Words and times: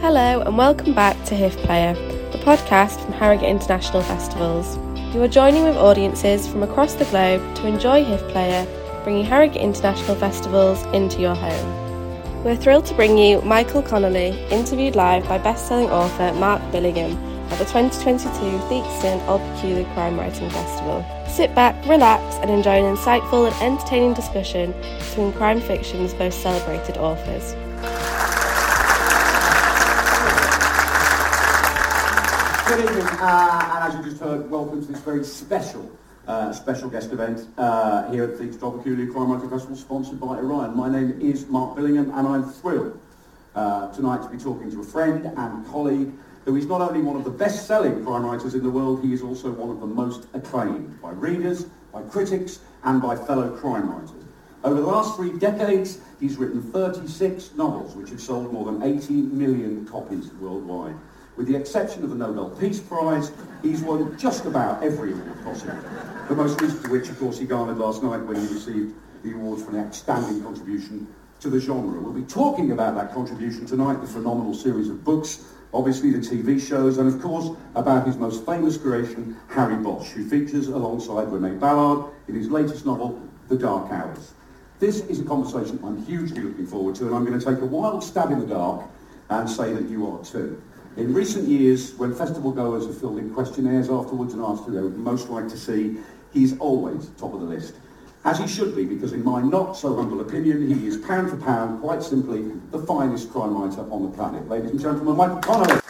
Hello, 0.00 0.42
and 0.42 0.56
welcome 0.56 0.94
back 0.94 1.22
to 1.24 1.34
HIF 1.34 1.56
Player, 1.56 1.92
the 2.30 2.38
podcast 2.38 3.02
from 3.02 3.12
Harrogate 3.14 3.48
International 3.48 4.00
Festivals. 4.00 4.76
You 5.12 5.20
are 5.24 5.28
joining 5.28 5.64
with 5.64 5.76
audiences 5.76 6.46
from 6.46 6.62
across 6.62 6.94
the 6.94 7.04
globe 7.06 7.42
to 7.56 7.66
enjoy 7.66 8.04
HIF 8.04 8.20
Player, 8.28 8.64
bringing 9.02 9.24
Harrogate 9.24 9.60
International 9.60 10.14
Festivals 10.14 10.80
into 10.94 11.20
your 11.20 11.34
home. 11.34 12.44
We're 12.44 12.54
thrilled 12.54 12.86
to 12.86 12.94
bring 12.94 13.18
you 13.18 13.42
Michael 13.42 13.82
Connelly, 13.82 14.40
interviewed 14.50 14.94
live 14.94 15.26
by 15.26 15.38
best-selling 15.38 15.90
author 15.90 16.32
Mark 16.38 16.62
Billingham 16.70 17.16
at 17.50 17.58
the 17.58 17.64
2022 17.64 18.28
Theakston 18.68 19.26
Old 19.26 19.40
Peculier 19.52 19.84
Crime 19.94 20.16
Writing 20.16 20.48
Festival. 20.50 21.04
Sit 21.28 21.56
back, 21.56 21.74
relax, 21.86 22.36
and 22.36 22.52
enjoy 22.52 22.84
an 22.84 22.96
insightful 22.96 23.50
and 23.50 23.62
entertaining 23.62 24.14
discussion 24.14 24.72
between 25.00 25.32
crime 25.32 25.60
fiction's 25.60 26.14
most 26.14 26.40
celebrated 26.40 26.96
authors. 26.98 27.56
Good 32.68 32.80
evening, 32.80 33.06
uh, 33.06 33.72
and 33.76 33.84
as 33.84 33.94
you 33.94 34.10
just 34.10 34.22
heard, 34.22 34.50
welcome 34.50 34.84
to 34.84 34.92
this 34.92 35.00
very 35.00 35.24
special, 35.24 35.90
uh, 36.26 36.52
special 36.52 36.90
guest 36.90 37.10
event 37.12 37.48
uh, 37.56 38.10
here 38.10 38.24
at 38.24 38.38
the 38.38 38.46
Peculier 38.46 39.10
Crime 39.10 39.32
Writing 39.32 39.48
Festival, 39.48 39.74
sponsored 39.74 40.20
by 40.20 40.36
Orion. 40.36 40.76
My 40.76 40.90
name 40.90 41.18
is 41.18 41.46
Mark 41.46 41.78
Billingham, 41.78 42.14
and 42.14 42.28
I'm 42.28 42.44
thrilled 42.44 43.00
uh, 43.54 43.90
tonight 43.92 44.22
to 44.22 44.28
be 44.28 44.36
talking 44.36 44.70
to 44.70 44.80
a 44.82 44.84
friend 44.84 45.32
and 45.34 45.66
colleague 45.68 46.12
who 46.44 46.56
is 46.56 46.66
not 46.66 46.82
only 46.82 47.00
one 47.00 47.16
of 47.16 47.24
the 47.24 47.30
best-selling 47.30 48.04
crime 48.04 48.26
writers 48.26 48.54
in 48.54 48.62
the 48.62 48.70
world, 48.70 49.02
he 49.02 49.14
is 49.14 49.22
also 49.22 49.50
one 49.50 49.70
of 49.70 49.80
the 49.80 49.86
most 49.86 50.26
acclaimed 50.34 51.00
by 51.00 51.12
readers, 51.12 51.64
by 51.90 52.02
critics, 52.02 52.60
and 52.84 53.00
by 53.00 53.16
fellow 53.16 53.56
crime 53.56 53.90
writers. 53.90 54.26
Over 54.62 54.82
the 54.82 54.86
last 54.86 55.16
three 55.16 55.38
decades, 55.38 56.00
he's 56.20 56.36
written 56.36 56.60
36 56.60 57.54
novels, 57.54 57.96
which 57.96 58.10
have 58.10 58.20
sold 58.20 58.52
more 58.52 58.66
than 58.66 58.82
80 58.82 59.14
million 59.14 59.86
copies 59.86 60.30
worldwide. 60.34 60.96
With 61.38 61.46
the 61.46 61.54
exception 61.54 62.02
of 62.02 62.10
the 62.10 62.16
Nobel 62.16 62.50
Peace 62.50 62.80
Prize, 62.80 63.30
he's 63.62 63.80
won 63.80 64.18
just 64.18 64.44
about 64.44 64.82
every 64.82 65.12
award 65.12 65.44
possible. 65.44 65.78
The 66.28 66.34
most 66.34 66.60
recent 66.60 66.84
of 66.84 66.90
which, 66.90 67.08
of 67.08 67.18
course, 67.20 67.38
he 67.38 67.46
garnered 67.46 67.78
last 67.78 68.02
night 68.02 68.26
when 68.26 68.40
he 68.40 68.52
received 68.52 68.96
the 69.22 69.34
award 69.34 69.60
for 69.60 69.70
an 69.70 69.86
outstanding 69.86 70.42
contribution 70.42 71.06
to 71.38 71.48
the 71.48 71.60
genre. 71.60 72.00
We'll 72.00 72.12
be 72.12 72.22
talking 72.22 72.72
about 72.72 72.96
that 72.96 73.14
contribution 73.14 73.66
tonight, 73.66 74.00
the 74.00 74.08
phenomenal 74.08 74.52
series 74.52 74.88
of 74.88 75.04
books, 75.04 75.44
obviously 75.72 76.10
the 76.10 76.18
TV 76.18 76.60
shows, 76.60 76.98
and 76.98 77.06
of 77.06 77.22
course 77.22 77.56
about 77.76 78.04
his 78.04 78.16
most 78.16 78.44
famous 78.44 78.76
creation, 78.76 79.36
Harry 79.46 79.76
Bosch, 79.76 80.08
who 80.08 80.28
features 80.28 80.66
alongside 80.66 81.30
Renee 81.30 81.56
Ballard 81.56 82.12
in 82.26 82.34
his 82.34 82.50
latest 82.50 82.84
novel, 82.84 83.22
The 83.46 83.56
Dark 83.56 83.92
Hours. 83.92 84.32
This 84.80 85.02
is 85.02 85.20
a 85.20 85.24
conversation 85.24 85.78
I'm 85.84 86.04
hugely 86.04 86.40
looking 86.40 86.66
forward 86.66 86.96
to, 86.96 87.06
and 87.06 87.14
I'm 87.14 87.24
going 87.24 87.38
to 87.38 87.44
take 87.44 87.62
a 87.62 87.66
wild 87.66 88.02
stab 88.02 88.32
in 88.32 88.40
the 88.40 88.46
dark 88.46 88.82
and 89.30 89.48
say 89.48 89.72
that 89.72 89.88
you 89.88 90.10
are 90.10 90.24
too. 90.24 90.60
In 90.98 91.14
recent 91.14 91.46
years, 91.46 91.94
when 91.94 92.12
festival 92.12 92.50
goers 92.50 92.86
have 92.86 92.98
filled 92.98 93.18
in 93.18 93.32
questionnaires 93.32 93.88
afterwards 93.88 94.34
and 94.34 94.42
asked 94.42 94.64
who 94.64 94.72
they 94.72 94.80
would 94.80 94.98
most 94.98 95.30
like 95.30 95.48
to 95.48 95.56
see, 95.56 95.96
he's 96.32 96.58
always 96.58 97.08
top 97.16 97.34
of 97.34 97.40
the 97.40 97.46
list. 97.46 97.74
As 98.24 98.40
he 98.40 98.48
should 98.48 98.74
be, 98.74 98.84
because 98.84 99.12
in 99.12 99.24
my 99.24 99.40
not 99.40 99.76
so 99.76 99.94
humble 99.94 100.20
opinion, 100.20 100.66
he 100.66 100.88
is 100.88 100.96
pound 100.96 101.30
for 101.30 101.36
pound, 101.36 101.80
quite 101.80 102.02
simply, 102.02 102.50
the 102.72 102.80
finest 102.80 103.30
crime 103.30 103.56
writer 103.56 103.82
on 103.92 104.02
the 104.02 104.08
planet. 104.08 104.48
Ladies 104.48 104.72
and 104.72 104.80
gentlemen, 104.80 105.16
Michael 105.16 105.38
Connelly. 105.38 105.80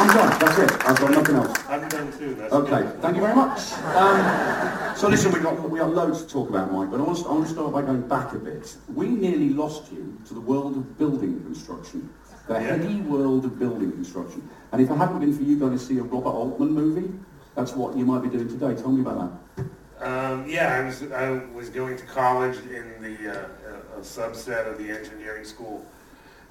There 0.00 0.08
you 0.08 0.14
go. 0.14 0.20
I'm 0.20 0.30
done. 0.30 0.38
That's 0.40 0.58
it. 0.58 0.88
I've 0.88 0.98
got 0.98 1.10
nothing 1.10 1.36
else. 1.36 1.58
I'm 1.68 1.88
done 1.88 2.18
too. 2.18 2.34
That's 2.34 2.52
Okay, 2.52 2.82
good. 2.82 3.02
thank 3.02 3.16
you 3.16 3.22
very 3.22 3.34
much. 3.34 3.72
Um, 3.94 4.96
so 4.96 5.08
listen, 5.08 5.32
we 5.32 5.40
got 5.40 5.68
we 5.70 5.78
got 5.78 5.92
loads 5.94 6.24
to 6.24 6.28
talk 6.28 6.48
about, 6.48 6.72
Mike, 6.72 6.90
but 6.90 7.00
I 7.00 7.02
want, 7.02 7.18
to, 7.18 7.28
I 7.28 7.32
want 7.32 7.46
to 7.46 7.52
start 7.52 7.72
by 7.72 7.82
going 7.82 8.08
back 8.08 8.32
a 8.32 8.38
bit. 8.38 8.76
We 8.94 9.08
nearly 9.08 9.50
lost 9.50 9.92
you 9.92 10.16
to 10.28 10.34
the 10.34 10.40
world 10.40 10.76
of 10.76 10.98
building 10.98 11.40
construction, 11.42 12.08
the 12.48 12.54
Yeah. 12.54 12.60
heady 12.60 13.00
world 13.02 13.44
of 13.44 13.58
building 13.58 13.92
construction. 13.92 14.48
And 14.72 14.80
if 14.80 14.90
it 14.90 14.94
hadn't 14.96 15.20
been 15.20 15.36
for 15.36 15.42
you 15.42 15.58
going 15.58 15.72
to 15.72 15.78
see 15.78 15.98
a 15.98 16.02
Robert 16.02 16.30
Altman 16.30 16.70
movie, 16.72 17.12
that's 17.54 17.72
what 17.72 17.96
you 17.96 18.04
might 18.06 18.22
be 18.22 18.28
doing 18.28 18.48
today. 18.48 18.74
Tell 18.74 18.92
me 18.92 19.02
about 19.02 19.32
that. 19.56 19.64
Um, 20.02 20.48
yeah, 20.48 20.76
I 20.80 20.84
was 20.86 21.02
I 21.12 21.30
was 21.54 21.68
going 21.68 21.98
to 21.98 22.06
college 22.06 22.56
in 22.64 23.02
the 23.02 23.42
uh, 23.42 23.98
a 23.98 24.00
subset 24.00 24.66
of 24.66 24.78
the 24.78 24.90
engineering 24.90 25.44
school. 25.44 25.84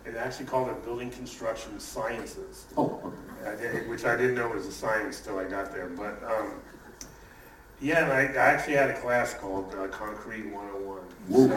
It 0.09 0.15
actually 0.17 0.47
called 0.47 0.69
it 0.69 0.83
Building 0.83 1.11
Construction 1.11 1.79
Sciences, 1.79 2.65
Oh, 2.75 2.99
okay. 3.05 3.49
I 3.51 3.55
did- 3.55 3.87
which 3.89 4.05
I 4.05 4.15
didn't 4.17 4.35
know 4.35 4.47
was 4.49 4.65
a 4.65 4.71
science 4.71 5.19
till 5.19 5.37
I 5.37 5.43
got 5.43 5.71
there. 5.71 5.85
But 5.87 6.21
um, 6.23 6.53
yeah, 7.79 8.03
and 8.03 8.11
I, 8.11 8.21
I 8.41 8.47
actually 8.47 8.73
had 8.73 8.89
a 8.89 8.99
class 8.99 9.35
called 9.35 9.73
uh, 9.75 9.87
Concrete 9.89 10.47
101. 10.47 10.99
Whoa. 11.27 11.47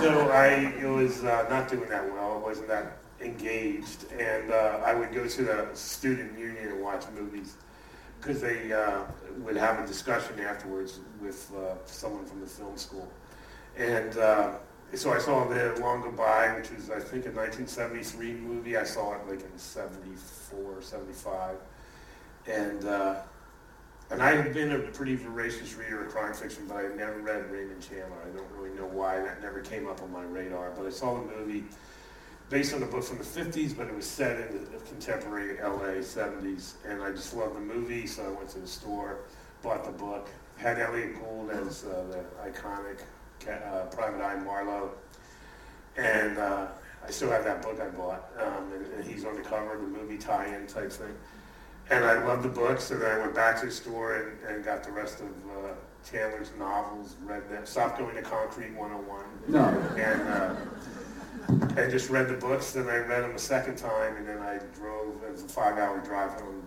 So 0.00 0.30
I 0.30 0.72
it 0.80 0.86
was 0.88 1.22
uh, 1.22 1.46
not 1.50 1.68
doing 1.68 1.88
that 1.90 2.10
well. 2.10 2.32
I 2.32 2.38
wasn't 2.38 2.68
that 2.68 2.96
engaged, 3.20 4.10
and 4.12 4.50
uh, 4.50 4.80
I 4.84 4.94
would 4.94 5.12
go 5.12 5.26
to 5.28 5.42
the 5.44 5.68
student 5.74 6.38
union 6.38 6.68
and 6.68 6.80
watch 6.82 7.04
movies 7.14 7.56
because 8.20 8.40
they 8.40 8.72
uh, 8.72 9.02
would 9.38 9.56
have 9.56 9.78
a 9.84 9.86
discussion 9.86 10.40
afterwards 10.40 11.00
with 11.20 11.52
uh, 11.54 11.74
someone 11.84 12.24
from 12.24 12.40
the 12.40 12.46
film 12.46 12.76
school. 12.78 13.06
And 13.76 14.16
uh, 14.16 14.52
so 14.94 15.12
I 15.12 15.18
saw 15.18 15.46
The 15.46 15.78
Long 15.80 16.02
Goodbye, 16.02 16.54
which 16.56 16.70
was 16.70 16.90
I 16.90 17.00
think 17.00 17.26
a 17.26 17.30
1973 17.30 18.32
movie. 18.32 18.76
I 18.76 18.84
saw 18.84 19.14
it 19.14 19.26
like 19.28 19.42
in 19.42 19.58
74, 19.58 20.82
75, 20.82 21.56
and. 22.46 22.84
Uh, 22.84 23.16
and 24.10 24.20
I 24.20 24.34
had 24.34 24.52
been 24.52 24.72
a 24.72 24.78
pretty 24.78 25.14
voracious 25.14 25.74
reader 25.76 26.04
of 26.04 26.12
crime 26.12 26.34
fiction, 26.34 26.64
but 26.66 26.78
I 26.78 26.82
had 26.82 26.96
never 26.96 27.20
read 27.20 27.48
Raymond 27.48 27.80
Chandler. 27.80 28.16
I 28.26 28.36
don't 28.36 28.50
really 28.50 28.76
know 28.76 28.86
why 28.86 29.20
that 29.20 29.40
never 29.40 29.60
came 29.60 29.86
up 29.86 30.02
on 30.02 30.10
my 30.10 30.24
radar. 30.24 30.72
But 30.76 30.86
I 30.86 30.90
saw 30.90 31.14
the 31.14 31.36
movie 31.36 31.62
based 32.48 32.74
on 32.74 32.82
a 32.82 32.86
book 32.86 33.04
from 33.04 33.18
the 33.18 33.24
50s, 33.24 33.76
but 33.76 33.86
it 33.86 33.94
was 33.94 34.06
set 34.06 34.50
in 34.50 34.64
the 34.64 34.78
contemporary 34.88 35.58
LA 35.62 36.02
70s. 36.02 36.72
And 36.84 37.00
I 37.00 37.12
just 37.12 37.34
loved 37.36 37.54
the 37.54 37.60
movie, 37.60 38.08
so 38.08 38.24
I 38.24 38.30
went 38.30 38.48
to 38.50 38.58
the 38.58 38.66
store, 38.66 39.20
bought 39.62 39.84
the 39.84 39.92
book, 39.92 40.28
had 40.56 40.80
Elliott 40.80 41.20
Gould 41.20 41.50
as 41.50 41.84
uh, 41.84 42.04
the 42.10 42.50
iconic 42.50 42.98
uh, 43.48 43.84
Private 43.86 44.22
Eye 44.22 44.36
Marlowe. 44.36 44.90
And 45.96 46.38
uh, 46.38 46.66
I 47.06 47.10
still 47.10 47.30
have 47.30 47.44
that 47.44 47.62
book 47.62 47.80
I 47.80 47.88
bought, 47.88 48.30
um, 48.38 48.72
and, 48.72 48.86
and 48.94 49.04
he's 49.04 49.24
on 49.24 49.34
the 49.34 49.42
cover 49.42 49.74
of 49.74 49.80
the 49.80 49.86
movie 49.86 50.18
tie-in 50.18 50.66
type 50.66 50.92
thing. 50.92 51.14
And 51.90 52.04
I 52.04 52.24
loved 52.24 52.44
the 52.44 52.48
books, 52.48 52.90
and 52.92 53.02
then 53.02 53.10
I 53.10 53.18
went 53.18 53.34
back 53.34 53.58
to 53.60 53.66
the 53.66 53.72
store 53.72 54.16
and, 54.16 54.38
and 54.56 54.64
got 54.64 54.84
the 54.84 54.92
rest 54.92 55.20
of 55.20 55.26
uh, 55.26 55.72
Chandler's 56.08 56.52
novels, 56.58 57.16
read 57.24 57.48
them, 57.50 57.66
stopped 57.66 57.98
going 57.98 58.14
to 58.14 58.22
Concrete 58.22 58.74
101, 58.76 59.24
No. 59.48 59.64
and 59.96 60.22
uh, 60.28 60.56
and 61.80 61.90
just 61.90 62.10
read 62.10 62.28
the 62.28 62.34
books. 62.34 62.72
Then 62.72 62.88
I 62.88 62.98
read 62.98 63.24
them 63.24 63.34
a 63.34 63.38
second 63.38 63.76
time, 63.76 64.16
and 64.16 64.26
then 64.26 64.38
I 64.38 64.60
drove. 64.76 65.20
It 65.24 65.32
was 65.32 65.42
a 65.42 65.48
five-hour 65.48 65.98
drive 66.00 66.40
home. 66.40 66.62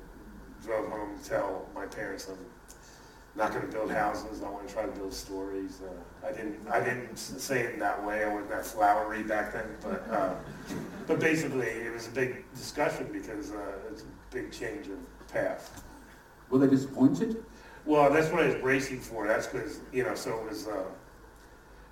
Drove 0.63 0.89
home 0.89 1.17
to 1.17 1.29
tell 1.29 1.67
my 1.73 1.85
parents 1.85 2.27
I'm 2.29 2.37
not 3.35 3.51
going 3.53 3.65
to 3.65 3.71
build 3.71 3.91
houses. 3.91 4.41
I 4.43 4.49
want 4.49 4.67
to 4.67 4.73
try 4.73 4.85
to 4.85 4.91
build 4.91 5.13
stories. 5.13 5.81
Uh, 5.81 5.91
I 6.25 6.31
didn't. 6.31 6.57
I 6.69 6.79
didn't 6.79 7.17
say 7.17 7.61
it 7.61 7.73
in 7.73 7.79
that 7.79 8.03
way. 8.05 8.23
I 8.23 8.33
wasn't 8.33 8.49
that 8.51 8.65
flowery 8.65 9.23
back 9.23 9.53
then, 9.53 9.65
but 9.81 10.09
uh, 10.09 10.33
but 11.05 11.19
basically, 11.19 11.67
it 11.67 11.93
was 11.93 12.07
a 12.07 12.11
big 12.11 12.45
discussion 12.55 13.09
because 13.11 13.51
uh, 13.51 13.91
it's 13.91 14.03
a 14.03 14.05
big 14.31 14.51
change 14.51 14.87
of 14.87 14.99
path. 15.27 15.83
Were 16.49 16.59
they 16.59 16.67
disappointed? 16.67 17.43
Well, 17.85 18.11
that's 18.11 18.29
what 18.31 18.43
I 18.43 18.47
was 18.47 18.55
bracing 18.55 18.99
for. 19.01 19.27
That's 19.27 19.47
because, 19.47 19.81
you 19.91 20.03
know, 20.03 20.15
so 20.15 20.39
it 20.39 20.49
was, 20.49 20.67
uh, 20.67 20.83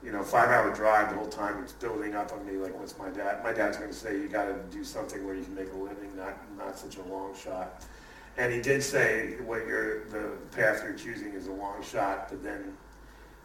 you 0.02 0.12
know, 0.14 0.24
five 0.24 0.50
hour 0.50 0.74
drive 0.74 1.10
the 1.10 1.18
whole 1.18 1.28
time. 1.28 1.62
It's 1.62 1.74
building 1.74 2.16
up 2.16 2.32
on 2.32 2.46
me. 2.46 2.54
Like, 2.54 2.78
what's 2.80 2.98
my 2.98 3.10
dad? 3.10 3.44
My 3.44 3.52
dad's 3.52 3.78
going 3.78 3.90
to 3.90 3.96
say, 3.96 4.14
you 4.14 4.30
got 4.30 4.46
to 4.46 4.56
do 4.76 4.84
something 4.84 5.26
where 5.26 5.36
you 5.36 5.44
can 5.44 5.56
make 5.56 5.74
a 5.74 5.78
living, 5.78 6.16
not 6.16 6.38
not 6.58 6.80
such 6.80 6.98
a 6.98 7.04
long 7.04 7.36
shot. 7.36 7.84
And 8.38 8.54
he 8.54 8.62
did 8.62 8.82
say, 8.82 9.36
what 9.44 9.68
you're, 9.68 10.06
the 10.06 10.38
path 10.56 10.84
you're 10.86 10.94
choosing 10.94 11.34
is 11.34 11.48
a 11.48 11.52
long 11.52 11.84
shot. 11.84 12.30
But 12.30 12.42
then 12.42 12.78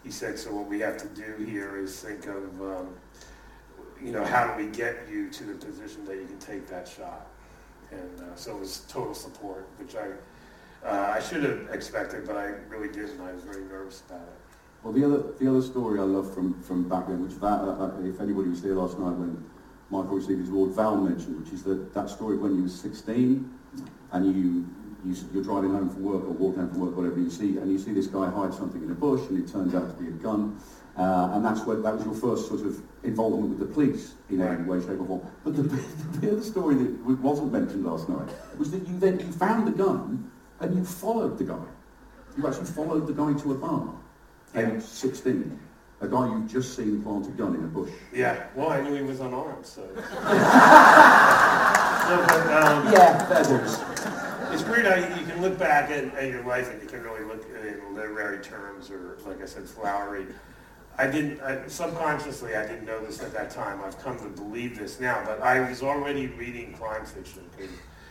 he 0.06 0.12
said, 0.12 0.38
so 0.38 0.54
what 0.54 0.68
we 0.68 0.78
have 0.78 0.96
to 0.98 1.08
do 1.08 1.44
here 1.44 1.78
is 1.78 2.00
think 2.00 2.26
of, 2.26 2.62
um, 2.62 2.94
you 4.00 4.12
know, 4.12 4.24
how 4.24 4.46
do 4.46 4.64
we 4.64 4.70
get 4.70 4.96
you 5.10 5.28
to 5.30 5.42
the 5.42 5.54
position 5.54 6.04
that 6.04 6.14
you 6.14 6.26
can 6.26 6.38
take 6.38 6.68
that 6.68 6.86
shot? 6.86 7.26
And 7.90 8.20
uh, 8.20 8.36
so 8.36 8.56
it 8.56 8.60
was 8.60 8.84
total 8.88 9.14
support, 9.14 9.66
which 9.78 9.96
I 9.96 10.06
uh, 10.86 11.14
I 11.16 11.20
should 11.20 11.42
have 11.42 11.68
expected, 11.72 12.26
but 12.26 12.36
I 12.36 12.52
really 12.68 12.88
didn't. 12.88 13.20
I 13.20 13.32
was 13.32 13.42
very 13.42 13.64
nervous 13.64 14.02
about 14.08 14.22
it. 14.22 14.38
Well, 14.84 14.92
the 14.92 15.04
other 15.04 15.32
the 15.40 15.50
other 15.50 15.62
story 15.62 15.98
I 15.98 16.04
love 16.04 16.32
from 16.32 16.60
from 16.62 16.88
back 16.88 17.08
then, 17.08 17.24
which 17.24 17.32
Val, 17.32 17.70
uh, 17.70 18.06
if 18.06 18.20
anybody 18.20 18.48
was 18.48 18.62
there 18.62 18.74
last 18.74 18.98
night 18.98 19.14
when 19.14 19.44
Michael 19.90 20.16
received 20.16 20.40
his 20.40 20.50
award, 20.50 20.70
Val 20.72 20.96
mentioned, 20.96 21.42
which 21.42 21.52
is 21.52 21.62
that 21.64 21.94
that 21.94 22.10
story 22.10 22.36
when 22.36 22.54
he 22.56 22.62
was 22.62 22.78
16 22.78 23.50
and 24.12 24.36
you 24.36 24.66
you're 25.32 25.42
driving 25.44 25.72
home 25.72 25.90
from 25.90 26.02
work 26.02 26.24
or 26.24 26.30
walking 26.30 26.60
home 26.60 26.70
from 26.70 26.80
work, 26.80 26.96
whatever 26.96 27.20
you 27.20 27.30
see, 27.30 27.58
and 27.58 27.70
you 27.70 27.78
see 27.78 27.92
this 27.92 28.06
guy 28.06 28.28
hide 28.30 28.52
something 28.54 28.82
in 28.82 28.90
a 28.90 28.94
bush, 28.94 29.20
and 29.28 29.42
it 29.42 29.50
turns 29.50 29.74
out 29.74 29.96
to 29.96 30.02
be 30.02 30.08
a 30.08 30.12
gun, 30.12 30.58
uh, 30.96 31.30
and 31.32 31.44
that's 31.44 31.64
where 31.66 31.76
that 31.76 31.94
was 31.94 32.04
your 32.04 32.14
first 32.14 32.48
sort 32.48 32.60
of 32.60 32.80
involvement 33.04 33.50
with 33.50 33.58
the 33.58 33.66
police 33.66 34.14
in 34.30 34.40
any 34.40 34.62
way, 34.64 34.80
shape, 34.80 35.00
or 35.00 35.06
form. 35.06 35.22
But 35.44 35.56
the, 35.56 35.62
the 36.20 36.32
other 36.32 36.42
story 36.42 36.74
that 36.76 37.20
wasn't 37.20 37.52
mentioned 37.52 37.84
last 37.84 38.08
night 38.08 38.28
was 38.58 38.70
that 38.70 38.86
you 38.88 38.98
then 38.98 39.20
you 39.20 39.30
found 39.32 39.66
the 39.66 39.72
gun 39.72 40.30
and 40.60 40.74
you 40.74 40.84
followed 40.84 41.38
the 41.38 41.44
guy. 41.44 41.64
You 42.36 42.46
actually 42.46 42.66
followed 42.66 43.06
the 43.06 43.12
guy 43.12 43.32
to 43.40 43.52
a 43.52 43.54
bar. 43.54 43.94
Yeah. 44.54 44.74
Age 44.74 44.82
16. 44.82 45.60
A 46.02 46.08
guy 46.08 46.28
you've 46.28 46.50
just 46.50 46.76
seen 46.76 47.02
plant 47.02 47.26
a 47.26 47.30
gun 47.30 47.54
in 47.54 47.64
a 47.64 47.66
bush. 47.66 47.90
Yeah, 48.12 48.46
well, 48.54 48.68
I 48.68 48.82
knew 48.82 48.94
he 48.94 49.02
was 49.02 49.20
unarmed, 49.20 49.64
so. 49.64 49.82
no, 49.94 50.02
but, 52.28 52.46
um, 52.52 52.92
Yeah, 52.92 53.26
fair 53.26 53.44
dues. 53.44 53.95
It's 54.52 54.62
weird 54.64 54.86
how 54.86 54.94
you, 54.94 55.26
can 55.26 55.40
look 55.40 55.58
back 55.58 55.90
at, 55.90 56.14
at 56.14 56.28
your 56.28 56.44
life 56.44 56.70
and 56.70 56.82
you 56.82 56.88
can 56.88 57.02
really 57.02 57.24
look 57.24 57.44
in 57.62 57.94
literary 57.94 58.42
terms 58.42 58.90
or, 58.90 59.18
like 59.26 59.42
I 59.42 59.46
said, 59.46 59.68
flowery. 59.68 60.26
I 60.98 61.06
didn't, 61.06 61.40
I, 61.40 61.66
subconsciously, 61.66 62.56
I 62.56 62.66
didn't 62.66 62.86
know 62.86 63.04
this 63.04 63.22
at 63.22 63.32
that 63.34 63.50
time. 63.50 63.80
I've 63.84 63.98
come 64.00 64.18
to 64.18 64.28
believe 64.28 64.78
this 64.78 64.98
now, 64.98 65.22
but 65.24 65.42
I 65.42 65.68
was 65.68 65.82
already 65.82 66.28
reading 66.28 66.72
crime 66.72 67.04
fiction 67.04 67.44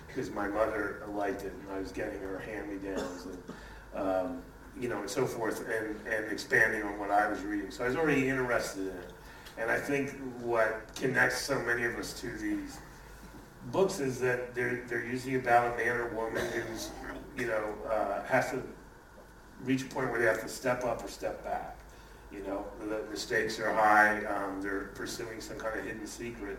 because 0.07 0.29
my 0.31 0.47
mother 0.47 1.03
liked 1.09 1.43
it 1.43 1.53
and 1.53 1.75
I 1.75 1.79
was 1.79 1.91
getting 1.91 2.19
her 2.19 2.39
hand-me-downs 2.39 3.25
and, 3.25 4.01
um, 4.01 4.41
you 4.79 4.89
know, 4.89 4.99
and 4.99 5.09
so 5.09 5.25
forth, 5.25 5.65
and, 5.67 5.95
and 6.07 6.31
expanding 6.31 6.83
on 6.83 6.99
what 6.99 7.09
I 7.09 7.27
was 7.29 7.41
reading. 7.41 7.71
So 7.71 7.85
I 7.85 7.87
was 7.87 7.95
already 7.95 8.29
interested 8.29 8.81
in 8.81 8.87
it. 8.87 9.11
And 9.57 9.71
I 9.71 9.79
think 9.79 10.11
what 10.41 10.93
connects 10.95 11.41
so 11.41 11.57
many 11.59 11.85
of 11.85 11.95
us 11.95 12.19
to 12.19 12.27
these 12.37 12.77
books 13.71 13.99
is 13.99 14.19
that 14.19 14.53
they're, 14.55 14.83
they're 14.87 15.05
usually 15.05 15.35
about 15.35 15.73
a 15.73 15.77
man 15.77 15.95
or 15.95 16.09
woman 16.09 16.45
who's, 16.51 16.89
you 17.37 17.47
know, 17.47 17.73
uh, 17.89 18.23
has 18.23 18.51
to 18.51 18.61
reach 19.63 19.83
a 19.83 19.85
point 19.85 20.11
where 20.11 20.19
they 20.19 20.25
have 20.25 20.41
to 20.41 20.49
step 20.49 20.83
up 20.83 21.03
or 21.03 21.07
step 21.07 21.43
back. 21.43 21.77
You 22.31 22.43
know, 22.43 22.65
the, 22.81 23.03
the 23.09 23.17
stakes 23.17 23.59
are 23.59 23.73
high, 23.73 24.23
um, 24.25 24.61
they're 24.61 24.91
pursuing 24.95 25.39
some 25.39 25.57
kind 25.57 25.79
of 25.79 25.85
hidden 25.85 26.05
secret, 26.05 26.57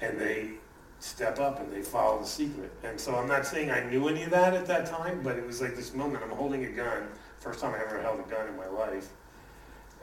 and 0.00 0.18
they 0.18 0.52
step 1.00 1.38
up 1.38 1.60
and 1.60 1.72
they 1.72 1.82
follow 1.82 2.20
the 2.20 2.26
secret. 2.26 2.72
And 2.82 2.98
so 2.98 3.14
I'm 3.14 3.28
not 3.28 3.46
saying 3.46 3.70
I 3.70 3.84
knew 3.88 4.08
any 4.08 4.24
of 4.24 4.30
that 4.30 4.54
at 4.54 4.66
that 4.66 4.86
time, 4.86 5.20
but 5.22 5.36
it 5.36 5.46
was 5.46 5.60
like 5.60 5.76
this 5.76 5.94
moment, 5.94 6.22
I'm 6.22 6.30
holding 6.30 6.64
a 6.64 6.70
gun, 6.70 7.08
first 7.40 7.60
time 7.60 7.74
I 7.74 7.84
ever 7.84 8.00
held 8.00 8.20
a 8.20 8.22
gun 8.24 8.48
in 8.48 8.56
my 8.56 8.66
life, 8.66 9.08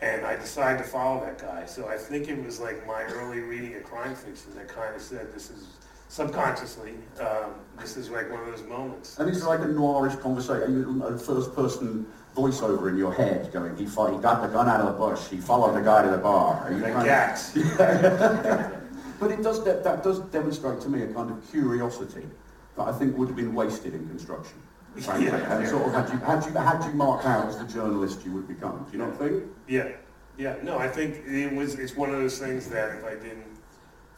and 0.01 0.25
I 0.25 0.35
decided 0.35 0.79
to 0.79 0.83
follow 0.83 1.23
that 1.25 1.39
guy. 1.39 1.65
So 1.65 1.87
I 1.87 1.97
think 1.97 2.27
it 2.27 2.43
was 2.43 2.59
like 2.59 2.85
my 2.87 3.03
early 3.03 3.39
reading 3.39 3.75
of 3.75 3.83
crime 3.83 4.15
fiction 4.15 4.53
that 4.55 4.67
kind 4.67 4.95
of 4.95 5.01
said 5.01 5.33
this 5.33 5.51
is, 5.51 5.67
subconsciously, 6.11 6.93
um, 7.21 7.55
this 7.79 7.95
is 7.95 8.09
like 8.09 8.29
one 8.29 8.41
of 8.41 8.47
those 8.47 8.63
moments. 8.67 9.17
And 9.17 9.29
it's 9.29 9.45
like 9.45 9.61
a 9.61 9.65
noirish 9.65 10.19
conversation, 10.21 11.01
a 11.01 11.17
first 11.17 11.55
person 11.55 12.05
voiceover 12.35 12.89
in 12.89 12.97
your 12.97 13.13
head 13.13 13.49
going, 13.53 13.73
he, 13.77 13.85
fought, 13.85 14.11
he 14.13 14.19
got 14.19 14.41
the 14.41 14.49
gun 14.49 14.67
out 14.67 14.81
of 14.81 14.87
the 14.87 14.91
bush, 14.99 15.25
he 15.29 15.37
followed 15.37 15.73
the 15.73 15.79
guy 15.81 16.03
to 16.03 16.09
the 16.11 16.17
bar. 16.17 16.55
Are 16.65 16.71
you 16.73 16.79
Like 16.79 16.95
of- 16.95 17.05
But 19.21 19.31
it 19.31 19.41
does, 19.43 19.63
that, 19.63 19.83
that 19.85 20.03
does 20.03 20.19
demonstrate 20.31 20.81
to 20.81 20.89
me 20.89 21.03
a 21.03 21.07
kind 21.13 21.31
of 21.31 21.49
curiosity 21.49 22.27
that 22.75 22.87
I 22.87 22.91
think 22.91 23.15
would 23.17 23.27
have 23.29 23.37
been 23.37 23.53
wasted 23.53 23.93
in 23.93 24.05
construction. 24.09 24.57
Frankly, 24.97 25.27
Yeah. 25.27 25.57
and 25.59 25.65
sort 25.67 25.87
of 25.87 25.93
had 25.93 26.09
you, 26.09 26.17
had 26.19 26.45
you, 26.45 26.51
had 26.53 26.83
you 26.87 26.91
marked 26.93 27.25
out 27.25 27.47
as 27.47 27.57
the 27.57 27.63
journalist 27.65 28.25
you 28.25 28.33
would 28.33 28.47
become. 28.49 28.85
Do 28.91 28.97
you 28.97 29.03
not 29.05 29.15
think? 29.17 29.43
Yeah, 29.67 29.91
yeah. 30.37 30.55
No, 30.63 30.77
I 30.77 30.87
think 30.89 31.21
it 31.25 31.53
was. 31.53 31.75
It's 31.75 31.95
one 31.95 32.09
of 32.09 32.17
those 32.17 32.37
things 32.39 32.67
that 32.69 32.95
if 32.97 33.05
I 33.05 33.11
didn't 33.13 33.45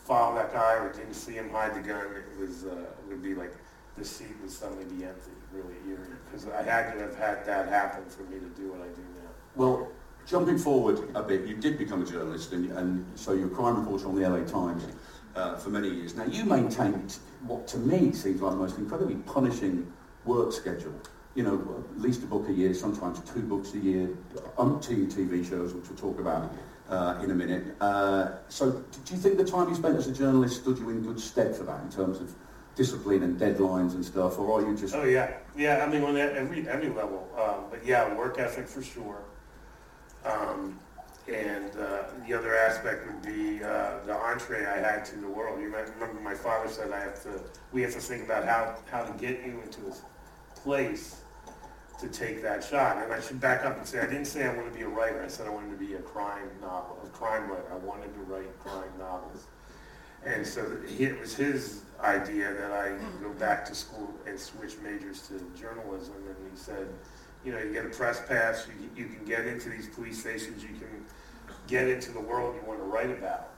follow 0.03 0.35
that 0.35 0.53
guy 0.53 0.75
or 0.75 0.91
didn't 0.91 1.13
see 1.13 1.33
him 1.33 1.49
hide 1.49 1.75
the 1.75 1.87
gun, 1.87 2.05
it 2.15 2.39
was 2.39 2.65
uh, 2.65 2.75
it 2.75 3.09
would 3.09 3.23
be 3.23 3.35
like 3.35 3.53
the 3.97 4.05
seat 4.05 4.35
would 4.41 4.51
suddenly 4.51 4.85
be 4.85 5.05
empty, 5.05 5.31
really 5.51 5.75
eerie. 5.87 6.07
Because 6.25 6.47
I 6.47 6.63
had 6.63 6.93
to 6.93 6.99
have 6.99 7.15
had 7.15 7.45
that 7.45 7.69
happen 7.69 8.03
for 8.09 8.23
me 8.23 8.39
to 8.39 8.47
do 8.59 8.71
what 8.71 8.81
I 8.81 8.87
do 8.89 9.01
now. 9.21 9.29
Well, 9.55 9.87
jumping 10.25 10.57
forward 10.57 11.09
a 11.15 11.21
bit, 11.21 11.45
you 11.45 11.55
did 11.55 11.77
become 11.77 12.01
a 12.01 12.05
journalist, 12.05 12.53
and, 12.53 12.71
and 12.71 13.05
so 13.15 13.33
you're 13.33 13.47
a 13.47 13.55
crime 13.55 13.79
reporter 13.79 14.07
on 14.07 14.15
the 14.15 14.27
LA 14.27 14.43
Times 14.45 14.83
uh, 15.35 15.57
for 15.57 15.69
many 15.69 15.89
years. 15.89 16.15
Now, 16.15 16.25
you 16.25 16.45
maintained 16.45 17.17
what 17.45 17.67
to 17.67 17.77
me 17.77 18.13
seems 18.13 18.41
like 18.41 18.51
the 18.51 18.57
most 18.57 18.77
incredibly 18.77 19.15
punishing 19.15 19.91
work 20.25 20.51
schedule. 20.51 20.93
You 21.35 21.43
know, 21.43 21.85
at 21.95 22.01
least 22.01 22.23
a 22.23 22.27
book 22.27 22.47
a 22.47 22.53
year, 22.53 22.73
sometimes 22.73 23.19
two 23.21 23.41
books 23.41 23.73
a 23.73 23.79
year, 23.79 24.09
umpteen 24.57 25.11
TV 25.11 25.47
shows, 25.47 25.73
which 25.73 25.89
we'll 25.89 25.97
talk 25.97 26.19
about 26.19 26.51
uh, 26.89 27.19
in 27.23 27.31
a 27.31 27.35
minute. 27.35 27.75
Uh, 27.79 28.31
so, 28.49 28.71
do 28.71 29.13
you 29.13 29.19
think 29.19 29.37
the 29.37 29.45
time 29.45 29.69
you 29.69 29.75
spent 29.75 29.97
as 29.97 30.07
a 30.07 30.13
journalist 30.13 30.61
stood 30.61 30.77
you 30.77 30.89
in 30.89 31.01
good 31.01 31.19
stead 31.19 31.55
for 31.55 31.63
that 31.63 31.81
in 31.81 31.89
terms 31.89 32.19
of 32.19 32.33
discipline 32.75 33.23
and 33.23 33.39
deadlines 33.39 33.93
and 33.93 34.03
stuff, 34.03 34.39
or 34.39 34.59
are 34.59 34.67
you 34.67 34.75
just 34.75 34.95
Oh 34.95 35.03
yeah, 35.03 35.37
yeah. 35.55 35.85
I 35.85 35.89
mean, 35.89 36.03
on 36.03 36.17
every 36.17 36.67
every 36.67 36.89
level. 36.89 37.29
Um, 37.37 37.65
but 37.69 37.85
yeah, 37.85 38.13
work 38.15 38.39
ethic 38.39 38.67
for 38.67 38.81
sure. 38.81 39.21
Um, 40.25 40.79
and 41.27 41.71
uh, 41.77 42.03
the 42.27 42.37
other 42.37 42.55
aspect 42.55 43.07
would 43.07 43.21
be 43.21 43.63
uh, 43.63 43.99
the 44.05 44.13
entree 44.13 44.65
I 44.65 44.77
had 44.77 45.05
to 45.05 45.15
the 45.17 45.27
world. 45.27 45.61
You 45.61 45.69
might 45.69 45.87
remember 45.93 46.19
my 46.19 46.33
father 46.33 46.69
said 46.69 46.91
I 46.91 46.99
have 46.99 47.21
to. 47.23 47.41
We 47.71 47.81
have 47.83 47.93
to 47.93 47.99
think 47.99 48.25
about 48.25 48.45
how 48.45 48.75
how 48.91 49.03
to 49.03 49.13
get 49.19 49.45
you 49.45 49.61
into 49.61 49.79
a 49.87 50.59
place 50.59 51.22
to 52.03 52.09
take 52.09 52.41
that 52.41 52.63
shot. 52.63 53.01
And 53.03 53.11
I 53.11 53.19
should 53.19 53.39
back 53.39 53.65
up 53.65 53.77
and 53.77 53.87
say 53.87 53.99
I 53.99 54.05
didn't 54.05 54.25
say 54.25 54.45
I 54.45 54.53
wanted 54.53 54.73
to 54.73 54.77
be 54.77 54.83
a 54.83 54.87
writer. 54.87 55.23
I 55.23 55.27
said 55.27 55.47
I 55.47 55.49
wanted 55.49 55.71
to 55.71 55.85
be 55.85 55.95
a 55.95 56.01
crime 56.01 56.49
novel, 56.61 56.99
a 57.03 57.07
crime 57.09 57.49
writer. 57.49 57.65
I 57.71 57.77
wanted 57.77 58.13
to 58.13 58.19
write 58.21 58.59
crime 58.59 58.91
novels. 58.99 59.47
And 60.25 60.45
so 60.45 60.77
it 60.99 61.19
was 61.19 61.35
his 61.35 61.81
idea 62.01 62.53
that 62.53 62.71
I 62.71 62.95
go 63.21 63.29
back 63.33 63.65
to 63.65 63.75
school 63.75 64.13
and 64.25 64.39
switch 64.39 64.75
majors 64.83 65.27
to 65.27 65.39
journalism. 65.59 66.15
And 66.27 66.51
he 66.51 66.57
said, 66.57 66.87
you 67.43 67.51
know, 67.51 67.59
you 67.59 67.73
get 67.73 67.85
a 67.85 67.89
press 67.89 68.21
pass, 68.25 68.67
you, 68.67 68.89
you 69.03 69.09
can 69.09 69.25
get 69.25 69.45
into 69.45 69.69
these 69.69 69.87
police 69.87 70.19
stations, 70.19 70.63
you 70.63 70.69
can 70.69 71.05
get 71.67 71.87
into 71.87 72.11
the 72.11 72.19
world 72.19 72.55
you 72.55 72.67
want 72.67 72.79
to 72.79 72.85
write 72.85 73.11
about. 73.11 73.49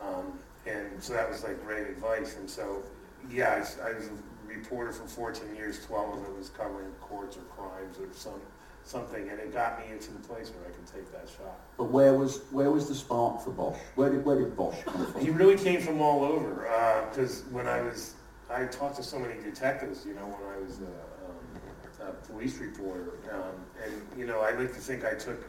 Um, 0.00 0.38
and 0.66 1.02
so 1.02 1.12
that 1.12 1.28
was 1.28 1.44
like 1.44 1.64
great 1.64 1.86
advice. 1.86 2.36
And 2.36 2.50
so, 2.50 2.82
yeah, 3.30 3.64
I 3.84 3.92
was 3.92 4.06
a 4.06 4.10
reporter 4.56 4.92
for 4.92 5.06
14 5.06 5.54
years, 5.56 5.84
12 5.86 6.18
of 6.18 6.24
it 6.24 6.36
was 6.36 6.48
covering 6.50 6.90
courts 7.00 7.36
or 7.36 7.42
crimes 7.42 7.98
or 7.98 8.06
some, 8.12 8.40
something. 8.84 9.28
And 9.28 9.38
it 9.38 9.52
got 9.52 9.78
me 9.78 9.92
into 9.92 10.12
the 10.12 10.20
place 10.20 10.50
where 10.50 10.68
I 10.68 10.70
could 10.70 10.86
take 10.86 11.10
that 11.12 11.28
shot. 11.28 11.58
But 11.76 11.90
where 11.90 12.14
was 12.14 12.42
where 12.50 12.70
was 12.70 12.88
the 12.88 12.94
spark 12.94 13.42
for 13.42 13.50
Bosch? 13.50 13.78
Where 13.94 14.10
did 14.10 14.24
where 14.24 14.38
did 14.38 14.56
Bosch 14.56 14.76
come 14.84 15.06
from? 15.06 15.20
He 15.20 15.30
really 15.30 15.56
came 15.56 15.80
from 15.80 16.00
all 16.00 16.24
over. 16.24 16.68
Because 17.10 17.42
when 17.50 17.66
I 17.66 17.82
was, 17.82 18.14
I 18.50 18.64
talked 18.66 18.96
to 18.96 19.02
so 19.02 19.18
many 19.18 19.40
detectives. 19.42 20.04
You 20.06 20.14
know, 20.14 20.26
when 20.26 20.54
I 20.54 20.64
was 20.64 20.80
a, 20.80 22.06
um, 22.06 22.10
a 22.10 22.12
police 22.26 22.58
reporter, 22.58 23.14
um, 23.32 23.54
and 23.84 23.92
you 24.18 24.26
know, 24.26 24.40
I 24.40 24.52
like 24.52 24.72
to 24.74 24.80
think 24.80 25.04
I 25.04 25.14
took 25.14 25.42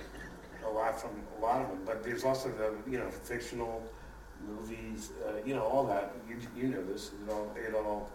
a 0.66 0.70
lot 0.70 1.00
from 1.00 1.12
a 1.38 1.42
lot 1.42 1.62
of 1.62 1.70
them. 1.70 1.80
But 1.86 2.04
there's 2.04 2.24
also 2.24 2.50
the, 2.50 2.74
you 2.90 2.98
know, 2.98 3.10
fictional 3.10 3.84
movies. 4.48 5.12
Uh, 5.28 5.34
you 5.46 5.56
know, 5.56 5.64
all 5.64 5.86
that. 5.88 6.14
You 6.28 6.38
you 6.56 6.70
know 6.70 6.84
this. 6.84 7.12
It 7.12 7.32
all 7.32 7.56
it 7.56 7.74
all 7.76 8.10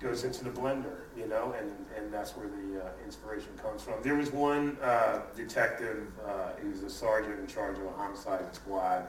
goes 0.00 0.24
into 0.24 0.44
the 0.44 0.50
blender, 0.50 0.98
you 1.16 1.26
know, 1.26 1.54
and, 1.58 1.70
and 1.96 2.12
that's 2.12 2.36
where 2.36 2.46
the 2.46 2.84
uh, 2.84 2.88
inspiration 3.04 3.50
comes 3.60 3.82
from. 3.82 3.94
There 4.02 4.14
was 4.14 4.32
one 4.32 4.76
uh, 4.82 5.22
detective, 5.34 6.06
uh, 6.24 6.50
he 6.62 6.68
was 6.68 6.82
a 6.82 6.90
sergeant 6.90 7.40
in 7.40 7.46
charge 7.46 7.78
of 7.78 7.84
a 7.84 7.90
homicide 7.90 8.54
squad, 8.54 9.06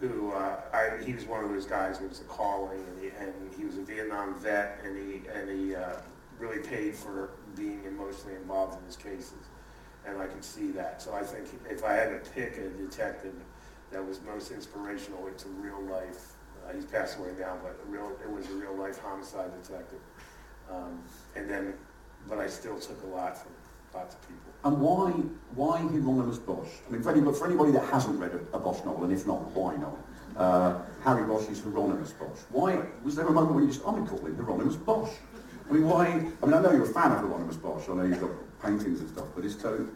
who 0.00 0.32
uh, 0.32 0.60
I, 0.72 1.02
he 1.02 1.14
was 1.14 1.24
one 1.24 1.42
of 1.42 1.50
those 1.50 1.66
guys 1.66 1.98
who 1.98 2.08
was 2.08 2.20
a 2.20 2.24
calling, 2.24 2.80
and 2.80 3.02
he, 3.02 3.08
and 3.18 3.32
he 3.56 3.64
was 3.64 3.78
a 3.78 3.82
Vietnam 3.82 4.34
vet, 4.38 4.80
and 4.84 4.96
he 4.96 5.22
and 5.28 5.48
he 5.48 5.74
uh, 5.74 5.92
really 6.38 6.58
paid 6.58 6.94
for 6.94 7.30
being 7.56 7.82
emotionally 7.86 8.34
involved 8.34 8.78
in 8.78 8.84
his 8.84 8.96
cases, 8.96 9.48
and 10.06 10.20
I 10.20 10.26
could 10.26 10.44
see 10.44 10.70
that. 10.72 11.00
So 11.00 11.14
I 11.14 11.22
think 11.22 11.46
if 11.70 11.84
I 11.84 11.92
had 11.92 12.24
to 12.24 12.30
pick 12.30 12.58
a 12.58 12.68
detective 12.70 13.34
that 13.92 14.04
was 14.04 14.20
most 14.22 14.50
inspirational 14.50 15.26
into 15.28 15.48
real 15.48 15.80
life, 15.82 16.33
uh, 16.66 16.72
he's 16.74 16.84
passed 16.84 17.18
away 17.18 17.30
now, 17.38 17.56
but 17.62 17.78
real 17.88 18.12
it 18.22 18.30
was 18.30 18.48
a 18.50 18.54
real 18.54 18.74
life 18.76 18.98
homicide 19.00 19.50
detective, 19.62 20.00
um, 20.70 21.02
and 21.36 21.48
then, 21.48 21.74
but 22.28 22.38
I 22.38 22.46
still 22.46 22.78
took 22.78 23.02
a 23.04 23.06
lot 23.06 23.36
from 23.36 23.52
lots 23.94 24.14
of 24.14 24.22
people. 24.22 24.52
And 24.64 24.80
why 24.80 25.10
why 25.54 25.78
Hieronymus 25.78 26.38
Bosch? 26.38 26.68
I 26.88 26.92
mean, 26.92 27.02
for 27.02 27.10
anybody, 27.10 27.38
for 27.38 27.46
anybody 27.46 27.72
that 27.72 27.84
hasn't 27.90 28.18
read 28.18 28.32
a, 28.32 28.56
a 28.56 28.58
Bosch 28.58 28.84
novel, 28.84 29.04
and 29.04 29.12
if 29.12 29.26
not, 29.26 29.42
why 29.52 29.76
not? 29.76 29.96
Uh, 30.36 30.82
Harry 31.04 31.24
Bosch 31.24 31.48
is 31.48 31.62
Hieronymus 31.62 32.12
Bosch. 32.12 32.40
Why 32.50 32.80
was 33.04 33.14
there 33.14 33.26
a 33.26 33.32
moment 33.32 33.54
when 33.54 33.64
you 33.64 33.70
just, 33.70 33.84
I'm 33.86 33.94
going 33.94 34.06
to 34.06 34.10
call 34.10 34.26
him 34.26 34.36
Hieronymus 34.36 34.76
Bosch? 34.76 35.10
I 35.68 35.72
mean, 35.72 35.88
why? 35.88 36.06
I 36.06 36.46
mean, 36.46 36.54
I 36.54 36.60
know 36.60 36.72
you're 36.72 36.84
a 36.90 36.92
fan 36.92 37.12
of 37.12 37.18
Hieronymus 37.18 37.56
Bosch. 37.56 37.88
I 37.88 37.94
know 37.94 38.04
you've 38.04 38.20
got 38.20 38.30
paintings 38.62 39.00
and 39.00 39.08
stuff, 39.08 39.26
but 39.34 39.44
it's 39.44 39.60
so 39.60 39.86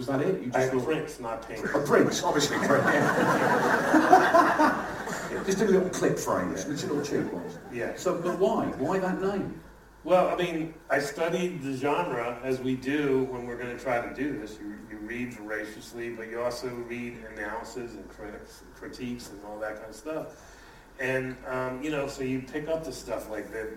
was 0.00 0.06
that 0.06 0.22
it? 0.22 0.42
You 0.42 0.50
just 0.50 0.72
thought 0.72 0.84
prints, 0.84 1.20
not 1.20 1.46
paintings. 1.46 1.74
a 1.74 1.78
Prince, 1.80 2.22
obviously. 2.22 2.56
just 5.44 5.60
a 5.60 5.66
little 5.66 5.90
clip 5.90 6.18
frames, 6.18 6.66
little 6.66 7.02
cheap 7.02 7.30
ones. 7.30 7.58
Yeah. 7.70 7.92
So, 7.96 8.16
but 8.16 8.38
why? 8.38 8.64
Why 8.78 8.98
that 8.98 9.20
name? 9.20 9.60
Well, 10.02 10.30
I 10.30 10.36
mean, 10.36 10.72
I 10.88 11.00
studied 11.00 11.62
the 11.62 11.76
genre 11.76 12.38
as 12.42 12.60
we 12.60 12.76
do 12.76 13.24
when 13.24 13.46
we're 13.46 13.58
going 13.58 13.76
to 13.76 13.82
try 13.82 14.00
to 14.00 14.14
do 14.14 14.38
this. 14.38 14.58
You, 14.58 14.78
you 14.90 14.96
read 15.06 15.34
voraciously, 15.34 16.08
but 16.08 16.30
you 16.30 16.40
also 16.40 16.68
read 16.88 17.18
analysis 17.36 17.92
and 17.92 18.08
critics, 18.08 18.62
critiques 18.74 19.28
and 19.28 19.44
all 19.44 19.58
that 19.58 19.76
kind 19.76 19.90
of 19.90 19.94
stuff. 19.94 20.56
And 20.98 21.36
um, 21.46 21.82
you 21.82 21.90
know, 21.90 22.06
so 22.06 22.22
you 22.22 22.40
pick 22.40 22.68
up 22.68 22.84
the 22.84 22.92
stuff 22.92 23.28
like 23.28 23.52
that. 23.52 23.68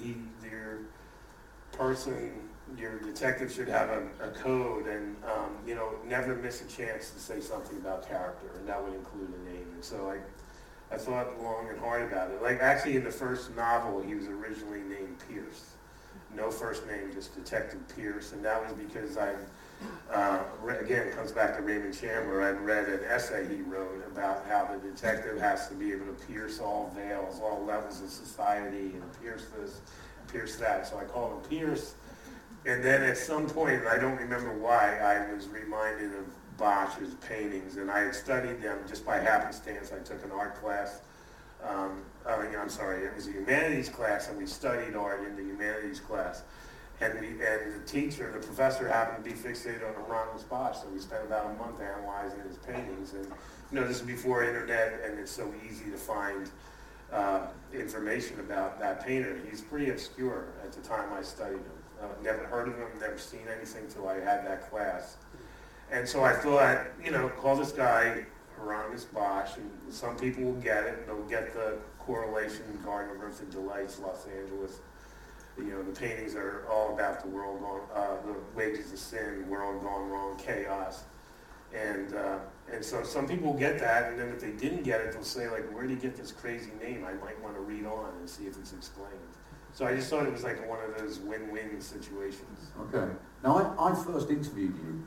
He, 0.00 0.16
your 0.42 0.78
person, 1.72 2.45
your 2.78 2.98
detective 2.98 3.50
should 3.52 3.68
have 3.68 3.88
a, 3.88 4.02
a 4.20 4.30
code, 4.30 4.86
and 4.86 5.16
um, 5.24 5.56
you 5.66 5.74
know, 5.74 5.90
never 6.06 6.34
miss 6.34 6.62
a 6.62 6.68
chance 6.68 7.10
to 7.10 7.20
say 7.20 7.40
something 7.40 7.76
about 7.78 8.08
character, 8.08 8.50
and 8.58 8.68
that 8.68 8.82
would 8.82 8.94
include 8.94 9.28
a 9.28 9.50
name. 9.50 9.66
And 9.74 9.84
so 9.84 10.10
I, 10.10 10.94
I 10.94 10.98
thought 10.98 11.40
long 11.42 11.68
and 11.68 11.78
hard 11.78 12.10
about 12.10 12.30
it. 12.30 12.42
Like 12.42 12.60
actually, 12.60 12.96
in 12.96 13.04
the 13.04 13.10
first 13.10 13.54
novel, 13.56 14.02
he 14.02 14.14
was 14.14 14.26
originally 14.26 14.80
named 14.80 15.16
Pierce. 15.28 15.72
No 16.34 16.50
first 16.50 16.86
name, 16.86 17.12
just 17.14 17.34
Detective 17.34 17.80
Pierce, 17.94 18.32
and 18.32 18.44
that 18.44 18.62
was 18.62 18.72
because 18.74 19.16
I 19.16 19.34
uh, 20.12 20.38
again, 20.80 21.08
it 21.08 21.16
comes 21.16 21.32
back 21.32 21.56
to 21.56 21.62
Raymond 21.62 21.96
Chandler. 21.98 22.42
I 22.42 22.50
read 22.50 22.88
an 22.88 23.00
essay 23.04 23.46
he 23.48 23.62
wrote 23.62 24.04
about 24.06 24.46
how 24.48 24.64
the 24.64 24.78
detective 24.78 25.38
has 25.40 25.68
to 25.68 25.74
be 25.74 25.92
able 25.92 26.06
to 26.06 26.26
pierce 26.26 26.60
all 26.60 26.92
veils, 26.94 27.40
all 27.40 27.64
levels 27.64 28.00
of 28.00 28.08
society, 28.08 28.94
and 28.94 29.22
pierce 29.22 29.46
this, 29.58 29.80
pierce 30.32 30.56
that. 30.56 30.86
So 30.86 30.98
I 30.98 31.04
call 31.04 31.32
him 31.32 31.40
Pierce. 31.48 31.94
And 32.66 32.82
then 32.82 33.04
at 33.04 33.16
some 33.16 33.48
point, 33.48 33.86
I 33.86 33.96
don't 33.96 34.16
remember 34.16 34.52
why, 34.52 34.98
I 34.98 35.32
was 35.32 35.46
reminded 35.46 36.12
of 36.16 36.26
Bosch's 36.56 37.14
paintings, 37.26 37.76
and 37.76 37.88
I 37.88 38.00
had 38.00 38.14
studied 38.14 38.60
them 38.60 38.78
just 38.88 39.06
by 39.06 39.18
happenstance. 39.18 39.92
I 39.92 40.00
took 40.00 40.24
an 40.24 40.32
art 40.32 40.56
class. 40.56 41.00
Um, 41.62 42.02
I 42.28 42.42
mean, 42.42 42.56
I'm 42.58 42.68
sorry, 42.68 43.04
it 43.04 43.14
was 43.14 43.28
a 43.28 43.32
humanities 43.32 43.88
class, 43.88 44.28
and 44.28 44.36
we 44.36 44.46
studied 44.46 44.96
art 44.96 45.24
in 45.24 45.36
the 45.36 45.42
humanities 45.42 46.00
class. 46.00 46.42
And, 47.00 47.20
we, 47.20 47.28
and 47.28 47.74
the 47.74 47.86
teacher, 47.86 48.32
the 48.32 48.44
professor 48.44 48.88
happened 48.88 49.24
to 49.24 49.30
be 49.30 49.36
fixated 49.36 49.86
on 49.86 49.94
Hieronymus 50.04 50.42
Bosch, 50.42 50.78
so 50.78 50.88
we 50.92 50.98
spent 50.98 51.24
about 51.24 51.46
a 51.46 51.54
month 51.54 51.80
analyzing 51.80 52.40
his 52.48 52.56
paintings. 52.56 53.12
And 53.12 53.26
you 53.70 53.80
know, 53.80 53.86
this 53.86 53.98
is 53.98 54.02
before 54.02 54.42
internet, 54.42 55.02
and 55.04 55.20
it's 55.20 55.30
so 55.30 55.54
easy 55.68 55.90
to 55.90 55.96
find 55.96 56.50
uh, 57.12 57.42
information 57.72 58.40
about 58.40 58.80
that 58.80 59.06
painter. 59.06 59.38
He's 59.48 59.60
pretty 59.60 59.90
obscure 59.90 60.46
at 60.64 60.72
the 60.72 60.80
time 60.80 61.12
I 61.12 61.22
studied 61.22 61.58
him. 61.58 61.75
Uh, 62.02 62.06
never 62.22 62.44
heard 62.44 62.68
of 62.68 62.76
him, 62.76 62.88
never 63.00 63.18
seen 63.18 63.46
anything 63.54 63.84
until 63.84 64.08
I 64.08 64.14
had 64.14 64.46
that 64.46 64.70
class. 64.70 65.16
And 65.90 66.06
so 66.08 66.24
I 66.24 66.34
thought, 66.34 66.86
you 67.02 67.10
know, 67.10 67.28
call 67.28 67.56
this 67.56 67.72
guy 67.72 68.26
Hieronymus 68.58 69.04
Bosch, 69.04 69.56
and 69.56 69.70
some 69.92 70.16
people 70.16 70.44
will 70.44 70.60
get 70.60 70.84
it, 70.84 70.98
and 70.98 71.08
they'll 71.08 71.28
get 71.28 71.54
the 71.54 71.78
correlation, 71.98 72.62
Garden 72.84 73.16
of 73.16 73.22
Earthly 73.22 73.46
Delights, 73.50 73.98
Los 73.98 74.26
Angeles 74.26 74.80
you 75.58 75.70
know, 75.70 75.82
the 75.82 75.98
paintings 75.98 76.34
are 76.34 76.66
all 76.70 76.92
about 76.92 77.22
the 77.22 77.28
world 77.28 77.60
gone, 77.60 77.80
uh, 77.94 78.16
the 78.26 78.34
wages 78.54 78.92
of 78.92 78.98
sin, 78.98 79.48
world 79.48 79.82
gone 79.82 80.08
wrong, 80.10 80.36
chaos. 80.36 81.04
And, 81.74 82.14
uh, 82.14 82.38
and 82.72 82.84
so 82.84 83.02
some 83.02 83.26
people 83.26 83.54
get 83.54 83.78
that, 83.80 84.10
and 84.10 84.18
then 84.18 84.28
if 84.28 84.40
they 84.40 84.52
didn't 84.52 84.82
get 84.82 85.00
it, 85.00 85.12
they'll 85.12 85.22
say, 85.22 85.48
like, 85.48 85.68
where 85.72 85.86
did 85.86 85.90
he 85.90 85.96
get 85.96 86.16
this 86.16 86.30
crazy 86.30 86.70
name? 86.80 87.04
I 87.04 87.14
might 87.24 87.40
want 87.42 87.54
to 87.54 87.60
read 87.60 87.86
on 87.86 88.12
and 88.18 88.28
see 88.28 88.44
if 88.44 88.58
it's 88.58 88.72
explained. 88.72 89.12
So 89.76 89.86
I 89.86 89.94
just 89.94 90.08
thought 90.08 90.24
it 90.24 90.32
was 90.32 90.42
like 90.42 90.66
one 90.66 90.78
of 90.80 90.96
those 90.96 91.18
win-win 91.18 91.82
situations. 91.82 92.70
Okay. 92.80 93.12
Now, 93.44 93.76
I, 93.78 93.90
I 93.90 93.94
first 93.94 94.30
interviewed 94.30 94.74
you 94.74 95.06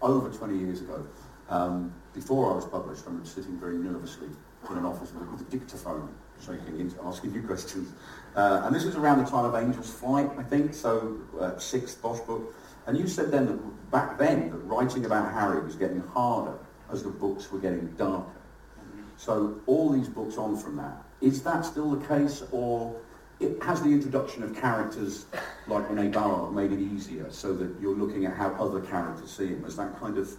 over 0.00 0.30
20 0.30 0.56
years 0.56 0.82
ago. 0.82 1.04
Um, 1.48 1.92
before 2.14 2.52
I 2.52 2.54
was 2.54 2.64
published, 2.64 3.02
I 3.08 3.10
was 3.10 3.28
sitting 3.28 3.58
very 3.58 3.76
nervously 3.76 4.28
in 4.70 4.78
an 4.78 4.84
office 4.84 5.10
with 5.12 5.40
a 5.40 5.50
dictaphone 5.50 6.14
shaking 6.40 6.94
asking 7.04 7.34
you 7.34 7.42
questions. 7.42 7.92
Uh, 8.36 8.62
and 8.64 8.72
this 8.72 8.84
was 8.84 8.94
around 8.94 9.18
the 9.18 9.28
time 9.28 9.46
of 9.46 9.54
Angel's 9.56 9.92
Flight, 9.92 10.30
I 10.38 10.44
think, 10.44 10.74
so 10.74 11.18
uh, 11.40 11.58
sixth 11.58 12.00
Bosch 12.00 12.20
book. 12.20 12.54
And 12.86 12.96
you 12.96 13.08
said 13.08 13.32
then 13.32 13.46
that 13.46 13.90
back 13.90 14.16
then 14.16 14.48
that 14.50 14.58
writing 14.58 15.06
about 15.06 15.32
Harry 15.32 15.60
was 15.60 15.74
getting 15.74 16.00
harder 16.00 16.56
as 16.88 17.02
the 17.02 17.10
books 17.10 17.50
were 17.50 17.58
getting 17.58 17.88
darker. 17.96 18.30
Mm-hmm. 18.78 19.02
So 19.16 19.60
all 19.66 19.90
these 19.90 20.08
books 20.08 20.36
on 20.36 20.56
from 20.56 20.76
that, 20.76 21.02
is 21.20 21.42
that 21.42 21.64
still 21.64 21.90
the 21.96 22.06
case 22.06 22.44
or 22.52 22.94
it 23.40 23.62
has 23.62 23.82
the 23.82 23.88
introduction 23.90 24.42
of 24.42 24.54
characters 24.54 25.26
like 25.66 25.88
Renee 25.90 26.08
Ballard 26.08 26.54
made 26.54 26.72
it 26.72 26.80
easier 26.80 27.26
so 27.30 27.52
that 27.54 27.70
you're 27.80 27.94
looking 27.96 28.26
at 28.26 28.36
how 28.36 28.50
other 28.54 28.80
characters 28.80 29.30
see 29.30 29.48
him? 29.48 29.64
Has 29.64 29.76
that 29.76 29.98
kind 29.98 30.18
of 30.18 30.30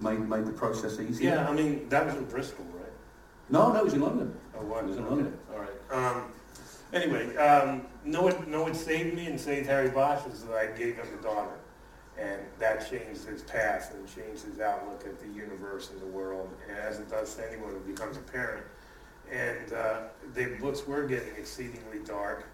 made, 0.00 0.20
made 0.28 0.46
the 0.46 0.52
process 0.52 1.00
easier? 1.00 1.30
Yeah, 1.30 1.48
I 1.48 1.52
mean, 1.52 1.88
that 1.88 2.04
was 2.04 2.14
in 2.14 2.24
Bristol, 2.24 2.64
right? 2.74 2.92
No, 3.48 3.72
no, 3.72 3.78
it 3.78 3.84
was 3.84 3.94
in 3.94 4.02
London. 4.02 4.34
Oh, 4.56 4.64
what? 4.64 4.84
It 4.84 4.88
was 4.88 4.96
in 4.98 5.08
London. 5.08 5.38
All 5.52 5.60
right. 5.60 5.70
Um, 5.90 6.24
anyway, 6.92 7.34
um, 7.36 7.86
know 8.04 8.22
what, 8.22 8.46
know 8.46 8.64
what 8.64 8.76
saved 8.76 9.14
me 9.14 9.26
and 9.26 9.40
saved 9.40 9.66
Harry 9.66 9.88
Bosch 9.88 10.26
is 10.26 10.44
that 10.44 10.54
I 10.54 10.66
gave 10.66 10.96
him 10.96 11.06
a 11.18 11.22
daughter. 11.22 11.54
And 12.18 12.40
that 12.58 12.90
changed 12.90 13.24
his 13.24 13.42
path 13.42 13.94
and 13.94 14.06
changed 14.12 14.44
his 14.44 14.58
outlook 14.58 15.04
at 15.06 15.20
the 15.20 15.28
universe 15.28 15.90
and 15.90 16.00
the 16.00 16.06
world, 16.06 16.50
And 16.68 16.76
as 16.76 16.98
it 16.98 17.08
does 17.08 17.36
to 17.36 17.48
anyone 17.48 17.70
who 17.70 17.78
becomes 17.78 18.16
a 18.16 18.20
parent. 18.20 18.66
And 19.32 19.72
uh, 19.72 20.00
the 20.34 20.56
books 20.60 20.86
were 20.86 21.06
getting 21.06 21.34
exceedingly 21.36 21.98
dark. 22.04 22.46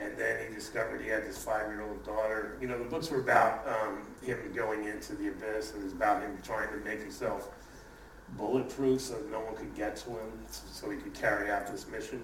And 0.00 0.16
then 0.16 0.48
he 0.48 0.54
discovered 0.54 1.02
he 1.02 1.08
had 1.08 1.26
this 1.26 1.44
five-year-old 1.44 2.04
daughter. 2.04 2.56
You 2.60 2.68
know, 2.68 2.78
the 2.78 2.88
books 2.88 3.10
were 3.10 3.20
about 3.20 3.66
um, 3.68 3.98
him 4.22 4.38
going 4.54 4.84
into 4.84 5.14
the 5.14 5.28
abyss. 5.28 5.74
It 5.74 5.82
was 5.82 5.92
about 5.92 6.22
him 6.22 6.38
trying 6.42 6.70
to 6.70 6.84
make 6.84 7.00
himself 7.00 7.50
bulletproof 8.36 9.00
so 9.00 9.18
no 9.30 9.40
one 9.40 9.54
could 9.56 9.74
get 9.74 9.96
to 9.96 10.10
him, 10.10 10.32
so 10.48 10.90
he 10.90 10.96
could 10.96 11.12
carry 11.12 11.50
out 11.50 11.66
this 11.66 11.86
mission. 11.88 12.22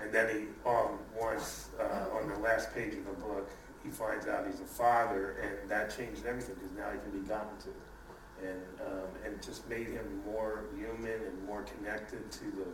And 0.00 0.12
then 0.12 0.28
he, 0.34 0.68
um, 0.68 0.98
once 1.18 1.68
uh, 1.78 2.16
on 2.16 2.28
the 2.28 2.38
last 2.38 2.72
page 2.74 2.94
of 2.94 3.04
the 3.04 3.12
book, 3.22 3.50
he 3.84 3.90
finds 3.90 4.26
out 4.26 4.46
he's 4.46 4.60
a 4.60 4.64
father, 4.64 5.36
and 5.42 5.70
that 5.70 5.94
changed 5.94 6.24
everything 6.26 6.54
because 6.54 6.70
now 6.76 6.90
he 6.90 6.98
can 6.98 7.20
be 7.20 7.26
gotten 7.28 7.56
to, 7.58 8.46
and 8.46 8.62
um, 8.86 9.08
and 9.24 9.42
just 9.42 9.68
made 9.68 9.88
him 9.88 10.22
more 10.24 10.64
human 10.76 11.20
and 11.26 11.44
more 11.46 11.62
connected 11.62 12.30
to 12.30 12.44
the 12.44 12.66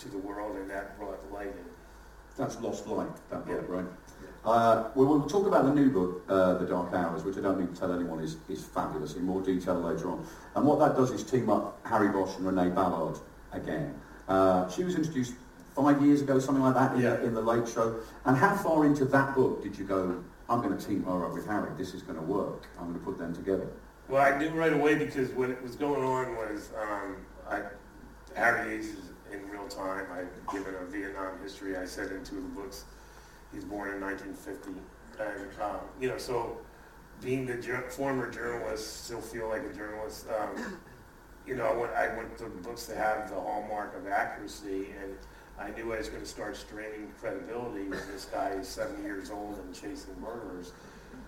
to 0.00 0.08
the 0.08 0.18
world, 0.18 0.56
in 0.56 0.68
that 0.68 0.96
right 0.98 1.32
light 1.32 1.46
in. 1.46 1.64
That's 2.36 2.58
Lost 2.60 2.86
Light, 2.86 3.08
that 3.30 3.46
book, 3.46 3.64
yeah. 3.68 3.76
right? 3.76 3.84
Uh, 4.44 4.88
we 4.94 5.04
will 5.04 5.22
talk 5.28 5.46
about 5.46 5.64
the 5.64 5.74
new 5.74 5.90
book, 5.90 6.24
uh, 6.28 6.54
The 6.54 6.64
Dark 6.64 6.94
Hours, 6.94 7.24
which 7.24 7.36
I 7.36 7.42
don't 7.42 7.60
need 7.60 7.74
to 7.74 7.78
tell 7.78 7.92
anyone 7.92 8.20
is, 8.20 8.36
is 8.48 8.64
fabulous 8.64 9.14
in 9.14 9.24
more 9.24 9.42
detail 9.42 9.74
later 9.74 10.10
on. 10.10 10.26
And 10.54 10.64
what 10.64 10.78
that 10.78 10.96
does 10.96 11.10
is 11.10 11.22
team 11.22 11.50
up 11.50 11.78
Harry 11.84 12.08
Bosch 12.08 12.36
and 12.36 12.46
Renee 12.46 12.70
Ballard 12.74 13.18
again. 13.52 13.94
Uh, 14.28 14.70
she 14.70 14.84
was 14.84 14.94
introduced 14.94 15.34
five 15.76 16.00
years 16.02 16.22
ago, 16.22 16.38
something 16.38 16.64
like 16.64 16.74
that, 16.74 16.94
in, 16.94 17.02
yeah. 17.02 17.16
the, 17.16 17.24
in 17.24 17.34
the 17.34 17.42
Late 17.42 17.68
Show. 17.68 18.00
And 18.24 18.36
how 18.36 18.56
far 18.56 18.86
into 18.86 19.04
that 19.04 19.34
book 19.34 19.62
did 19.62 19.76
you 19.76 19.84
go, 19.84 20.24
I'm 20.48 20.62
going 20.62 20.76
to 20.76 20.86
team 20.86 21.04
her 21.04 21.26
up 21.26 21.34
with 21.34 21.46
Harry, 21.46 21.70
this 21.76 21.92
is 21.92 22.00
going 22.02 22.18
to 22.18 22.24
work, 22.24 22.66
I'm 22.78 22.86
going 22.86 22.98
to 22.98 23.04
put 23.04 23.18
them 23.18 23.34
together? 23.34 23.68
Well, 24.08 24.22
I 24.22 24.38
knew 24.38 24.48
right 24.50 24.72
away 24.72 24.94
because 24.94 25.28
what 25.30 25.62
was 25.62 25.76
going 25.76 26.02
on 26.02 26.34
was 26.36 26.70
um, 26.80 27.16
I, 27.48 27.60
Harry 28.34 28.76
ages 28.76 29.09
in 29.32 29.48
real 29.48 29.68
time. 29.68 30.06
I'd 30.12 30.52
given 30.52 30.74
a 30.74 30.84
Vietnam 30.86 31.38
history. 31.42 31.76
I 31.76 31.84
said 31.84 32.12
in 32.12 32.24
two 32.24 32.38
of 32.38 32.42
the 32.42 32.60
books 32.60 32.84
He's 33.52 33.64
born 33.64 33.94
in 33.94 34.00
1950. 34.00 34.80
And, 35.18 35.62
um, 35.62 35.80
you 36.00 36.08
know, 36.08 36.18
so 36.18 36.58
being 37.20 37.46
the 37.46 37.56
former 37.90 38.30
journalist, 38.30 39.04
still 39.04 39.20
feel 39.20 39.48
like 39.48 39.62
a 39.62 39.72
journalist, 39.74 40.26
um, 40.38 40.78
you 41.46 41.56
know, 41.56 41.66
I 41.66 41.76
went, 41.76 41.92
I 41.92 42.16
went 42.16 42.38
to 42.38 42.44
books 42.44 42.86
that 42.86 42.96
have 42.96 43.28
the 43.28 43.40
hallmark 43.40 43.96
of 43.96 44.06
accuracy, 44.06 44.88
and 45.02 45.16
I 45.58 45.70
knew 45.70 45.92
I 45.92 45.98
was 45.98 46.08
going 46.08 46.22
to 46.22 46.28
start 46.28 46.56
straining 46.56 47.12
credibility 47.20 47.88
when 47.88 47.98
this 48.12 48.26
guy 48.32 48.50
is 48.50 48.68
70 48.68 49.02
years 49.02 49.30
old 49.30 49.58
and 49.58 49.74
chasing 49.74 50.18
murderers. 50.20 50.72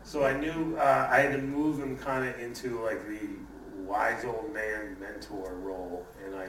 So 0.05 0.25
I 0.25 0.39
knew 0.39 0.77
uh, 0.79 1.09
I 1.11 1.21
had 1.21 1.33
to 1.33 1.43
move 1.43 1.79
him 1.79 1.97
kind 1.97 2.29
of 2.29 2.39
into 2.41 2.83
like 2.83 3.07
the 3.07 3.29
wise 3.77 4.25
old 4.25 4.53
man 4.55 4.97
mentor 5.01 5.55
role, 5.57 6.07
and 6.25 6.35
I 6.35 6.47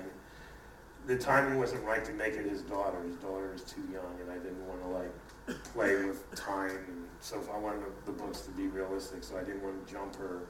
the 1.05 1.17
timing 1.17 1.59
wasn't 1.59 1.83
right 1.83 2.03
to 2.05 2.13
make 2.13 2.33
it 2.33 2.45
his 2.45 2.61
daughter. 2.61 3.01
His 3.03 3.15
daughter 3.15 3.53
is 3.53 3.63
too 3.63 3.81
young, 3.91 4.17
and 4.21 4.31
I 4.31 4.35
didn't 4.35 4.65
want 4.67 4.81
to 4.83 4.87
like 4.89 5.63
play 5.73 5.95
with 6.05 6.33
time. 6.35 6.71
And 6.71 7.07
so 7.19 7.41
I 7.53 7.57
wanted 7.57 7.81
the, 7.81 8.11
the 8.11 8.17
books 8.17 8.41
to 8.41 8.51
be 8.51 8.67
realistic, 8.67 9.23
so 9.23 9.37
I 9.37 9.43
didn't 9.43 9.63
want 9.63 9.85
to 9.85 9.93
jump 9.93 10.15
her 10.15 10.41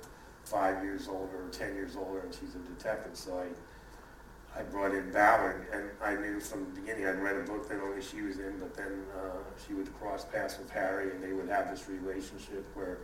five 0.45 0.83
years 0.83 1.07
older 1.07 1.45
or 1.45 1.50
ten 1.50 1.74
years 1.74 1.95
older, 1.95 2.19
and 2.19 2.33
she's 2.33 2.55
a 2.55 2.60
detective. 2.60 3.15
So 3.15 3.39
I, 3.39 4.60
I 4.60 4.63
brought 4.63 4.93
in 4.93 5.12
Ballard, 5.12 5.67
and 5.74 5.89
I 6.03 6.15
knew 6.22 6.39
from 6.39 6.65
the 6.65 6.81
beginning 6.81 7.07
I'd 7.07 7.19
read 7.19 7.38
a 7.38 7.43
book 7.43 7.67
that 7.69 7.79
only 7.81 8.01
she 8.01 8.22
was 8.22 8.38
in, 8.38 8.60
but 8.60 8.75
then 8.75 9.01
uh, 9.17 9.38
she 9.65 9.74
would 9.74 9.91
cross 10.00 10.25
paths 10.25 10.60
with 10.60 10.69
Harry, 10.69 11.12
and 11.12 11.24
they 11.24 11.33
would 11.33 11.50
have 11.50 11.72
this 11.72 11.89
relationship 11.89 12.65
where 12.75 13.00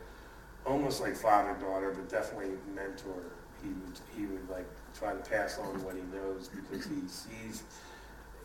almost 0.66 1.02
like 1.02 1.16
father-daughter, 1.16 1.92
but 1.96 2.10
definitely 2.10 2.52
mentor. 2.76 3.24
He 3.64 3.70
would, 3.70 4.00
he 4.16 4.26
would 4.26 4.50
like 4.50 4.68
try 4.98 5.14
to 5.14 5.30
pass 5.30 5.58
on 5.60 5.84
what 5.84 5.96
he 5.96 6.02
knows 6.14 6.50
because 6.50 6.86
he 6.86 7.08
sees 7.08 7.64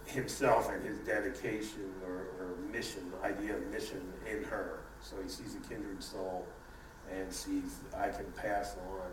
himself 0.07 0.71
and 0.71 0.83
his 0.85 0.99
dedication 0.99 1.91
or, 2.07 2.27
or 2.39 2.57
mission, 2.73 3.13
idea 3.23 3.57
of 3.57 3.67
mission 3.69 4.01
in 4.31 4.45
her. 4.45 4.81
So 5.01 5.17
he 5.23 5.29
sees 5.29 5.57
a 5.57 5.69
kindred 5.69 6.03
soul 6.03 6.47
and 7.13 7.33
sees 7.33 7.77
I 7.97 8.09
can 8.09 8.27
pass 8.33 8.77
on 8.91 9.11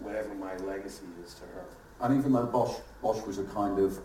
whatever 0.00 0.34
my 0.34 0.56
legacy 0.58 1.06
is 1.24 1.34
to 1.34 1.42
her. 1.42 1.64
And 2.00 2.18
even 2.18 2.32
though 2.32 2.46
Bosch, 2.46 2.76
Bosch 3.02 3.24
was 3.26 3.38
a 3.38 3.44
kind 3.44 3.78
of, 3.78 3.98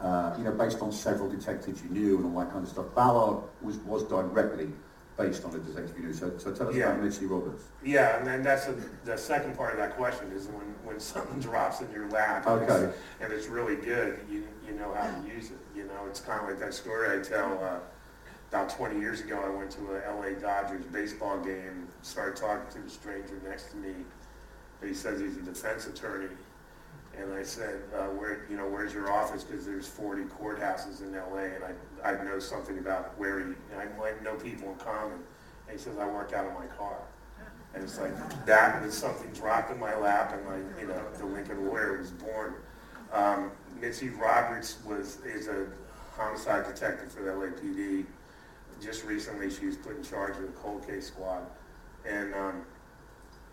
uh, 0.00 0.34
you 0.38 0.44
know, 0.44 0.52
based 0.52 0.80
on 0.80 0.92
several 0.92 1.28
detectives 1.28 1.82
you 1.82 1.90
knew 1.90 2.16
and 2.18 2.26
all 2.26 2.40
that 2.40 2.52
kind 2.52 2.64
of 2.64 2.70
stuff, 2.70 2.86
Ballard 2.94 3.44
was, 3.60 3.76
was 3.78 4.04
directly 4.04 4.68
based 5.16 5.44
on 5.44 5.54
a 5.54 5.58
detective 5.58 5.96
you 5.98 6.04
knew. 6.06 6.14
So, 6.14 6.36
so 6.38 6.52
tell 6.52 6.68
us 6.68 6.74
yeah. 6.74 6.90
about 6.90 7.02
Mitzi 7.02 7.26
Roberts. 7.26 7.64
Yeah, 7.84 8.18
and 8.18 8.26
then 8.26 8.42
that's 8.42 8.66
a, 8.66 8.74
the 9.04 9.16
second 9.16 9.56
part 9.56 9.72
of 9.72 9.78
that 9.78 9.96
question 9.96 10.30
is 10.32 10.46
when, 10.46 10.74
when 10.84 11.00
something 11.00 11.40
drops 11.40 11.80
in 11.80 11.90
your 11.92 12.08
lap 12.08 12.46
and, 12.46 12.62
okay. 12.62 12.86
it's, 12.86 12.96
and 13.20 13.32
it's 13.32 13.46
really 13.46 13.76
good, 13.76 14.20
you, 14.30 14.44
you 14.66 14.74
know 14.74 14.92
how 14.94 15.08
to 15.08 15.28
use 15.28 15.50
it. 15.50 15.58
You 15.76 15.84
know, 15.84 16.06
it's 16.08 16.20
kind 16.20 16.40
of 16.42 16.48
like 16.48 16.58
that 16.60 16.74
story 16.74 17.18
I 17.18 17.22
tell. 17.22 17.62
Uh, 17.62 17.78
about 18.50 18.68
20 18.68 19.00
years 19.00 19.22
ago, 19.22 19.42
I 19.42 19.48
went 19.48 19.70
to 19.70 19.80
a 19.96 20.12
LA 20.14 20.38
Dodgers 20.38 20.84
baseball 20.92 21.38
game, 21.38 21.88
started 22.02 22.36
talking 22.36 22.70
to 22.74 22.82
the 22.82 22.90
stranger 22.90 23.40
next 23.48 23.70
to 23.70 23.76
me. 23.78 23.94
He 24.82 24.92
says 24.92 25.20
he's 25.20 25.38
a 25.38 25.40
defense 25.40 25.86
attorney. 25.86 26.28
And 27.22 27.34
I 27.34 27.42
said, 27.44 27.82
uh, 27.94 28.06
where, 28.06 28.46
you 28.50 28.56
know, 28.56 28.66
where's 28.66 28.92
your 28.92 29.10
office? 29.12 29.44
Because 29.44 29.64
there's 29.64 29.86
40 29.86 30.24
courthouses 30.24 31.02
in 31.02 31.12
LA, 31.12 31.54
and 31.54 31.64
I, 32.04 32.10
I 32.10 32.24
know 32.24 32.40
something 32.40 32.78
about 32.78 33.16
where 33.18 33.38
he, 33.38 33.54
I, 33.76 33.84
know 34.24 34.34
people 34.34 34.72
in 34.72 34.76
common. 34.76 35.20
And 35.68 35.78
he 35.78 35.78
says, 35.78 35.98
I 35.98 36.06
work 36.06 36.32
out 36.32 36.46
of 36.46 36.54
my 36.54 36.66
car. 36.76 36.98
And 37.74 37.84
it's 37.84 37.98
like 37.98 38.12
that 38.44 38.82
was 38.82 38.94
something 38.94 39.30
dropped 39.30 39.70
in 39.70 39.78
my 39.78 39.96
lap, 39.96 40.34
and 40.34 40.46
like 40.46 40.80
you 40.80 40.88
know, 40.88 41.02
the 41.16 41.24
Lincoln 41.24 41.66
Lawyer 41.66 41.96
was 41.96 42.10
born. 42.10 42.54
Um, 43.12 43.50
Mitzi 43.80 44.10
Roberts 44.10 44.76
was 44.84 45.20
is 45.24 45.48
a 45.48 45.68
homicide 46.14 46.66
detective 46.66 47.10
for 47.10 47.22
the 47.22 47.30
LAPD. 47.30 48.04
Just 48.82 49.06
recently, 49.06 49.48
she 49.48 49.64
was 49.64 49.76
put 49.76 49.96
in 49.96 50.02
charge 50.02 50.36
of 50.36 50.42
the 50.42 50.48
cold 50.48 50.86
case 50.86 51.06
squad, 51.06 51.46
and 52.06 52.34
um, 52.34 52.62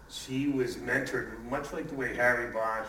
she 0.10 0.50
was 0.50 0.76
mentored 0.76 1.42
much 1.46 1.72
like 1.72 1.88
the 1.88 1.96
way 1.96 2.14
Harry 2.14 2.52
Bosch 2.52 2.88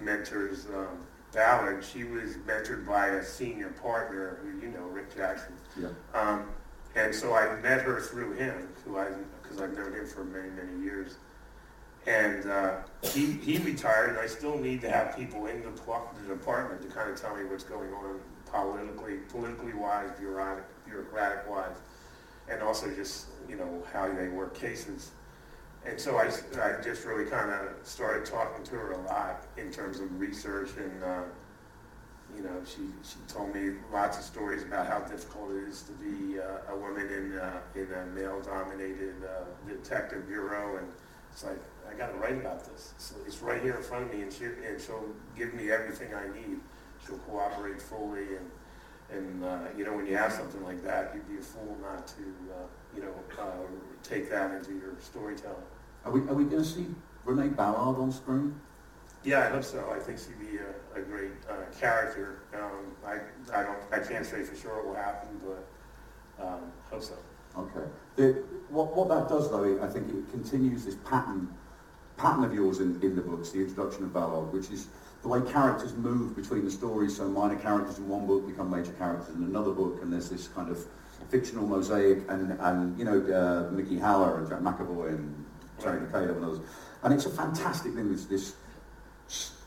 mentors 0.00 0.66
um, 0.66 1.04
Ballard. 1.32 1.84
She 1.84 2.04
was 2.04 2.34
mentored 2.46 2.86
by 2.86 3.08
a 3.08 3.24
senior 3.24 3.68
partner 3.82 4.40
who 4.42 4.60
you 4.60 4.72
know, 4.72 4.84
Rick 4.84 5.14
Jackson. 5.16 5.54
Yeah. 5.80 5.88
Um, 6.14 6.48
and 6.96 7.14
so 7.14 7.34
I 7.34 7.54
met 7.60 7.82
her 7.82 8.00
through 8.00 8.32
him, 8.32 8.68
who 8.84 8.98
I 8.98 9.08
because 9.42 9.60
I've 9.60 9.76
known 9.76 9.92
him 9.92 10.06
for 10.06 10.24
many 10.24 10.50
many 10.50 10.82
years. 10.82 11.16
And 12.06 12.50
uh, 12.50 12.78
he 13.02 13.32
he 13.32 13.58
retired, 13.58 14.10
and 14.10 14.18
I 14.18 14.26
still 14.26 14.58
need 14.58 14.80
to 14.82 14.90
have 14.90 15.16
people 15.16 15.46
in 15.46 15.62
the, 15.62 15.70
the 15.70 16.34
department 16.34 16.82
to 16.82 16.88
kind 16.88 17.10
of 17.10 17.20
tell 17.20 17.36
me 17.36 17.44
what's 17.44 17.64
going 17.64 17.92
on 17.92 18.20
politically, 18.46 19.18
politically 19.28 19.74
wise, 19.74 20.10
bureaucratic, 20.18 20.64
bureaucratic 20.84 21.48
wise, 21.48 21.76
and 22.48 22.62
also 22.62 22.92
just 22.94 23.26
you 23.48 23.56
know 23.56 23.82
how 23.92 24.12
they 24.12 24.28
work 24.28 24.54
cases. 24.54 25.12
And 25.86 25.98
so 25.98 26.18
I, 26.18 26.26
I 26.60 26.80
just 26.82 27.04
really 27.04 27.24
kind 27.24 27.50
of 27.50 27.68
started 27.82 28.26
talking 28.26 28.64
to 28.64 28.72
her 28.72 28.92
a 28.92 29.00
lot 29.02 29.46
in 29.56 29.72
terms 29.72 30.00
of 30.00 30.20
research 30.20 30.70
and, 30.76 31.02
uh, 31.02 31.22
you 32.36 32.42
know, 32.42 32.60
she, 32.64 32.82
she 33.02 33.16
told 33.26 33.54
me 33.54 33.72
lots 33.92 34.18
of 34.18 34.24
stories 34.24 34.62
about 34.62 34.86
how 34.86 35.00
difficult 35.00 35.50
it 35.52 35.68
is 35.68 35.82
to 35.82 35.92
be 35.92 36.38
uh, 36.38 36.72
a 36.72 36.76
woman 36.76 37.08
in, 37.08 37.38
uh, 37.38 37.60
in 37.74 37.88
a 37.92 38.06
male-dominated 38.14 39.14
uh, 39.24 39.44
detective 39.68 40.28
bureau. 40.28 40.76
And 40.76 40.86
it's 41.32 41.44
like, 41.44 41.58
I 41.90 41.94
got 41.94 42.12
to 42.12 42.18
write 42.18 42.36
about 42.36 42.64
this. 42.70 42.94
So 42.98 43.16
it's 43.26 43.40
right 43.42 43.60
here 43.60 43.74
in 43.74 43.82
front 43.82 44.04
of 44.04 44.14
me, 44.14 44.22
and, 44.22 44.32
she, 44.32 44.44
and 44.44 44.80
she'll 44.80 45.08
give 45.36 45.54
me 45.54 45.70
everything 45.72 46.14
I 46.14 46.28
need. 46.28 46.60
She'll 47.04 47.18
cooperate 47.18 47.80
fully. 47.82 48.36
And, 48.36 48.50
and 49.10 49.44
uh, 49.44 49.58
you 49.76 49.84
know, 49.84 49.94
when 49.94 50.06
you 50.06 50.16
have 50.16 50.32
something 50.32 50.62
like 50.62 50.84
that, 50.84 51.12
you'd 51.14 51.28
be 51.28 51.38
a 51.38 51.42
fool 51.42 51.76
not 51.82 52.06
to, 52.06 52.22
uh, 52.52 52.66
you 52.94 53.02
know, 53.02 53.14
take 54.02 54.30
that 54.30 54.52
into 54.52 54.72
your 54.72 54.94
storytelling. 55.00 55.56
Are 56.04 56.12
we, 56.12 56.20
are 56.20 56.34
we 56.34 56.44
going 56.44 56.62
to 56.62 56.68
see 56.68 56.86
Renee 57.24 57.48
Ballard 57.48 57.98
on 57.98 58.12
screen? 58.12 58.58
Yeah, 59.22 59.40
I 59.40 59.50
hope 59.50 59.64
so. 59.64 59.92
I 59.94 59.98
think 59.98 60.18
she'd 60.18 60.40
be 60.40 60.58
a, 60.58 60.98
a 60.98 61.02
great 61.02 61.32
uh, 61.48 61.54
character. 61.78 62.40
Um, 62.54 62.92
I, 63.06 63.18
I 63.54 63.62
don't, 63.62 63.78
I 63.92 63.98
can't 63.98 64.24
say 64.24 64.42
for 64.42 64.56
sure 64.56 64.78
it 64.78 64.86
will 64.86 64.94
happen, 64.94 65.28
but 65.44 66.46
um, 66.46 66.72
hope 66.90 67.02
so. 67.02 67.14
Okay. 67.58 67.86
The, 68.16 68.42
what, 68.70 68.96
what 68.96 69.08
that 69.08 69.28
does, 69.28 69.50
though, 69.50 69.82
I 69.82 69.88
think 69.88 70.08
it 70.08 70.30
continues 70.30 70.84
this 70.84 70.96
pattern 71.04 71.52
pattern 72.16 72.44
of 72.44 72.52
yours 72.52 72.80
in, 72.80 73.00
in 73.02 73.16
the 73.16 73.22
books, 73.22 73.50
the 73.50 73.60
introduction 73.60 74.04
of 74.04 74.12
Ballard, 74.12 74.52
which 74.52 74.70
is 74.70 74.88
the 75.22 75.28
way 75.28 75.40
characters 75.50 75.94
move 75.94 76.36
between 76.36 76.64
the 76.64 76.70
stories. 76.70 77.16
So 77.16 77.26
minor 77.28 77.56
characters 77.56 77.98
in 77.98 78.08
one 78.08 78.26
book 78.26 78.46
become 78.46 78.70
major 78.70 78.92
characters 78.92 79.34
in 79.34 79.42
another 79.42 79.72
book, 79.72 80.00
and 80.02 80.12
there's 80.12 80.28
this 80.28 80.48
kind 80.48 80.70
of 80.70 80.84
fictional 81.26 81.66
mosaic, 81.66 82.18
and, 82.28 82.52
and 82.60 82.98
you 82.98 83.04
know, 83.04 83.18
uh, 83.20 83.70
Mickey 83.72 83.98
Haller 83.98 84.38
and 84.38 84.48
Jack 84.48 84.60
McEvoy 84.60 85.10
and 85.10 85.44
Terry 85.78 86.00
McCaleb 86.00 86.36
and 86.36 86.44
others. 86.44 86.60
And 87.02 87.14
it's 87.14 87.26
a 87.26 87.30
fantastic 87.30 87.94
thing, 87.94 88.10
this, 88.12 88.24
this 88.26 88.54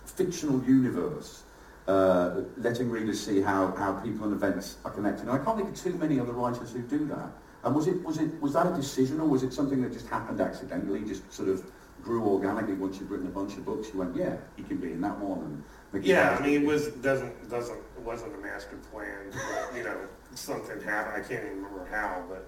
fictional 0.06 0.64
universe, 0.64 1.44
uh, 1.88 2.42
letting 2.58 2.90
readers 2.90 3.20
see 3.26 3.42
how, 3.42 3.74
how 3.76 3.94
people 3.94 4.26
and 4.26 4.34
events 4.34 4.78
are 4.86 4.92
connected. 4.92 5.28
And 5.28 5.32
I 5.32 5.44
can't 5.44 5.58
think 5.58 5.70
of 5.70 5.76
too 5.76 5.94
many 5.94 6.20
other 6.20 6.34
writers 6.34 6.72
who 6.72 6.82
do 6.82 7.06
that. 7.08 7.32
And 7.64 7.74
was 7.74 7.88
it 7.88 8.04
was 8.04 8.18
it 8.18 8.42
was 8.42 8.54
that 8.54 8.68
a 8.68 8.76
decision, 8.76 9.22
or 9.22 9.28
was 9.28 9.42
it 9.42 9.54
something 9.54 9.82
that 9.84 9.94
just 9.94 10.08
happened 10.08 10.42
accidentally, 10.42 11.02
just 11.06 11.32
sort 11.32 11.48
of 11.48 11.72
grew 12.04 12.22
organically 12.26 12.74
once 12.74 13.00
you'd 13.00 13.10
written 13.10 13.28
a 13.28 13.30
bunch 13.30 13.54
of 13.56 13.64
books? 13.64 13.88
You 13.94 14.00
went, 14.00 14.16
yeah, 14.18 14.36
you 14.58 14.66
can 14.66 14.78
be 14.78 14.92
in 14.92 15.00
that 15.00 15.18
one. 15.18 15.64
And 15.94 16.04
yeah, 16.06 16.36
I 16.38 16.44
mean, 16.44 16.62
it 16.62 16.68
was 16.68 16.90
doesn't 16.90 17.50
doesn't 17.50 17.80
wasn't 18.04 18.36
a 18.36 18.38
master 18.38 18.78
plan. 18.92 19.32
But, 19.32 19.78
you 19.78 19.84
know, 19.86 19.98
something 20.36 20.82
happened. 20.82 21.24
I 21.24 21.28
can't 21.28 21.44
even 21.46 21.64
remember 21.64 21.88
how, 21.92 22.24
but 22.30 22.46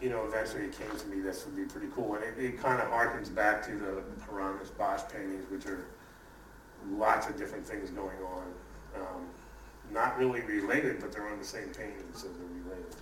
you 0.00 0.10
know, 0.10 0.24
eventually 0.26 0.64
it 0.64 0.78
came 0.78 0.96
to 0.96 1.06
me 1.06 1.20
this 1.20 1.44
would 1.46 1.56
be 1.56 1.64
pretty 1.64 1.88
cool. 1.94 2.14
And 2.14 2.24
it, 2.24 2.34
it 2.38 2.60
kind 2.60 2.80
of 2.80 2.88
harkens 2.88 3.34
back 3.34 3.64
to 3.66 3.72
the 3.72 4.02
Hieronymus 4.26 4.70
Bosch 4.70 5.02
paintings, 5.12 5.44
which 5.50 5.66
are 5.66 5.86
lots 6.90 7.28
of 7.28 7.36
different 7.36 7.66
things 7.66 7.90
going 7.90 8.18
on. 8.18 8.44
Um, 8.96 9.26
not 9.92 10.18
really 10.18 10.40
related, 10.40 11.00
but 11.00 11.12
they're 11.12 11.28
on 11.28 11.38
the 11.38 11.44
same 11.44 11.68
painting, 11.68 12.04
so 12.12 12.28
they're 12.28 12.64
related. 12.64 12.96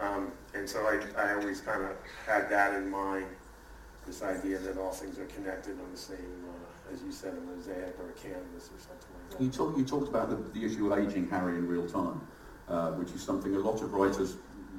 Um, 0.00 0.32
and 0.54 0.68
so 0.68 0.80
I, 0.80 1.00
I 1.20 1.34
always 1.34 1.60
kind 1.60 1.84
of 1.84 1.90
had 2.26 2.48
that 2.50 2.74
in 2.74 2.90
mind, 2.90 3.26
this 4.06 4.22
idea 4.22 4.58
that 4.58 4.78
all 4.78 4.90
things 4.90 5.18
are 5.18 5.26
connected 5.26 5.78
on 5.78 5.90
the 5.92 5.98
same, 5.98 6.44
uh, 6.48 6.92
as 6.92 7.02
you 7.02 7.12
said, 7.12 7.34
a 7.34 7.40
mosaic 7.40 7.96
or 8.00 8.10
a 8.10 8.12
canvas 8.12 8.70
or 8.70 8.80
something 8.80 9.08
like 9.14 9.38
that. 9.38 9.42
You, 9.42 9.50
talk, 9.50 9.76
you 9.76 9.84
talked 9.84 10.08
about 10.08 10.30
the, 10.30 10.58
the 10.58 10.66
issue 10.66 10.92
of 10.92 10.98
aging 10.98 11.28
Harry 11.28 11.56
in 11.56 11.68
real 11.68 11.88
time, 11.88 12.20
uh, 12.72 12.90
which 12.92 13.12
is 13.12 13.22
something 13.22 13.54
a 13.54 13.58
lot 13.58 13.82
of 13.82 13.92
writers, 13.92 14.36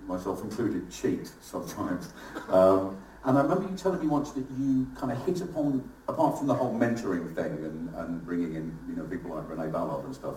myself 0.07 0.43
included, 0.43 0.91
cheat 0.91 1.31
sometimes. 1.41 2.11
Um, 2.49 2.97
and 3.25 3.37
I 3.37 3.41
remember 3.41 3.69
you 3.69 3.77
telling 3.77 4.01
me 4.01 4.07
once 4.07 4.31
that 4.31 4.45
you 4.59 4.87
kind 4.97 5.11
of 5.11 5.25
hit 5.25 5.41
upon, 5.41 5.89
apart 6.07 6.37
from 6.37 6.47
the 6.47 6.55
whole 6.55 6.73
mentoring 6.73 7.33
thing 7.35 7.53
and, 7.63 7.95
and 7.95 8.25
bringing 8.25 8.55
in 8.55 8.77
you 8.89 8.95
know 8.95 9.03
people 9.03 9.33
like 9.33 9.47
Renee 9.47 9.71
Ballard 9.71 10.05
and 10.05 10.13
stuff, 10.13 10.35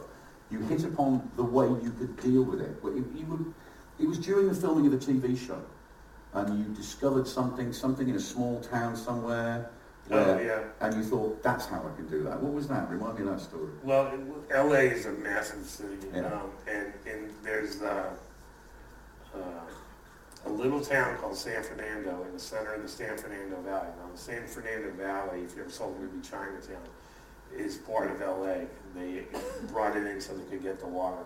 you 0.50 0.60
hit 0.60 0.84
upon 0.84 1.28
the 1.36 1.42
way 1.42 1.66
you 1.66 1.92
could 1.98 2.16
deal 2.20 2.42
with 2.42 2.60
it. 2.60 2.76
You 2.84 3.26
would, 3.26 3.54
it 3.98 4.06
was 4.06 4.18
during 4.18 4.48
the 4.48 4.54
filming 4.54 4.86
of 4.86 4.92
the 4.92 5.12
TV 5.12 5.36
show, 5.36 5.60
and 6.34 6.58
you 6.58 6.74
discovered 6.74 7.26
something, 7.26 7.72
something 7.72 8.08
in 8.08 8.16
a 8.16 8.20
small 8.20 8.60
town 8.60 8.94
somewhere. 8.94 9.70
Where, 10.08 10.36
oh, 10.36 10.40
yeah. 10.40 10.60
And 10.80 10.94
you 10.94 11.02
thought, 11.02 11.42
that's 11.42 11.66
how 11.66 11.78
I 11.78 11.96
can 11.96 12.06
do 12.08 12.22
that. 12.24 12.40
What 12.40 12.52
was 12.52 12.68
that? 12.68 12.88
Remind 12.90 13.18
me 13.18 13.26
of 13.26 13.30
that 13.30 13.40
story. 13.40 13.70
Well, 13.82 14.12
L.A. 14.50 14.82
is 14.82 15.06
a 15.06 15.12
massive 15.12 15.64
city, 15.66 15.96
yeah. 16.14 16.26
um, 16.26 16.50
and, 16.68 16.92
and 17.06 17.30
there's 17.42 17.82
uh, 17.82 18.10
uh, 19.34 19.38
a 20.46 20.50
little 20.50 20.80
town 20.80 21.16
called 21.16 21.36
San 21.36 21.62
Fernando 21.62 22.24
in 22.24 22.32
the 22.32 22.38
center 22.38 22.74
of 22.74 22.82
the 22.82 22.88
San 22.88 23.16
Fernando 23.16 23.60
Valley. 23.62 23.88
Now, 23.98 24.12
the 24.12 24.18
San 24.18 24.46
Fernando 24.46 24.90
Valley, 24.92 25.40
if 25.40 25.56
you 25.56 25.62
ever 25.62 25.70
saw 25.70 25.90
the 25.90 25.98
movie 25.98 26.20
Chinatown, 26.28 26.82
is 27.56 27.76
part 27.76 28.10
of 28.10 28.20
LA. 28.20 28.66
They 28.94 29.24
brought 29.72 29.96
it 29.96 30.06
in 30.06 30.20
so 30.20 30.36
they 30.36 30.44
could 30.44 30.62
get 30.62 30.78
the 30.78 30.86
water. 30.86 31.24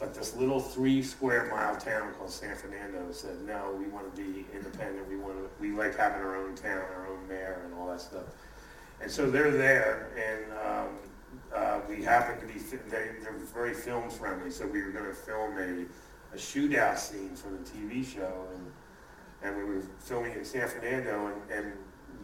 But 0.00 0.14
this 0.14 0.34
little 0.34 0.60
three 0.60 1.02
square 1.02 1.48
mile 1.50 1.76
town 1.76 2.14
called 2.14 2.30
San 2.30 2.56
Fernando 2.56 3.12
said, 3.12 3.40
no, 3.46 3.76
we 3.78 3.86
want 3.86 4.12
to 4.14 4.22
be 4.22 4.46
independent. 4.52 5.08
We 5.08 5.16
want 5.16 5.36
to, 5.36 5.48
we 5.60 5.72
like 5.72 5.96
having 5.96 6.22
our 6.22 6.36
own 6.36 6.54
town, 6.54 6.82
our 6.96 7.06
own 7.06 7.28
mayor 7.28 7.62
and 7.64 7.74
all 7.74 7.86
that 7.88 8.00
stuff. 8.00 8.24
And 9.02 9.10
so 9.10 9.30
they're 9.30 9.50
there 9.50 10.08
and 10.16 10.52
um, 10.66 10.88
uh, 11.54 11.80
we 11.88 12.02
happen 12.02 12.40
to 12.40 12.52
be, 12.52 12.58
they, 12.88 13.10
they're 13.22 13.38
very 13.52 13.74
film 13.74 14.10
friendly. 14.10 14.50
So 14.50 14.66
we 14.66 14.82
were 14.82 14.90
going 14.90 15.06
to 15.06 15.14
film 15.14 15.58
a 15.58 15.86
a 16.32 16.36
shootout 16.36 16.98
scene 16.98 17.34
for 17.34 17.50
the 17.50 17.58
TV 17.58 18.06
show, 18.06 18.46
and 18.54 18.72
and 19.42 19.56
we 19.56 19.64
were 19.64 19.82
filming 19.98 20.34
in 20.34 20.44
San 20.44 20.68
Fernando, 20.68 21.28
and, 21.28 21.50
and 21.50 21.72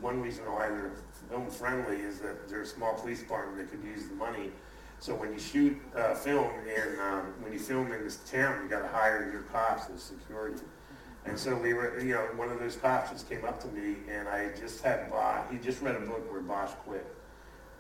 one 0.01 0.21
reason 0.21 0.45
why 0.45 0.69
they're 0.69 0.93
film 1.31 1.51
friendly 1.51 1.97
is 1.97 2.19
that 2.19 2.49
they're 2.49 2.61
a 2.61 2.67
small 2.67 2.93
police 2.95 3.21
department 3.21 3.57
that 3.59 3.71
could 3.71 3.85
use 3.87 4.07
the 4.09 4.15
money. 4.15 4.53
So 4.99 5.15
when 5.15 5.33
you 5.33 5.39
shoot 5.39 5.81
uh, 5.95 6.15
film 6.15 6.51
and 6.69 7.01
um, 7.01 7.35
when 7.41 7.53
you 7.53 7.59
film 7.59 7.93
in 7.93 8.03
this 8.03 8.17
town, 8.31 8.63
you 8.63 8.69
got 8.69 8.83
to 8.83 8.89
hire 8.89 9.31
your 9.31 9.43
cops 9.43 9.91
as 9.95 10.03
security. 10.03 10.65
And 11.27 11.39
so 11.39 11.57
we 11.57 11.75
were, 11.75 11.99
you 12.01 12.15
know, 12.15 12.21
one 12.37 12.51
of 12.51 12.61
those 12.61 12.77
cops 12.77 13.11
just 13.11 13.29
came 13.29 13.45
up 13.45 13.61
to 13.63 13.69
me, 13.69 13.97
and 14.09 14.29
I 14.29 14.51
just 14.59 14.83
had 14.83 15.11
Bosch. 15.11 15.45
He 15.51 15.59
just 15.59 15.83
read 15.83 15.97
a 15.97 16.01
book 16.01 16.31
where 16.31 16.41
Bosch 16.41 16.71
quit, 16.85 17.07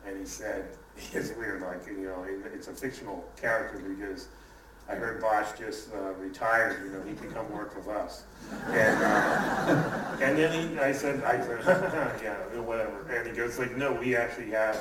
and 0.04 0.18
he 0.18 0.24
said, 0.24 0.68
"It's 1.12 1.32
weird, 1.36 1.62
like 1.62 1.86
you 1.86 1.98
know, 1.98 2.26
it's 2.52 2.68
a 2.68 2.72
fictional 2.72 3.24
character 3.36 3.78
because." 3.78 4.28
I 4.88 4.94
heard 4.94 5.20
Bosch 5.20 5.58
just 5.58 5.92
uh, 5.92 6.12
retired, 6.12 6.84
you 6.84 6.92
know, 6.92 7.02
he 7.02 7.16
can 7.16 7.28
come 7.32 7.50
work 7.50 7.74
with 7.74 7.88
us. 7.88 8.22
And, 8.68 9.02
uh, 9.02 10.16
and 10.22 10.38
then 10.38 10.70
he, 10.70 10.78
I 10.78 10.92
said, 10.92 11.24
I 11.24 11.44
said, 11.44 11.60
yeah, 12.22 12.60
whatever. 12.60 13.04
And 13.10 13.26
he 13.26 13.32
goes 13.32 13.58
like, 13.58 13.76
no, 13.76 13.94
we 13.94 14.14
actually 14.14 14.52
have, 14.52 14.76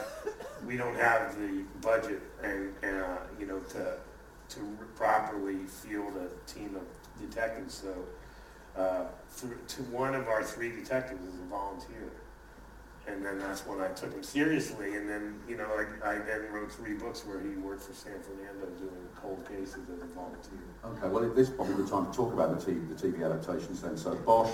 we 0.65 0.77
don't 0.77 0.95
have 0.95 1.37
the 1.37 1.63
budget 1.81 2.21
and, 2.43 2.73
and 2.83 3.01
uh, 3.01 3.17
you 3.39 3.45
know, 3.45 3.59
to, 3.59 3.97
to 4.49 4.59
properly 4.95 5.65
field 5.65 6.13
a 6.17 6.51
team 6.51 6.75
of 6.75 7.29
detectives. 7.29 7.73
So 7.73 7.93
uh, 8.81 9.05
for, 9.27 9.47
to 9.47 9.81
one 9.83 10.15
of 10.15 10.27
our 10.27 10.43
three 10.43 10.71
detectives 10.71 11.23
is 11.25 11.39
a 11.39 11.49
volunteer 11.49 12.11
and 13.07 13.23
then 13.23 13.39
that's 13.39 13.65
when 13.65 13.81
I 13.81 13.89
took 13.89 14.13
him 14.13 14.23
seriously. 14.23 14.95
And 14.95 15.09
then, 15.09 15.39
you 15.47 15.57
know, 15.57 15.65
I, 15.65 16.09
I 16.09 16.17
then 16.19 16.51
wrote 16.51 16.71
three 16.71 16.93
books 16.93 17.25
where 17.25 17.39
he 17.39 17.49
worked 17.49 17.83
for 17.83 17.93
San 17.93 18.19
Fernando 18.21 18.65
doing 18.79 19.07
cold 19.21 19.45
cases 19.47 19.87
as 19.89 20.01
a 20.01 20.13
volunteer. 20.13 20.59
Okay, 20.83 21.07
well, 21.07 21.29
this 21.29 21.49
is 21.49 21.53
probably 21.53 21.75
the 21.75 21.89
time 21.89 22.07
to 22.07 22.11
talk 22.11 22.33
about 22.33 22.59
the 22.59 22.71
TV, 22.71 22.97
the 22.97 23.07
TV 23.07 23.23
adaptations 23.23 23.81
then. 23.81 23.97
So 23.97 24.15
Bosch, 24.15 24.51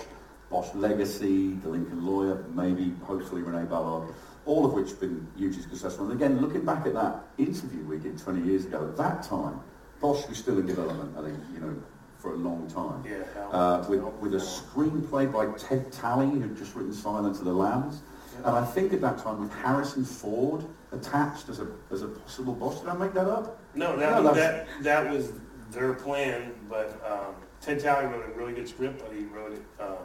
Bosch 0.50 0.74
Legacy, 0.76 1.54
The 1.56 1.70
Lincoln 1.70 2.06
Lawyer, 2.06 2.44
maybe, 2.54 2.94
hopefully, 3.04 3.42
Renee 3.42 3.68
Ballard, 3.70 4.14
all 4.46 4.66
of 4.66 4.74
which 4.74 4.90
have 4.90 5.00
been 5.00 5.28
hugely 5.38 5.62
successful. 5.62 6.06
And 6.10 6.14
again, 6.14 6.42
looking 6.42 6.66
back 6.66 6.86
at 6.86 6.94
that 6.94 7.24
interview 7.38 7.84
we 7.84 7.98
did 7.98 8.18
20 8.18 8.42
years 8.42 8.66
ago, 8.66 8.84
at 8.88 8.98
that 8.98 9.24
time, 9.24 9.60
Bosch 10.00 10.28
was 10.28 10.38
still 10.38 10.58
in 10.58 10.66
development, 10.66 11.16
I 11.18 11.22
think, 11.22 11.38
you 11.54 11.60
know, 11.60 11.76
for 12.18 12.34
a 12.34 12.38
long 12.38 12.68
time. 12.68 13.04
Yeah, 13.06 13.24
Uh, 13.52 13.86
with, 13.88 14.02
with 14.20 14.34
a 14.34 14.38
screenplay 14.38 15.32
by 15.32 15.46
Ted 15.58 15.92
Tally, 15.92 16.28
who'd 16.28 16.58
just 16.58 16.76
written 16.76 16.94
Silence 16.94 17.40
of 17.40 17.46
the 17.46 17.54
Lambs. 17.54 18.02
And 18.38 18.56
I 18.56 18.66
think 18.66 18.94
at 18.94 19.02
that 19.02 19.20
time 19.20 19.40
with 19.42 19.54
Harrison 19.54 20.04
Ford 20.06 20.66
attached 20.92 21.50
as 21.50 21.60
a, 21.60 21.68
as 21.92 22.02
a 22.02 22.08
possible 22.08 22.54
boss. 22.54 22.80
Did 22.80 22.90
I 22.90 22.94
make 22.96 23.14
that 23.14 23.28
up? 23.28 23.60
No, 23.76 23.96
No, 23.96 24.24
that, 24.24 24.34
that's- 24.34 24.68
that, 24.82 24.84
that 25.06 25.12
was 25.14 25.34
their 25.72 25.94
plan, 25.94 26.54
but 26.70 27.00
um, 27.08 27.36
Ted 27.62 27.80
Tally 27.80 28.06
wrote 28.08 28.26
a 28.28 28.38
really 28.38 28.54
good 28.54 28.68
script, 28.68 29.02
but 29.04 29.16
he 29.16 29.26
wrote 29.26 29.54
it, 29.54 29.62
um, 29.80 29.98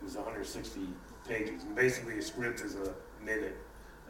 it 0.00 0.04
was 0.04 0.14
160 0.16 0.80
pages. 1.28 1.62
And 1.64 1.74
basically 1.74 2.18
a 2.18 2.22
script 2.22 2.60
is 2.62 2.74
a 2.76 2.94
minute 3.24 3.56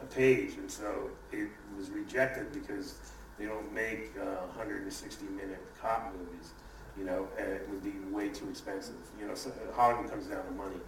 a 0.01 0.05
page, 0.05 0.53
and 0.55 0.69
so 0.69 1.09
it 1.31 1.49
was 1.77 1.89
rejected 1.89 2.51
because 2.53 2.95
they 3.37 3.45
don't 3.45 3.73
make 3.73 4.11
uh, 4.19 4.45
160 4.55 5.25
minute 5.25 5.59
cop 5.81 6.13
movies, 6.13 6.51
you 6.97 7.05
know, 7.05 7.27
and 7.37 7.47
it 7.47 7.67
would 7.69 7.83
be 7.83 7.93
way 8.13 8.29
too 8.29 8.49
expensive. 8.49 8.95
You 9.19 9.27
know, 9.27 9.35
so 9.35 9.51
Hollywood 9.73 10.09
comes 10.09 10.27
down 10.27 10.45
to 10.45 10.51
money. 10.51 10.79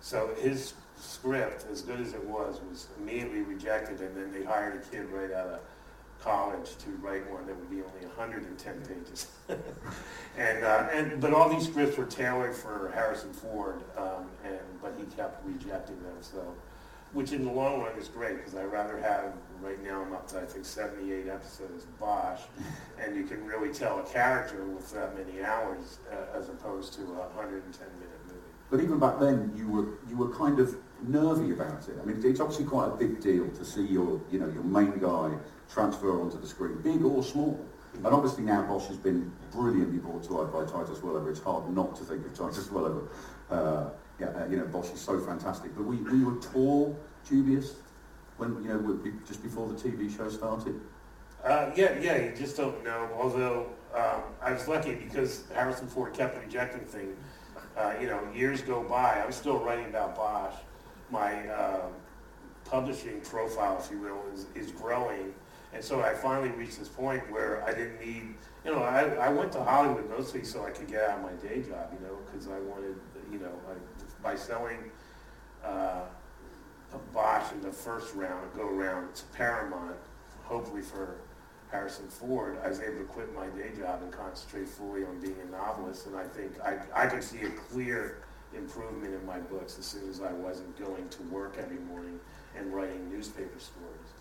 So 0.00 0.30
his 0.40 0.74
script, 0.96 1.66
as 1.70 1.82
good 1.82 2.00
as 2.00 2.12
it 2.12 2.24
was, 2.24 2.60
was 2.68 2.88
immediately 3.00 3.40
rejected, 3.42 4.00
and 4.00 4.16
then 4.16 4.32
they 4.32 4.44
hired 4.44 4.76
a 4.76 4.86
kid 4.90 5.06
right 5.10 5.32
out 5.32 5.48
of 5.48 5.60
college 6.20 6.76
to 6.78 6.90
write 7.02 7.28
one 7.30 7.46
that 7.46 7.56
would 7.56 7.70
be 7.70 7.82
only 7.82 8.06
110 8.06 8.80
pages. 8.82 9.28
and, 10.38 10.64
uh, 10.64 10.88
and, 10.92 11.20
but 11.20 11.34
all 11.34 11.48
these 11.48 11.66
scripts 11.66 11.96
were 11.96 12.06
tailored 12.06 12.54
for 12.54 12.90
Harrison 12.94 13.32
Ford, 13.32 13.82
um, 13.96 14.26
and, 14.44 14.58
but 14.80 14.94
he 14.98 15.04
kept 15.16 15.44
rejecting 15.46 16.02
them, 16.02 16.16
so, 16.20 16.54
which 17.14 17.32
in 17.32 17.44
the 17.44 17.50
long 17.50 17.80
run 17.80 17.96
is 17.96 18.08
great, 18.08 18.36
because 18.36 18.54
I'd 18.54 18.64
rather 18.64 18.98
have, 18.98 19.32
right 19.62 19.82
now 19.82 20.02
I'm 20.02 20.12
up 20.12 20.26
to, 20.28 20.40
I 20.40 20.44
think, 20.44 20.64
78 20.64 21.28
episodes 21.28 21.84
of 21.84 22.00
Bosch, 22.00 22.40
and 23.00 23.16
you 23.16 23.24
can 23.24 23.46
really 23.46 23.72
tell 23.72 24.00
a 24.00 24.02
character 24.02 24.64
with 24.64 24.92
that 24.92 25.16
many 25.16 25.42
hours, 25.42 26.00
uh, 26.12 26.38
as 26.38 26.48
opposed 26.48 26.92
to 26.94 27.02
a 27.02 27.28
110 27.34 27.86
minute 27.98 28.10
movie. 28.26 28.40
But 28.70 28.80
even 28.80 28.98
back 28.98 29.20
then, 29.20 29.52
you 29.56 29.68
were 29.68 29.86
you 30.08 30.16
were 30.16 30.34
kind 30.34 30.58
of 30.58 30.76
nervy 31.06 31.52
about 31.52 31.88
it. 31.88 31.96
I 32.00 32.04
mean, 32.04 32.20
it's 32.24 32.40
obviously 32.40 32.64
quite 32.64 32.88
a 32.88 32.96
big 32.96 33.20
deal 33.20 33.48
to 33.48 33.64
see 33.64 33.86
your 33.86 34.20
you 34.30 34.40
know 34.40 34.48
your 34.48 34.64
main 34.64 34.98
guy 34.98 35.32
transfer 35.72 36.20
onto 36.20 36.40
the 36.40 36.46
screen, 36.46 36.80
big 36.82 37.04
or 37.04 37.22
small. 37.22 37.64
And 37.94 38.06
obviously 38.06 38.42
now 38.42 38.62
Bosch 38.62 38.86
has 38.88 38.96
been 38.96 39.30
brilliantly 39.52 39.98
brought 39.98 40.24
to 40.24 40.32
life 40.32 40.52
by 40.52 40.64
Titus 40.64 41.00
Welliver. 41.00 41.30
It's 41.30 41.40
hard 41.40 41.70
not 41.70 41.94
to 41.96 42.04
think 42.04 42.26
of 42.26 42.34
Titus 42.34 42.68
Welliver. 42.68 43.08
Uh, 43.48 43.90
yeah, 44.20 44.26
uh, 44.28 44.46
you 44.46 44.56
know, 44.56 44.64
Bosch 44.66 44.90
is 44.92 45.00
so 45.00 45.18
fantastic. 45.18 45.74
But 45.74 45.84
we, 45.84 45.96
we 45.96 46.24
were 46.24 46.40
tall, 46.40 46.96
dubious, 47.28 47.74
when 48.36 48.62
you 48.62 48.68
know 48.68 48.78
we- 48.78 49.12
just 49.26 49.42
before 49.42 49.68
the 49.68 49.74
TV 49.74 50.14
show 50.14 50.28
started. 50.28 50.80
Uh, 51.44 51.70
yeah, 51.76 51.98
yeah, 52.00 52.16
you 52.16 52.32
just 52.34 52.56
don't 52.56 52.82
know. 52.84 53.08
Although 53.20 53.66
um, 53.94 54.22
I 54.40 54.52
was 54.52 54.66
lucky 54.66 54.94
because 54.94 55.44
Harrison 55.54 55.86
Ford 55.86 56.14
kept 56.14 56.42
rejecting 56.42 56.84
things. 56.86 57.16
Uh, 57.76 57.92
you 58.00 58.06
know, 58.06 58.20
years 58.34 58.62
go 58.62 58.82
by. 58.82 59.20
I'm 59.20 59.32
still 59.32 59.58
writing 59.58 59.86
about 59.86 60.14
Bosch. 60.14 60.54
My 61.10 61.48
uh, 61.48 61.88
publishing 62.64 63.20
profile, 63.20 63.78
if 63.82 63.90
you 63.90 63.98
will, 64.00 64.22
is, 64.32 64.46
is 64.54 64.70
growing. 64.72 65.34
And 65.72 65.82
so 65.82 66.00
I 66.00 66.14
finally 66.14 66.50
reached 66.50 66.78
this 66.78 66.88
point 66.88 67.28
where 67.32 67.62
I 67.64 67.72
didn't 67.72 67.98
need, 68.00 68.36
you 68.64 68.70
know, 68.70 68.78
I, 68.78 69.02
I 69.16 69.28
went 69.28 69.50
to 69.52 69.62
Hollywood 69.62 70.08
mostly 70.08 70.44
so 70.44 70.64
I 70.64 70.70
could 70.70 70.86
get 70.86 71.02
out 71.02 71.18
of 71.18 71.24
my 71.24 71.32
day 71.46 71.62
job, 71.62 71.92
you 71.92 72.06
know, 72.06 72.16
because 72.24 72.46
I 72.46 72.58
wanted, 72.60 72.94
you 73.30 73.38
know, 73.40 73.50
I, 73.68 73.74
by 74.24 74.34
selling 74.34 74.78
uh, 75.64 76.00
a 76.92 76.98
Bosch 77.12 77.52
in 77.52 77.60
the 77.60 77.70
first 77.70 78.14
round, 78.14 78.48
go 78.56 78.68
round 78.68 79.14
to 79.14 79.24
Paramount, 79.34 79.96
hopefully 80.44 80.82
for 80.82 81.18
Harrison 81.70 82.08
Ford, 82.08 82.58
I 82.64 82.68
was 82.68 82.80
able 82.80 82.98
to 82.98 83.04
quit 83.04 83.34
my 83.34 83.46
day 83.48 83.70
job 83.76 84.00
and 84.02 84.12
concentrate 84.12 84.68
fully 84.68 85.04
on 85.04 85.20
being 85.20 85.36
a 85.46 85.50
novelist. 85.50 86.06
And 86.06 86.16
I 86.16 86.24
think 86.24 86.52
I, 86.60 86.78
I 86.94 87.06
could 87.06 87.22
see 87.22 87.42
a 87.42 87.50
clear 87.50 88.22
improvement 88.56 89.12
in 89.12 89.26
my 89.26 89.38
books 89.40 89.78
as 89.78 89.84
soon 89.84 90.08
as 90.08 90.20
I 90.20 90.32
wasn't 90.32 90.78
going 90.78 91.08
to 91.08 91.22
work 91.24 91.56
every 91.58 91.78
morning 91.78 92.20
and 92.56 92.72
writing 92.72 93.10
newspaper 93.10 93.58
stories. 93.58 94.12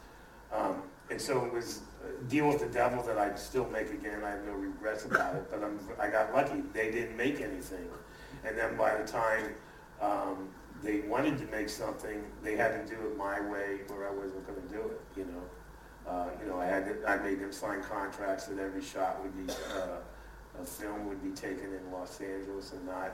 Um, 0.52 0.82
and 1.12 1.22
so 1.22 1.46
it 1.46 1.54
was 1.54 1.82
deal 2.28 2.48
with 2.48 2.60
the 2.60 2.68
devil 2.68 3.04
that 3.04 3.18
I'd 3.20 3.38
still 3.38 3.70
make 3.70 3.92
again. 3.92 4.24
I 4.24 4.32
have 4.32 4.46
no 4.46 4.54
regrets 4.54 5.06
about 5.06 5.36
it, 5.36 5.46
but 5.52 5.64
I'm, 5.64 5.80
I 6.00 6.08
got 6.08 6.34
lucky. 6.34 6.64
They 6.74 6.92
didn't 6.92 7.16
make 7.16 7.40
anything. 7.40 7.88
And 8.44 8.58
then 8.58 8.76
by 8.76 8.96
the 8.96 9.08
time 9.08 9.54
um, 10.04 10.50
they 10.82 11.02
wanted 11.02 11.38
to 11.38 11.46
make 11.46 11.70
something, 11.70 12.24
they 12.44 12.56
had 12.56 12.86
to 12.86 12.96
do 12.96 13.00
it 13.02 13.18
my 13.18 13.40
way 13.40 13.80
or 13.90 14.08
I 14.08 14.12
wasn't 14.12 14.46
going 14.46 14.62
to 14.62 14.74
do 14.74 14.82
it, 14.82 15.02
you 15.16 15.26
know. 15.26 16.12
Uh, 16.12 16.28
you 16.42 16.50
know, 16.50 16.60
I 16.60 16.66
had 16.66 16.86
to, 16.86 17.10
I 17.10 17.18
made 17.18 17.40
them 17.40 17.54
sign 17.54 17.82
contracts 17.82 18.46
that 18.48 18.60
every 18.60 18.84
shot 18.84 19.24
would 19.24 19.48
be, 19.48 19.52
uh, 19.78 20.62
a 20.62 20.66
film 20.66 21.08
would 21.08 21.24
be 21.24 21.32
taken 21.32 21.74
in 21.74 21.92
Los 21.92 22.20
Angeles 22.20 22.74
and 22.74 22.86
not 22.86 23.14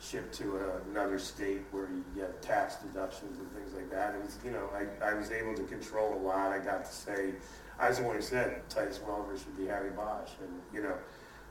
shipped 0.00 0.32
to 0.34 0.56
a, 0.56 0.90
another 0.90 1.18
state 1.18 1.60
where 1.70 1.84
you 1.84 2.02
get 2.16 2.40
tax 2.40 2.76
deductions 2.76 3.38
and 3.38 3.52
things 3.52 3.74
like 3.74 3.90
that. 3.90 4.14
It 4.14 4.24
was, 4.24 4.38
you 4.42 4.50
know, 4.50 4.70
I, 4.74 5.10
I 5.10 5.14
was 5.14 5.30
able 5.30 5.54
to 5.54 5.64
control 5.64 6.14
a 6.14 6.22
lot. 6.26 6.52
I 6.52 6.58
got 6.58 6.86
to 6.86 6.92
say, 6.92 7.34
I 7.78 7.88
was 7.88 7.98
the 7.98 8.04
one 8.04 8.16
who 8.16 8.22
said 8.22 8.62
Titus 8.70 9.00
Welliver 9.06 9.36
should 9.36 9.56
be 9.56 9.66
Harry 9.66 9.90
Bosch, 9.90 10.30
and 10.40 10.60
you 10.72 10.82
know, 10.82 10.94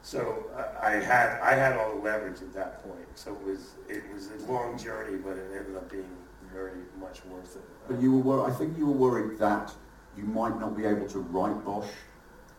so 0.02 0.46
I, 0.82 0.88
I 0.88 0.92
had 0.96 1.40
I 1.42 1.54
had 1.56 1.78
all 1.78 1.96
the 1.96 2.02
leverage 2.02 2.42
at 2.42 2.54
that 2.54 2.84
point. 2.84 3.06
So 3.16 3.32
it 3.32 3.44
was 3.46 3.76
it 3.88 4.04
was 4.14 4.30
a 4.32 4.52
long 4.52 4.78
journey, 4.78 5.18
but 5.18 5.38
it 5.38 5.52
ended 5.56 5.76
up 5.76 5.90
being 5.92 6.10
very 6.54 6.80
much 7.00 7.24
worth 7.26 7.56
it. 7.56 7.64
But 7.88 8.02
you 8.02 8.12
were 8.14 8.20
wor- 8.20 8.50
I 8.50 8.54
think 8.54 8.78
you 8.78 8.88
were 8.88 8.94
worried 8.94 9.38
that 9.40 9.74
you 10.18 10.24
might 10.24 10.60
not 10.60 10.76
be 10.76 10.86
able 10.86 11.08
to 11.08 11.20
write 11.20 11.64
Bosch 11.64 11.90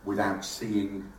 without 0.05 0.45
seeing 0.45 1.11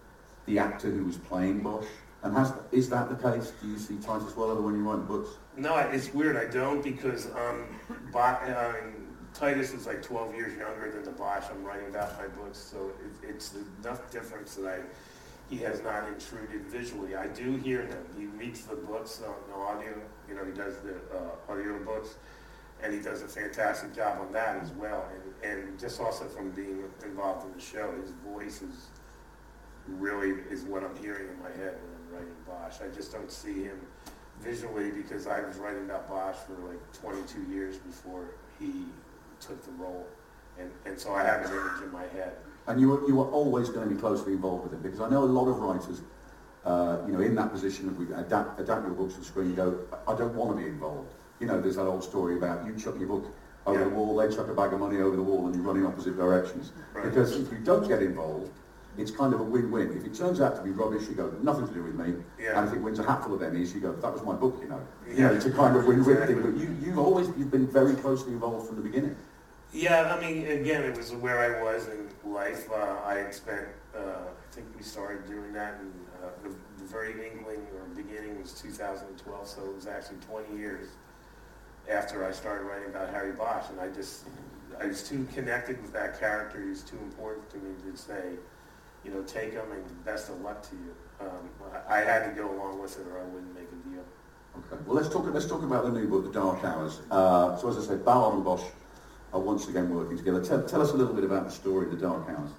the 0.45 0.59
actor 0.59 0.89
who 0.89 1.05
was 1.05 1.17
playing 1.17 1.59
Bosch. 1.59 1.85
And 2.23 2.37
has, 2.37 2.53
is 2.71 2.87
that 2.89 3.09
the 3.09 3.15
case? 3.15 3.51
Do 3.61 3.67
you 3.67 3.79
see 3.79 3.97
Titus 3.97 4.35
Welliver 4.37 4.61
when 4.61 4.75
you 4.75 4.87
write 4.87 5.07
books? 5.07 5.29
No, 5.57 5.75
it's 5.77 6.13
weird. 6.13 6.37
I 6.37 6.45
don't 6.45 6.83
because 6.83 7.25
um, 7.31 7.65
Bo- 8.11 8.19
uh, 8.19 8.73
Titus 9.33 9.73
is 9.73 9.87
like 9.87 10.03
12 10.03 10.35
years 10.35 10.57
younger 10.57 10.91
than 10.91 11.03
the 11.03 11.11
Bosch 11.11 11.45
I'm 11.49 11.63
writing 11.63 11.87
about 11.89 12.17
my 12.19 12.27
books, 12.27 12.59
so 12.59 12.91
it, 13.23 13.29
it's 13.29 13.55
enough 13.83 14.11
difference 14.11 14.55
that 14.55 14.67
I 14.67 14.79
he 15.51 15.57
has 15.57 15.83
not 15.83 16.07
intruded 16.07 16.65
visually. 16.67 17.13
I 17.13 17.27
do 17.27 17.57
hear 17.57 17.81
him. 17.81 18.05
He 18.17 18.25
reads 18.25 18.61
the 18.61 18.75
books 18.75 19.21
on 19.27 19.35
the 19.49 19.55
audio. 19.55 19.93
You 20.29 20.35
know, 20.35 20.45
he 20.45 20.53
does 20.53 20.75
the 20.77 20.95
uh, 21.13 21.51
audio 21.51 21.77
books, 21.83 22.15
and 22.81 22.93
he 22.93 23.01
does 23.01 23.21
a 23.21 23.27
fantastic 23.27 23.93
job 23.93 24.19
on 24.21 24.31
that 24.31 24.63
as 24.63 24.71
well. 24.71 25.05
And, 25.43 25.51
and 25.51 25.77
just 25.77 25.99
also 25.99 26.23
from 26.23 26.51
being 26.51 26.85
involved 27.03 27.45
in 27.45 27.53
the 27.53 27.59
show, 27.59 27.93
his 27.99 28.11
voice 28.25 28.61
is 28.61 28.87
really 29.87 30.41
is 30.49 30.63
what 30.63 30.85
I'm 30.85 30.95
hearing 30.95 31.27
in 31.27 31.43
my 31.43 31.49
head 31.49 31.75
when 31.83 31.91
I'm 31.97 32.15
writing 32.15 32.35
Bosch. 32.47 32.75
I 32.81 32.87
just 32.95 33.11
don't 33.11 33.29
see 33.29 33.63
him 33.63 33.81
visually 34.39 34.91
because 34.91 35.27
I 35.27 35.41
was 35.41 35.57
writing 35.57 35.83
about 35.83 36.07
Bosch 36.07 36.37
for 36.47 36.53
like 36.65 36.79
22 36.93 37.51
years 37.51 37.77
before 37.77 38.35
he 38.57 38.85
took 39.41 39.61
the 39.65 39.71
role. 39.71 40.07
And, 40.57 40.71
and 40.85 40.97
so 40.97 41.13
I 41.13 41.23
have 41.23 41.45
an 41.45 41.51
image 41.51 41.83
in 41.83 41.91
my 41.91 42.07
head. 42.07 42.37
And 42.67 42.79
you 42.79 42.89
were, 42.89 43.07
you 43.07 43.15
were 43.15 43.25
always 43.31 43.69
going 43.69 43.87
to 43.87 43.93
be 43.93 43.99
closely 43.99 44.33
involved 44.33 44.63
with 44.65 44.73
it 44.73 44.83
because 44.83 44.99
I 45.01 45.09
know 45.09 45.23
a 45.23 45.25
lot 45.25 45.47
of 45.47 45.57
writers, 45.59 46.01
uh, 46.65 46.97
you 47.07 47.13
know, 47.13 47.19
in 47.21 47.35
that 47.35 47.51
position 47.51 47.87
of 47.89 47.97
we 47.97 48.05
adapt, 48.13 48.59
adapt 48.59 48.85
your 48.85 48.93
books 48.93 49.15
to 49.15 49.19
the 49.21 49.25
screen 49.25 49.55
go, 49.55 49.79
I 50.07 50.15
don't 50.15 50.35
want 50.35 50.55
to 50.55 50.63
be 50.63 50.69
involved. 50.69 51.09
You 51.39 51.47
know, 51.47 51.59
there's 51.59 51.75
that 51.77 51.85
old 51.87 52.03
story 52.03 52.37
about 52.37 52.65
you 52.65 52.75
chuck 52.77 52.95
your 52.99 53.07
book 53.07 53.25
over 53.65 53.79
Yeah. 53.79 53.85
the 53.85 53.89
wall, 53.91 54.15
they 54.15 54.33
chuck 54.33 54.47
a 54.47 54.53
bag 54.53 54.73
of 54.73 54.79
money 54.79 54.97
over 55.01 55.15
the 55.15 55.23
wall 55.23 55.47
and 55.47 55.55
you 55.55 55.61
run 55.61 55.77
in 55.77 55.85
opposite 55.85 56.15
directions. 56.17 56.71
Right. 56.93 57.05
Because 57.05 57.35
if 57.39 57.51
you 57.51 57.57
don't 57.59 57.87
get 57.87 58.01
involved, 58.01 58.51
it's 58.97 59.09
kind 59.11 59.33
of 59.33 59.39
a 59.39 59.43
win-win. 59.43 59.95
If 59.97 60.05
it 60.05 60.13
turns 60.13 60.41
out 60.41 60.55
to 60.57 60.61
be 60.61 60.69
rubbish, 60.71 61.07
you 61.07 61.15
go, 61.15 61.31
nothing 61.41 61.67
to 61.67 61.73
do 61.73 61.81
with 61.83 61.95
me. 61.95 62.13
Yeah. 62.39 62.59
And 62.59 62.67
if 62.67 62.75
it 62.75 62.81
wins 62.81 62.99
a 62.99 63.03
hatful 63.03 63.33
of 63.33 63.41
Emmys, 63.41 63.73
you 63.73 63.79
go, 63.79 63.93
that 63.93 64.13
was 64.13 64.21
my 64.23 64.33
book, 64.33 64.59
you 64.61 64.67
know. 64.69 64.81
You 65.07 65.23
know, 65.23 65.33
it's 65.33 65.45
a 65.45 65.51
kind 65.51 65.75
of 65.77 65.85
win-win 65.85 66.17
Exactly. 66.17 66.35
thing. 66.35 66.51
But 66.51 66.59
you, 66.61 66.75
you've 66.83 66.99
always 66.99 67.27
you've 67.37 67.49
been 67.51 67.67
very 67.67 67.95
closely 67.95 68.33
involved 68.33 68.67
from 68.67 68.75
the 68.75 68.81
beginning. 68.83 69.15
Yeah, 69.73 70.13
I 70.13 70.19
mean, 70.19 70.45
again, 70.47 70.83
it 70.83 70.97
was 70.97 71.13
where 71.13 71.39
I 71.39 71.63
was 71.63 71.87
in 71.87 72.09
life. 72.25 72.69
Uh, 72.71 72.97
I 73.05 73.29
spent, 73.31 73.67
uh, 73.95 73.99
I 73.99 74.53
think 74.53 74.67
we 74.77 74.83
started 74.83 75.27
doing 75.27 75.53
that 75.53 75.79
in 75.81 75.91
uh, 76.23 76.29
the, 76.43 76.49
the 76.49 76.85
very 76.85 77.11
inkling 77.11 77.61
or 77.75 77.85
beginning 77.95 78.41
was 78.41 78.53
2012, 78.53 79.47
so 79.47 79.63
it 79.63 79.75
was 79.75 79.87
actually 79.87 80.17
20 80.27 80.57
years 80.57 80.87
after 81.89 82.25
I 82.25 82.31
started 82.31 82.65
writing 82.65 82.89
about 82.89 83.09
Harry 83.09 83.31
Bosch, 83.31 83.65
and 83.69 83.79
I 83.79 83.89
just, 83.89 84.23
I 84.79 84.85
was 84.85 85.07
too 85.07 85.27
connected 85.33 85.81
with 85.81 85.93
that 85.93 86.19
character. 86.19 86.61
He 86.61 86.69
was 86.69 86.83
too 86.83 86.97
important 86.97 87.49
to 87.51 87.57
me 87.57 87.71
to 87.91 87.97
say, 87.97 88.33
you 89.03 89.11
know, 89.11 89.23
take 89.23 89.53
him 89.53 89.71
and 89.71 90.05
best 90.05 90.29
of 90.29 90.39
luck 90.41 90.61
to 90.69 90.75
you. 90.75 90.93
Um, 91.19 91.49
I 91.87 91.97
I 91.97 92.03
had 92.03 92.25
to 92.25 92.31
go 92.39 92.51
along 92.51 92.81
with 92.81 92.99
it, 92.99 93.07
or 93.07 93.19
I 93.19 93.23
wouldn't 93.23 93.53
make 93.53 93.67
a 93.67 93.89
deal. 93.89 94.03
Okay. 94.57 94.83
Well, 94.85 94.95
let's 94.95 95.09
talk. 95.09 95.25
Let's 95.31 95.47
talk 95.47 95.63
about 95.63 95.85
the 95.85 95.91
new 95.91 96.07
book, 96.07 96.25
The 96.25 96.31
Dark 96.31 96.63
Hours. 96.63 97.01
Uh, 97.09 97.57
so, 97.57 97.69
as 97.69 97.77
I 97.77 97.81
said, 97.81 98.05
Ballard 98.05 98.35
and 98.35 98.43
Bosch 98.43 98.63
are 99.33 99.39
once 99.39 99.67
again 99.67 99.93
working 99.93 100.17
together. 100.17 100.43
Tell, 100.43 100.63
tell 100.63 100.81
us 100.81 100.91
a 100.91 100.95
little 100.95 101.13
bit 101.13 101.23
about 101.23 101.45
the 101.45 101.51
story, 101.51 101.89
The 101.89 101.95
Dark 101.95 102.29
Hours. 102.29 102.49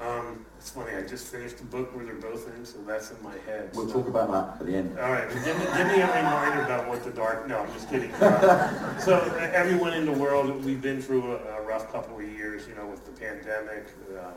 Um, 0.00 0.46
it's 0.56 0.70
funny. 0.70 0.94
I 0.94 1.02
just 1.02 1.26
finished 1.26 1.60
a 1.60 1.64
book 1.64 1.94
where 1.94 2.04
they're 2.04 2.14
both 2.14 2.48
in, 2.54 2.64
so 2.64 2.78
that's 2.86 3.10
in 3.10 3.20
my 3.22 3.34
head. 3.46 3.70
We'll 3.74 3.88
so- 3.88 3.94
talk 3.94 4.08
about 4.08 4.30
that 4.30 4.60
at 4.60 4.66
the 4.66 4.76
end. 4.76 4.98
All 4.98 5.10
right, 5.10 5.28
give 5.28 5.44
me, 5.44 5.64
give 5.76 5.86
me 5.88 6.00
a 6.00 6.06
reminder 6.06 6.62
about 6.62 6.88
what 6.88 7.02
the 7.02 7.10
dark. 7.10 7.48
No, 7.48 7.58
I'm 7.58 7.72
just 7.72 7.90
kidding. 7.90 8.12
Uh, 8.12 8.98
so 9.00 9.18
everyone 9.52 9.94
in 9.94 10.06
the 10.06 10.12
world, 10.12 10.64
we've 10.64 10.82
been 10.82 11.02
through 11.02 11.32
a, 11.32 11.58
a 11.58 11.62
rough 11.62 11.90
couple 11.90 12.16
of 12.16 12.28
years, 12.28 12.68
you 12.68 12.74
know, 12.76 12.86
with 12.86 13.04
the 13.04 13.12
pandemic. 13.12 13.88
Uh, 14.16 14.30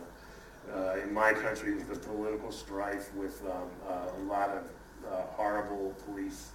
uh, 0.76 0.96
in 1.04 1.14
my 1.14 1.34
country, 1.34 1.74
with 1.74 1.90
the 1.90 2.00
political 2.00 2.52
strife, 2.52 3.14
with 3.16 3.44
um, 3.46 3.68
uh, 3.90 4.08
a 4.16 4.22
lot 4.24 4.50
of 4.50 4.64
uh, 5.12 5.24
horrible 5.32 5.94
police 6.06 6.52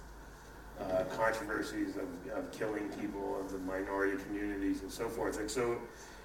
uh, 0.81 1.03
controversies 1.15 1.95
of, 1.95 2.37
of 2.37 2.51
killing 2.51 2.89
people 2.99 3.39
of 3.39 3.51
the 3.51 3.57
minority 3.59 4.21
communities 4.23 4.81
and 4.81 4.91
so 4.91 5.07
forth. 5.07 5.39
And 5.39 5.49
so 5.49 5.77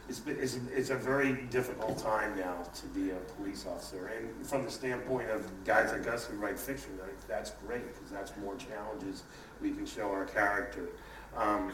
it's, 0.09 0.23
it's, 0.27 0.59
it's 0.75 0.91
a 0.91 0.97
very 0.97 1.33
difficult 1.51 1.99
time 1.99 2.37
now 2.37 2.65
to 2.75 2.87
be 2.89 3.11
a 3.11 3.17
police 3.37 3.67
officer. 3.67 4.11
And 4.17 4.47
from 4.47 4.65
the 4.65 4.71
standpoint 4.71 5.31
of 5.31 5.51
guys 5.65 5.93
like 5.93 6.07
us 6.07 6.27
who 6.27 6.37
write 6.37 6.59
fiction, 6.59 6.99
that's 7.29 7.53
great 7.67 7.87
because 7.95 8.11
that's 8.11 8.33
more 8.43 8.57
challenges 8.57 9.23
we 9.61 9.71
can 9.71 9.87
show 9.87 10.11
our 10.11 10.25
character. 10.25 10.89
Um, 11.37 11.73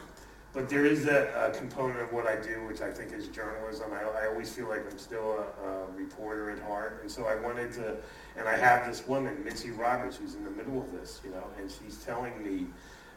but 0.53 0.69
there 0.69 0.87
is 0.87 1.07
a, 1.07 1.51
a, 1.53 1.57
component 1.57 2.01
of 2.01 2.13
what 2.13 2.27
I 2.27 2.37
do, 2.37 2.67
which 2.67 2.81
I 2.81 2.91
think 2.91 3.13
is 3.13 3.29
journalism. 3.29 3.93
I, 3.93 4.25
I 4.25 4.27
always 4.29 4.53
feel 4.53 4.69
like 4.69 4.91
I'm 4.91 4.99
still 4.99 5.45
a, 5.63 5.69
a, 5.69 5.87
reporter 5.95 6.51
at 6.51 6.59
heart, 6.61 7.01
and 7.03 7.11
so 7.11 7.27
I 7.27 7.37
wanted 7.37 7.73
to. 7.75 7.97
And 8.37 8.49
I 8.49 8.57
have 8.57 8.87
this 8.87 9.07
woman, 9.07 9.43
Mitzi 9.45 9.71
Roberts, 9.71 10.17
who's 10.17 10.35
in 10.35 10.45
the 10.45 10.51
middle 10.51 10.81
of 10.81 10.93
this, 10.93 11.21
you 11.25 11.31
know, 11.31 11.45
and 11.59 11.71
she's 11.71 11.99
telling 12.05 12.43
me 12.43 12.67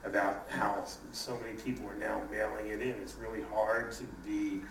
about 0.03 0.45
how 0.49 0.83
so 1.11 1.37
many 1.39 1.53
people 1.53 1.87
are 1.87 1.95
now 1.95 2.21
mailing 2.31 2.67
it 2.67 2.81
in. 2.81 2.89
It's 3.01 3.15
really 3.15 3.43
hard 3.53 3.91
to 3.93 4.03
be 4.25 4.61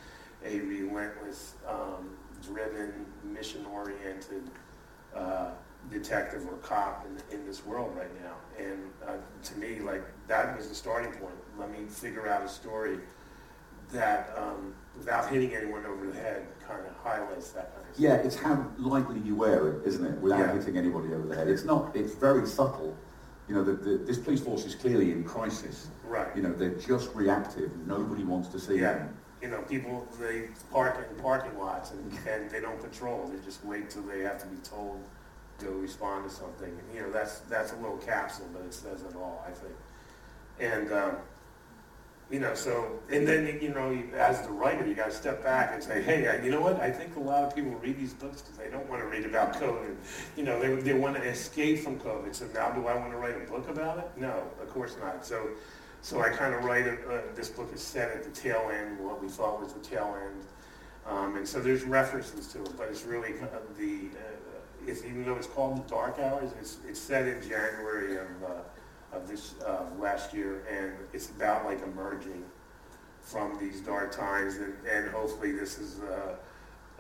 a 0.45 0.61
relentless, 0.61 1.55
um, 1.69 2.11
driven, 2.43 3.07
mission-oriented 3.25 4.51
uh, 5.15 5.51
detective 5.91 6.47
or 6.47 6.57
cop 6.59 7.07
in, 7.07 7.39
in 7.39 7.47
this 7.47 7.65
world 7.65 7.95
right 7.97 8.11
now. 8.23 8.35
And 8.59 8.79
uh, 9.07 9.13
to 9.45 9.59
me, 9.59 9.81
like 9.81 10.03
that 10.29 10.57
was 10.57 10.69
the 10.69 10.75
starting 10.75 11.13
point. 11.13 11.35
Let 11.59 11.71
me 11.71 11.87
figure 11.87 12.29
out 12.29 12.43
a 12.43 12.49
story 12.49 12.99
that, 13.93 14.33
um, 14.37 14.75
without 14.97 15.29
hitting 15.29 15.55
anyone 15.55 15.85
over 15.87 16.07
the 16.07 16.19
head, 16.19 16.47
kind 16.67 16.81
of 16.87 16.95
highlights 17.03 17.51
that 17.51 17.75
kind 17.75 17.87
of. 17.89 17.99
Yeah, 17.99 18.15
it's 18.15 18.37
how 18.37 18.67
lightly 18.79 19.21
you 19.21 19.35
wear 19.35 19.69
it, 19.69 19.87
isn't 19.87 20.05
it? 20.05 20.19
Without 20.21 20.39
yeah. 20.39 20.53
hitting 20.53 20.77
anybody 20.77 21.13
over 21.13 21.27
the 21.27 21.35
head. 21.35 21.49
It's 21.49 21.65
not. 21.65 21.95
It's 21.97 22.15
very 22.15 22.47
subtle. 22.47 22.97
You 23.49 23.57
know, 23.57 23.65
the, 23.65 23.73
the, 23.73 23.99
this 23.99 24.19
police 24.19 24.41
force 24.41 24.65
is 24.65 24.77
clearly 24.77 25.11
in 25.11 25.25
crisis. 25.25 25.89
Right. 26.05 26.29
You 26.37 26.43
know, 26.43 26.53
they're 26.53 26.71
just 26.71 27.13
reactive. 27.15 27.77
Nobody 27.87 28.23
wants 28.23 28.49
to 28.49 28.61
see 28.61 28.79
yeah. 28.79 28.95
them. 28.95 29.17
You 29.43 29.49
know, 29.49 29.63
people 29.63 30.07
they 30.21 30.51
park 30.71 31.09
in 31.11 31.21
parking 31.21 31.59
lots 31.59 31.91
and, 31.93 32.19
and 32.29 32.51
they 32.51 32.61
don't 32.61 32.81
patrol. 32.81 33.27
They 33.27 33.43
just 33.45 33.65
wait 33.65 33.91
till 33.91 34.03
they 34.03 34.21
have 34.21 34.39
to 34.43 34.47
be 34.47 34.59
told 34.59 35.03
to 35.61 35.71
respond 35.71 36.29
to 36.29 36.35
something. 36.35 36.69
And, 36.69 36.95
you 36.95 37.03
know, 37.03 37.11
that's 37.11 37.41
that's 37.41 37.73
a 37.73 37.77
little 37.77 37.99
capsule, 37.99 38.47
but 38.53 38.63
it 38.63 38.75
says 38.75 39.03
it 39.03 39.15
all, 39.17 39.45
I 39.47 39.51
think. 39.51 39.75
And 40.59 40.93
um, 40.93 41.17
you 42.31 42.41
know, 42.41 42.55
so 42.55 43.01
and 43.11 43.27
then 43.27 43.59
you 43.61 43.71
know, 43.71 43.97
as 44.15 44.43
the 44.43 44.53
writer, 44.53 44.87
you 44.87 44.95
got 44.95 45.11
to 45.11 45.17
step 45.17 45.43
back 45.43 45.73
and 45.73 45.83
say, 45.83 46.03
hey, 46.03 46.41
you 46.45 46.51
know 46.51 46.61
what? 46.61 46.81
I 46.81 46.91
think 46.91 47.17
a 47.17 47.21
lot 47.21 47.45
of 47.45 47.55
people 47.55 47.73
read 47.73 47.99
these 47.99 48.15
books 48.15 48.43
because 48.43 48.57
they 48.59 48.71
don't 48.71 48.89
want 48.89 49.03
to 49.03 49.09
read 49.09 49.25
about 49.25 49.55
COVID. 49.55 49.97
You 50.37 50.45
know, 50.45 50.61
they 50.61 50.75
they 50.81 50.95
want 50.95 51.17
to 51.17 51.23
escape 51.23 51.81
from 51.81 51.99
COVID. 52.01 52.35
So 52.35 52.47
now, 52.55 52.71
do 52.71 52.87
I 52.87 52.95
want 52.95 53.11
to 53.13 53.19
write 53.19 53.37
a 53.37 53.51
book 53.51 53.69
about 53.69 53.99
it? 53.99 54.11
No, 54.17 54.43
of 54.63 54.71
course 54.71 54.97
not. 55.01 55.25
So. 55.25 55.49
So 56.03 56.23
I 56.23 56.31
kind 56.31 56.55
of 56.55 56.65
write, 56.65 56.87
a, 56.87 56.93
uh, 56.93 57.21
this 57.35 57.51
book 57.51 57.71
is 57.75 57.83
set 57.83 58.11
at 58.11 58.25
the 58.25 58.31
tail 58.31 58.71
end, 58.73 58.99
what 58.99 59.23
we 59.23 59.29
thought 59.29 59.61
was 59.61 59.75
the 59.75 59.81
tail 59.81 60.17
end. 60.25 60.45
Um, 61.07 61.37
and 61.37 61.47
so 61.47 61.61
there's 61.61 61.85
references 61.85 62.47
to 62.55 62.63
it, 62.63 62.73
but 62.79 62.89
it's 62.89 63.05
really 63.05 63.33
kind 63.33 63.51
of 63.53 63.77
the, 63.77 64.09
uh, 64.17 64.40
it's, 64.91 65.05
even 65.05 65.25
though 65.25 65.37
it's 65.37 65.47
called 65.47 65.77
The 65.77 65.89
Dark 65.89 66.19
Hours, 66.19 66.51
it's, 66.61 66.79
it's 66.89 67.01
set 67.01 67.27
in 67.27 67.41
January 67.41 68.17
of, 68.17 68.27
uh, 68.45 69.17
of 69.17 69.29
this 69.29 69.55
uh, 69.67 69.85
last 69.99 70.35
year, 70.35 70.63
and 70.71 70.93
it's 71.13 71.31
about 71.31 71.65
like 71.65 71.83
emerging 71.83 72.45
from 73.23 73.59
these 73.59 73.81
dark 73.81 74.15
times, 74.15 74.57
and, 74.57 74.75
and 74.91 75.11
hopefully 75.11 75.53
this 75.53 75.79
is 75.79 76.01
uh, 76.01 76.35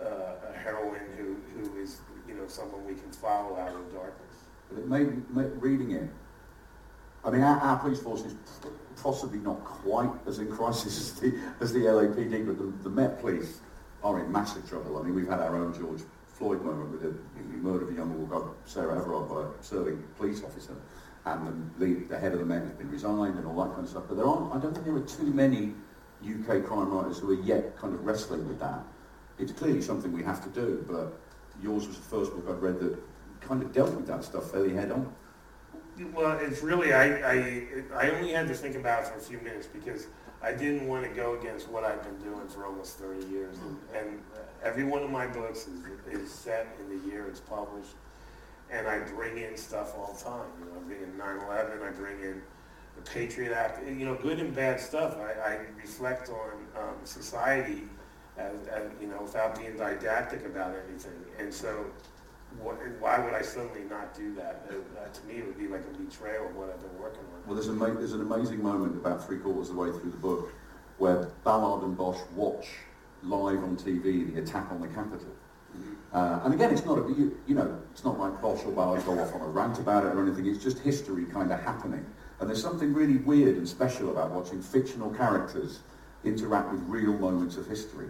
uh, 0.02 0.52
a 0.54 0.56
heroine 0.56 1.00
who, 1.16 1.36
who 1.54 1.80
is, 1.80 2.00
you 2.28 2.34
know, 2.34 2.46
someone 2.46 2.86
we 2.86 2.94
can 2.94 3.10
follow 3.10 3.58
out 3.58 3.74
of 3.74 3.92
darkness. 3.92 4.36
But 4.70 4.78
it 4.80 4.88
made, 4.88 5.30
made 5.34 5.50
reading 5.60 5.90
it, 5.92 6.08
I 7.24 7.30
mean, 7.30 7.42
our, 7.42 7.58
our, 7.58 7.78
police 7.78 8.00
force 8.00 8.22
is 8.22 8.34
possibly 9.02 9.40
not 9.40 9.62
quite 9.62 10.10
as 10.26 10.38
in 10.38 10.50
crisis 10.50 10.98
as 11.12 11.20
the, 11.20 11.38
as 11.60 11.72
the 11.72 11.80
LAPD, 11.80 12.46
but 12.46 12.56
the, 12.56 12.72
the 12.82 12.88
Met 12.88 13.20
Police 13.20 13.60
are 14.02 14.20
in 14.20 14.32
massive 14.32 14.66
trouble. 14.66 14.98
I 14.98 15.02
mean, 15.02 15.14
we've 15.14 15.28
had 15.28 15.40
our 15.40 15.54
own 15.56 15.74
George 15.74 16.00
Floyd 16.40 16.64
moment 16.64 16.90
with 16.90 17.02
the 17.02 17.14
murder 17.58 17.84
of 17.84 17.90
a 17.90 17.94
young 17.94 18.28
woman, 18.30 18.48
Sarah 18.64 18.98
Everard, 18.98 19.28
by 19.28 19.42
a 19.42 19.62
serving 19.62 20.02
police 20.16 20.42
officer, 20.42 20.74
and 21.26 21.72
the, 21.78 21.84
the, 21.84 21.94
the, 22.04 22.18
head 22.18 22.32
of 22.32 22.38
the 22.38 22.46
Met 22.46 22.62
has 22.62 22.72
been 22.72 22.90
resigned 22.90 23.36
and 23.36 23.46
all 23.46 23.62
that 23.62 23.74
kind 23.74 23.84
of 23.84 23.90
stuff. 23.90 24.04
But 24.08 24.16
there 24.16 24.26
aren't, 24.26 24.54
I 24.54 24.58
don't 24.58 24.72
think 24.72 24.86
there 24.86 24.96
are 24.96 25.00
too 25.00 25.26
many 25.34 25.74
UK 26.24 26.64
crime 26.64 26.90
writers 26.90 27.18
who 27.18 27.30
are 27.30 27.42
yet 27.42 27.76
kind 27.76 27.92
of 27.92 28.06
wrestling 28.06 28.48
with 28.48 28.58
that. 28.58 28.82
It's 29.38 29.52
clearly 29.52 29.82
something 29.82 30.12
we 30.12 30.22
have 30.22 30.42
to 30.42 30.48
do, 30.48 30.82
but 30.88 31.20
yours 31.62 31.86
was 31.86 31.96
the 31.96 32.04
first 32.04 32.34
book 32.34 32.46
I'd 32.48 32.62
read 32.62 32.80
that 32.80 32.98
kind 33.42 33.62
of 33.62 33.70
dealt 33.74 33.94
with 33.94 34.06
that 34.06 34.24
stuff 34.24 34.50
fairly 34.50 34.72
head 34.72 34.90
on. 34.92 35.14
Well, 36.14 36.38
it's 36.40 36.62
really, 36.62 36.94
I, 36.94 37.32
I, 37.32 37.66
I 37.94 38.10
only 38.12 38.32
had 38.32 38.48
to 38.48 38.54
think 38.54 38.76
about 38.76 39.02
it 39.02 39.08
for 39.08 39.18
a 39.18 39.20
few 39.20 39.38
minutes 39.40 39.66
because 39.66 40.06
I 40.42 40.52
didn't 40.52 40.88
want 40.88 41.04
to 41.04 41.10
go 41.10 41.38
against 41.38 41.68
what 41.68 41.84
I've 41.84 42.02
been 42.02 42.16
doing 42.18 42.48
for 42.48 42.64
almost 42.64 42.98
30 42.98 43.26
years. 43.26 43.56
Mm. 43.56 43.76
And, 43.94 44.08
and 44.08 44.20
every 44.62 44.84
one 44.84 45.02
of 45.02 45.10
my 45.10 45.26
books 45.26 45.66
is, 45.68 46.20
is 46.22 46.30
set 46.30 46.76
in 46.80 46.88
the 46.88 47.08
year 47.08 47.26
it's 47.26 47.40
published. 47.40 47.94
And 48.70 48.86
I 48.86 49.00
bring 49.00 49.38
in 49.38 49.56
stuff 49.56 49.94
all 49.98 50.12
the 50.12 50.22
time. 50.22 50.46
You 50.60 50.66
know, 50.66 50.80
I 50.80 50.82
bring 50.84 51.02
in 51.02 51.12
9-11, 51.18 51.88
I 51.88 51.90
bring 51.90 52.20
in 52.20 52.42
the 52.96 53.10
Patriot 53.10 53.52
Act, 53.52 53.84
you 53.86 54.06
know, 54.06 54.14
good 54.14 54.38
and 54.38 54.54
bad 54.54 54.80
stuff. 54.80 55.16
I, 55.18 55.54
I 55.54 55.58
reflect 55.76 56.28
on 56.28 56.52
um, 56.76 56.94
society 57.04 57.84
as, 58.36 58.52
as, 58.68 58.90
you 59.00 59.08
know, 59.08 59.22
without 59.22 59.58
being 59.58 59.76
didactic 59.76 60.46
about 60.46 60.74
anything. 60.88 61.24
And 61.38 61.52
so 61.52 61.86
why 62.58 63.18
would 63.18 63.34
I 63.34 63.42
suddenly 63.42 63.82
not 63.88 64.14
do 64.14 64.34
that? 64.34 64.68
Uh, 64.70 65.08
to 65.08 65.26
me, 65.26 65.38
it 65.38 65.46
would 65.46 65.58
be 65.58 65.68
like 65.68 65.82
a 65.82 66.02
betrayal 66.02 66.46
of 66.46 66.56
what 66.56 66.70
I've 66.70 66.80
been 66.80 66.98
working 67.00 67.20
on. 67.20 67.42
Well, 67.46 67.54
there's, 67.54 67.68
a, 67.68 67.72
there's 67.72 68.12
an 68.12 68.22
amazing 68.22 68.62
moment 68.62 68.96
about 68.96 69.24
three 69.24 69.38
quarters 69.38 69.70
of 69.70 69.76
the 69.76 69.80
way 69.80 69.90
through 69.90 70.10
the 70.10 70.16
book 70.16 70.52
where 70.98 71.28
Ballard 71.44 71.84
and 71.84 71.96
Bosch 71.96 72.18
watch 72.34 72.68
live 73.22 73.62
on 73.62 73.76
TV 73.76 74.32
the 74.32 74.40
attack 74.40 74.70
on 74.70 74.80
the 74.80 74.88
Capitol. 74.88 75.28
Uh, 76.12 76.40
and 76.44 76.54
again, 76.54 76.72
it's 76.72 76.84
not 76.84 76.98
a, 76.98 77.02
you, 77.12 77.38
you, 77.46 77.54
know, 77.54 77.78
it's 77.92 78.04
not 78.04 78.18
like 78.18 78.40
Bosch 78.42 78.64
or 78.64 78.72
Ballard 78.72 79.04
go 79.04 79.18
off 79.20 79.32
on 79.34 79.42
a 79.42 79.46
rant 79.46 79.78
about 79.78 80.04
it 80.04 80.08
or 80.08 80.22
anything. 80.22 80.46
It's 80.46 80.62
just 80.62 80.80
history 80.80 81.24
kind 81.26 81.52
of 81.52 81.60
happening. 81.60 82.04
And 82.40 82.48
there's 82.48 82.60
something 82.60 82.92
really 82.92 83.18
weird 83.18 83.56
and 83.56 83.68
special 83.68 84.10
about 84.10 84.32
watching 84.32 84.60
fictional 84.60 85.10
characters 85.10 85.80
interact 86.24 86.72
with 86.72 86.80
real 86.82 87.12
moments 87.12 87.56
of 87.56 87.66
history. 87.66 88.08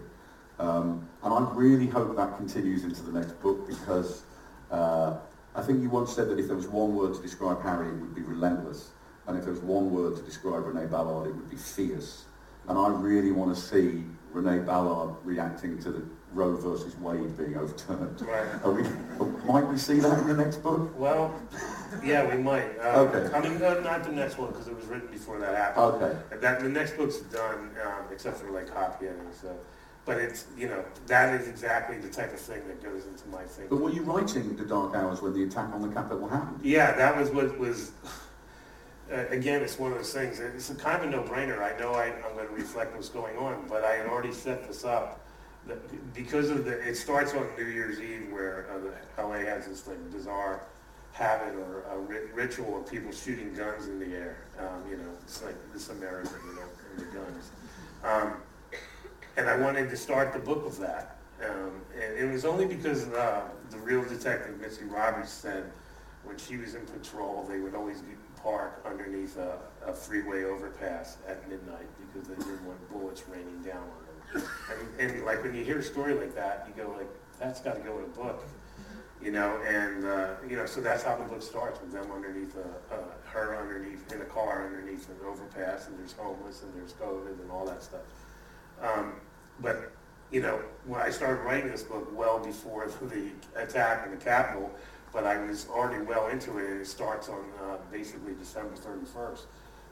Um, 0.57 1.07
and 1.23 1.33
I 1.33 1.47
really 1.53 1.87
hope 1.87 2.15
that 2.15 2.37
continues 2.37 2.83
into 2.83 3.01
the 3.03 3.11
next 3.11 3.39
book 3.41 3.67
because 3.67 4.23
uh, 4.71 5.17
I 5.53 5.61
think 5.61 5.81
you 5.81 5.89
once 5.89 6.13
said 6.13 6.29
that 6.29 6.39
if 6.39 6.47
there 6.47 6.55
was 6.55 6.67
one 6.67 6.95
word 6.95 7.13
to 7.13 7.21
describe 7.21 7.61
Harry, 7.61 7.89
it 7.89 7.95
would 7.95 8.15
be 8.15 8.21
relentless. 8.21 8.91
And 9.27 9.37
if 9.37 9.43
there 9.43 9.53
was 9.53 9.61
one 9.61 9.91
word 9.91 10.15
to 10.15 10.21
describe 10.23 10.65
Renee 10.65 10.87
Ballard, 10.87 11.27
it 11.27 11.35
would 11.35 11.49
be 11.49 11.57
fierce. 11.57 12.25
And 12.67 12.77
I 12.77 12.87
really 12.89 13.31
want 13.31 13.55
to 13.55 13.61
see 13.61 14.05
Renee 14.33 14.59
Ballard 14.59 15.15
reacting 15.23 15.79
to 15.79 15.91
the 15.91 16.03
Roe 16.33 16.55
versus 16.55 16.95
Wade 16.97 17.37
being 17.37 17.57
overturned. 17.57 18.21
Right. 18.21 18.65
We, 18.65 18.83
might 19.45 19.67
we 19.67 19.77
see 19.77 19.99
that 19.99 20.19
in 20.19 20.27
the 20.27 20.35
next 20.35 20.57
book? 20.57 20.97
Well, 20.97 21.33
yeah, 22.03 22.33
we 22.33 22.41
might. 22.41 22.77
Uh, 22.79 23.01
okay. 23.01 23.35
I 23.35 23.41
mean, 23.41 23.59
no, 23.59 23.79
not 23.81 24.03
the 24.03 24.11
next 24.11 24.37
one 24.37 24.51
because 24.51 24.67
it 24.67 24.75
was 24.75 24.85
written 24.85 25.09
before 25.09 25.39
that 25.39 25.55
happened. 25.55 26.03
Okay. 26.03 26.37
That 26.39 26.61
the 26.61 26.69
next 26.69 26.95
book's 26.95 27.17
done, 27.17 27.71
um, 27.85 28.05
except 28.11 28.37
for 28.37 28.49
like 28.51 28.73
copy 28.73 29.07
editing. 29.07 29.27
So 29.33 29.55
but 30.05 30.17
it's, 30.17 30.45
you 30.57 30.67
know, 30.67 30.83
that 31.07 31.39
is 31.39 31.47
exactly 31.47 31.97
the 31.97 32.09
type 32.09 32.33
of 32.33 32.39
thing 32.39 32.67
that 32.67 32.81
goes 32.81 33.05
into 33.05 33.27
my 33.27 33.43
thing. 33.43 33.67
But 33.69 33.77
were 33.77 33.91
you 33.91 34.01
writing 34.01 34.55
The 34.55 34.65
Dark 34.65 34.95
Hours 34.95 35.21
when 35.21 35.33
the 35.33 35.43
attack 35.43 35.71
on 35.73 35.81
the 35.81 35.89
Capitol 35.89 36.27
happened? 36.27 36.59
Yeah, 36.63 36.93
that 36.93 37.15
was 37.15 37.29
what 37.29 37.57
was, 37.59 37.91
uh, 39.11 39.25
again, 39.29 39.61
it's 39.61 39.77
one 39.77 39.91
of 39.91 39.97
those 39.97 40.13
things. 40.13 40.39
It's 40.39 40.69
a 40.69 40.75
kind 40.75 41.03
of 41.03 41.07
a 41.07 41.11
no-brainer. 41.11 41.61
I 41.61 41.77
know 41.79 41.93
I, 41.93 42.07
am 42.07 42.35
going 42.35 42.47
to 42.47 42.53
reflect 42.53 42.95
what's 42.95 43.09
going 43.09 43.37
on, 43.37 43.65
but 43.67 43.83
I 43.83 43.95
had 43.95 44.07
already 44.07 44.33
set 44.33 44.67
this 44.67 44.85
up. 44.85 45.19
Because 46.13 46.49
of 46.49 46.65
the, 46.65 46.79
it 46.87 46.95
starts 46.95 47.33
on 47.33 47.47
New 47.57 47.65
Year's 47.65 47.99
Eve 47.99 48.29
where 48.31 48.67
uh, 49.17 49.23
LA 49.23 49.39
has 49.39 49.67
this 49.67 49.87
like 49.87 50.11
bizarre 50.11 50.63
habit 51.11 51.53
or 51.55 51.83
a 51.91 51.97
ritual 52.33 52.79
of 52.79 52.89
people 52.89 53.11
shooting 53.11 53.53
guns 53.53 53.87
in 53.87 53.99
the 53.99 54.15
air. 54.15 54.37
Um, 54.57 54.89
you 54.89 54.97
know, 54.97 55.11
it's 55.21 55.43
like 55.43 55.55
this 55.71 55.89
American, 55.89 56.33
you 56.47 56.55
know, 56.55 56.67
and 56.89 56.99
the 56.99 57.15
guns. 57.15 57.51
Um, 58.03 58.33
and 59.37 59.49
I 59.49 59.55
wanted 59.57 59.89
to 59.89 59.97
start 59.97 60.33
the 60.33 60.39
book 60.39 60.65
with 60.65 60.79
that. 60.79 61.17
Um, 61.43 61.81
and 61.95 62.17
it 62.17 62.31
was 62.31 62.45
only 62.45 62.65
because 62.65 63.07
uh, 63.09 63.43
the 63.69 63.77
real 63.77 64.03
detective, 64.03 64.59
Mitzi 64.59 64.85
Roberts, 64.85 65.31
said 65.31 65.71
when 66.23 66.37
she 66.37 66.57
was 66.57 66.75
in 66.75 66.85
patrol, 66.85 67.45
they 67.49 67.59
would 67.59 67.75
always 67.75 68.01
park 68.43 68.81
underneath 68.85 69.37
a, 69.37 69.57
a 69.85 69.93
freeway 69.93 70.43
overpass 70.43 71.17
at 71.27 71.47
midnight 71.49 71.87
because 71.99 72.27
they 72.27 72.35
didn't 72.35 72.65
want 72.65 72.91
bullets 72.91 73.23
raining 73.29 73.61
down 73.61 73.83
on 73.83 74.05
them. 74.33 74.43
And, 74.99 75.11
and 75.11 75.25
like 75.25 75.43
when 75.43 75.53
you 75.53 75.63
hear 75.63 75.79
a 75.79 75.83
story 75.83 76.13
like 76.13 76.33
that, 76.35 76.67
you 76.67 76.83
go 76.83 76.91
like, 76.97 77.09
that's 77.39 77.59
got 77.59 77.75
to 77.75 77.81
go 77.81 77.97
in 77.97 78.05
a 78.05 78.07
book, 78.07 78.43
you 79.21 79.31
know. 79.31 79.59
And 79.67 80.05
uh, 80.05 80.35
you 80.47 80.55
know, 80.55 80.65
so 80.65 80.79
that's 80.79 81.03
how 81.03 81.15
the 81.17 81.23
book 81.25 81.41
starts 81.41 81.81
with 81.81 81.91
them 81.91 82.11
underneath 82.11 82.55
a, 82.55 82.93
uh, 82.93 82.97
her 83.25 83.57
underneath 83.57 84.11
in 84.13 84.21
a 84.21 84.25
car 84.25 84.65
underneath 84.65 85.09
an 85.09 85.15
overpass, 85.25 85.87
and 85.87 85.97
there's 85.97 86.13
homeless 86.13 86.63
and 86.63 86.73
there's 86.75 86.93
COVID 86.93 87.41
and 87.41 87.51
all 87.51 87.65
that 87.65 87.81
stuff. 87.81 88.01
Um, 88.81 89.13
but, 89.59 89.91
you 90.31 90.41
know, 90.41 90.59
when 90.85 91.01
I 91.01 91.09
started 91.09 91.41
writing 91.43 91.69
this 91.69 91.83
book 91.83 92.07
well 92.17 92.39
before 92.39 92.87
the 93.01 93.31
attack 93.55 94.05
on 94.05 94.11
the 94.11 94.17
Capitol, 94.17 94.71
but 95.13 95.25
I 95.25 95.37
was 95.43 95.67
already 95.69 96.03
well 96.03 96.27
into 96.27 96.57
it, 96.57 96.81
it 96.81 96.87
starts 96.87 97.29
on 97.29 97.43
uh, 97.63 97.77
basically 97.91 98.33
December 98.33 98.75
31st. 98.75 99.41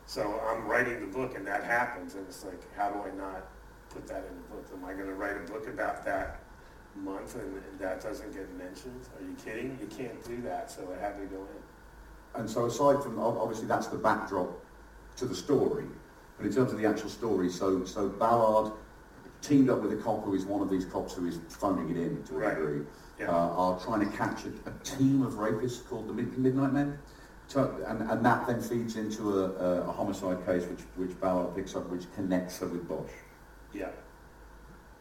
So 0.05 0.41
I'm 0.49 0.65
writing 0.65 0.99
the 1.01 1.08
book, 1.08 1.36
and 1.36 1.45
that 1.45 1.63
happens, 1.63 2.15
and 2.15 2.25
it's 2.27 2.43
like, 2.43 2.62
how 2.75 2.89
do 2.89 2.99
I 2.99 3.15
not 3.15 3.47
put 3.89 4.08
that 4.08 4.25
in 4.29 4.36
the 4.36 4.55
book? 4.55 4.65
Am 4.73 4.86
I 4.86 4.93
going 4.93 5.08
to 5.08 5.13
write 5.13 5.38
a 5.38 5.51
book 5.51 5.67
about 5.67 6.05
that 6.05 6.39
month, 6.95 7.36
and, 7.36 7.62
that 7.79 8.01
doesn't 8.01 8.34
get 8.34 8.51
mentioned? 8.58 9.08
Are 9.17 9.23
you 9.23 9.36
kidding? 9.43 9.77
You 9.79 9.88
can't 9.88 10.23
do 10.25 10.41
that, 10.41 10.71
so 10.71 10.82
it 10.91 10.99
had 10.99 11.17
to 11.19 11.25
go 11.25 11.38
in. 11.38 12.41
And 12.41 12.49
so 12.49 12.65
aside 12.65 13.03
from, 13.03 13.19
obviously 13.19 13.67
that's 13.67 13.88
the 13.88 13.97
backdrop 13.97 14.49
to 15.17 15.25
the 15.25 15.36
story, 15.36 15.86
but 16.38 16.45
in 16.45 16.53
terms 16.53 16.71
of 16.71 16.79
the 16.79 16.88
actual 16.88 17.10
story, 17.10 17.49
so, 17.49 17.86
so 17.86 18.08
Ballard 18.08 18.71
teamed 19.41 19.69
up 19.69 19.82
with 19.82 19.93
a 19.93 19.97
cop 19.97 20.23
who 20.25 20.34
is 20.36 20.45
one 20.45 20.62
of 20.62 20.69
these 20.69 20.86
cops 20.86 21.13
who 21.13 21.25
is 21.28 21.39
phoning 21.49 21.89
it 21.89 21.97
in 21.97 22.23
to 22.23 22.36
a 22.36 22.38
Right. 22.39 22.56
degree, 22.56 22.82
Yeah. 23.19 23.30
uh, 23.32 23.34
are 23.49 23.80
trying 23.80 24.10
to 24.10 24.17
catch 24.17 24.45
a, 24.45 24.49
a 24.69 24.73
team 24.84 25.21
of 25.21 25.34
rapists 25.34 25.88
called 25.88 26.08
the 26.08 26.13
Mid- 26.13 26.38
Midnight 26.38 26.73
Men. 26.73 26.97
To, 27.49 27.67
and, 27.88 28.02
and 28.12 28.23
that 28.23 28.45
then 28.45 28.62
feeds 28.62 28.95
into 28.95 29.39
a, 29.39 29.49
a, 29.52 29.82
a 29.89 29.91
homicide 29.91 30.45
case 30.45 30.65
which, 30.65 30.82
which 30.97 31.19
Ballard 31.19 31.56
picks 31.56 31.75
up, 31.75 31.89
which 31.89 32.04
connects 32.13 32.60
her 32.60 32.67
with 32.67 32.88
Bosch. 32.88 33.10
Yeah. 33.73 33.89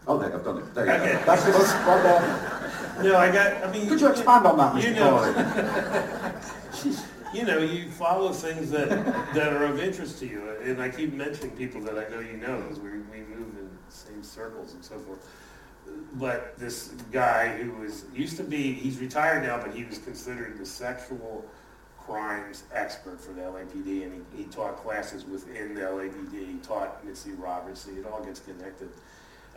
Oh, 0.07 0.17
there, 0.17 0.35
I've 0.35 0.45
done 0.45 0.59
it. 0.59 0.75
There 0.75 0.87
you 0.87 0.93
Okay. 0.93 1.13
go. 1.13 1.25
That's 1.27 1.47
it. 1.47 1.53
Right 1.53 2.03
there. 2.03 3.03
No, 3.05 3.17
I 3.19 3.31
got, 3.31 3.65
I 3.65 3.71
mean... 3.71 3.87
Could 3.89 4.01
you 4.01 4.09
expand 4.09 4.47
on 4.47 4.57
that, 4.57 4.83
You 4.83 4.95
know- 4.95 6.33
you 7.35 7.45
know, 7.45 7.59
you 7.59 7.91
follow 7.91 8.33
things 8.33 8.71
that, 8.71 8.89
that 9.35 9.53
are 9.53 9.65
of 9.67 9.79
interest 9.81 10.19
to 10.21 10.27
you. 10.27 10.49
And 10.63 10.81
I 10.81 10.89
keep 10.89 11.13
mentioning 11.13 11.51
people 11.57 11.83
that 11.83 11.99
I 11.99 12.09
know 12.11 12.21
you 12.21 12.39
know, 12.39 12.63
because 12.63 12.79
we, 12.81 12.91
we 12.91 13.25
in 14.19 14.25
circles 14.25 14.75
and 14.75 14.85
so 14.85 14.99
forth. 14.99 15.27
But 16.15 16.59
this 16.59 16.89
guy 17.13 17.57
who 17.57 17.73
was, 17.81 18.05
used 18.15 18.37
to 18.37 18.43
be, 18.43 18.75
he's 18.75 18.99
retired 18.99 19.45
now, 19.45 19.59
but 19.59 19.75
he 19.75 19.85
was 19.85 19.99
considered 19.99 20.59
the 20.59 20.67
sexual 20.67 21.45
crimes 21.99 22.65
expert 22.73 23.21
for 23.21 23.33
the 23.33 23.43
LAPD, 23.43 24.05
and 24.05 24.27
he, 24.35 24.43
he 24.43 24.49
taught 24.49 24.77
classes 24.79 25.25
within 25.25 25.75
the 25.75 25.81
LAPD. 25.81 26.33
He 26.33 26.59
taught 26.63 27.05
Mitzi 27.05 27.33
Roberts, 27.33 27.87
it 27.87 28.07
all 28.07 28.23
gets 28.23 28.41
connected. 28.41 28.91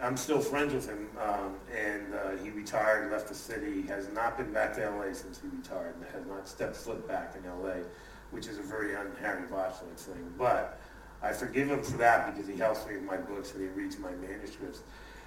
I'm 0.02 0.18
still 0.18 0.40
friends 0.40 0.74
with 0.74 0.88
him, 0.88 1.10
um, 1.22 1.56
and 1.76 2.14
uh, 2.14 2.44
he 2.44 2.50
retired, 2.50 3.12
left 3.12 3.28
the 3.28 3.36
city, 3.36 3.84
has 3.84 4.10
not 4.14 4.38
been 4.38 4.52
back 4.52 4.74
to 4.76 4.90
LA 4.90 5.14
since 5.14 5.40
he 5.42 5.48
retired, 5.56 5.96
and 5.96 6.06
has 6.14 6.26
not 6.26 6.48
stepped 6.48 6.76
foot 6.76 7.08
back 7.08 7.36
in 7.36 7.44
LA, 7.62 7.84
which 8.32 8.48
is 8.48 8.58
a 8.58 8.64
very 8.64 8.96
un-Harry 8.96 9.48
Bosch-like 9.48 9.98
thing. 9.98 10.34
But 10.38 10.80
I 11.24 11.34
forgive 11.34 11.70
him 11.70 11.84
for 11.84 11.98
that 11.98 12.34
because 12.34 12.50
he 12.50 12.56
helps 12.56 12.86
me 12.88 12.96
with 12.96 13.04
my 13.04 13.18
books 13.18 13.54
and 13.54 13.62
he 13.62 13.68
reads 13.70 13.98
my 14.00 14.12
manuscripts. 14.12 14.82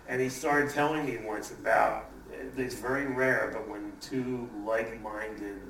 And 0.09 0.21
he 0.21 0.29
started 0.29 0.71
telling 0.71 1.07
me 1.07 1.19
once 1.25 1.53
about, 1.53 2.11
it's 2.57 2.75
very 2.75 3.07
rare, 3.07 3.51
but 3.53 3.69
when 3.69 3.93
two 4.01 4.49
like-minded 4.65 5.61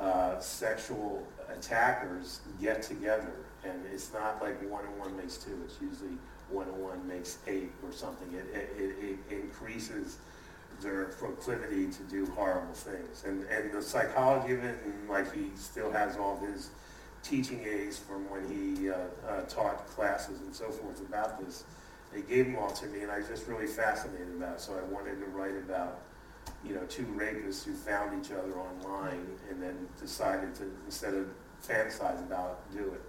uh, 0.00 0.38
sexual 0.40 1.26
attackers 1.48 2.40
get 2.60 2.82
together, 2.82 3.32
and 3.64 3.74
it's 3.92 4.12
not 4.12 4.40
like 4.42 4.60
one 4.70 4.84
and 4.84 4.98
one 4.98 5.16
makes 5.16 5.36
two, 5.36 5.58
it's 5.64 5.76
usually 5.80 6.16
one 6.50 6.66
and 6.68 6.78
one 6.78 7.06
makes 7.06 7.38
eight 7.46 7.70
or 7.84 7.92
something. 7.92 8.32
It, 8.32 8.46
it, 8.56 8.70
it, 8.78 9.18
it 9.30 9.40
increases 9.42 10.18
their 10.80 11.06
proclivity 11.06 11.88
to 11.88 12.02
do 12.04 12.26
horrible 12.26 12.74
things. 12.74 13.24
And, 13.26 13.44
and 13.44 13.72
the 13.72 13.82
psychology 13.82 14.54
of 14.54 14.64
it, 14.64 14.78
and 14.84 15.08
like 15.08 15.32
he 15.34 15.50
still 15.56 15.90
has 15.90 16.16
all 16.16 16.38
his 16.38 16.70
teaching 17.22 17.64
aids 17.64 17.98
from 17.98 18.28
when 18.30 18.48
he 18.48 18.90
uh, 18.90 18.94
uh, 19.28 19.42
taught 19.42 19.86
classes 19.88 20.40
and 20.40 20.54
so 20.54 20.70
forth 20.70 21.00
about 21.00 21.44
this. 21.44 21.64
They 22.12 22.22
gave 22.22 22.46
them 22.46 22.56
all 22.56 22.70
to 22.70 22.86
me, 22.86 23.00
and 23.00 23.10
I 23.10 23.18
was 23.18 23.28
just 23.28 23.46
really 23.46 23.66
fascinated 23.66 24.28
about 24.36 24.54
it. 24.56 24.60
So 24.60 24.78
I 24.78 24.82
wanted 24.92 25.18
to 25.20 25.26
write 25.26 25.56
about, 25.56 26.00
you 26.64 26.74
know, 26.74 26.84
two 26.88 27.04
rapists 27.04 27.64
who 27.64 27.74
found 27.74 28.24
each 28.24 28.32
other 28.32 28.58
online 28.58 29.26
and 29.50 29.62
then 29.62 29.88
decided 30.00 30.54
to, 30.56 30.70
instead 30.86 31.14
of 31.14 31.26
fantasize 31.66 32.20
about 32.20 32.60
it, 32.72 32.78
do 32.78 32.84
it. 32.92 33.02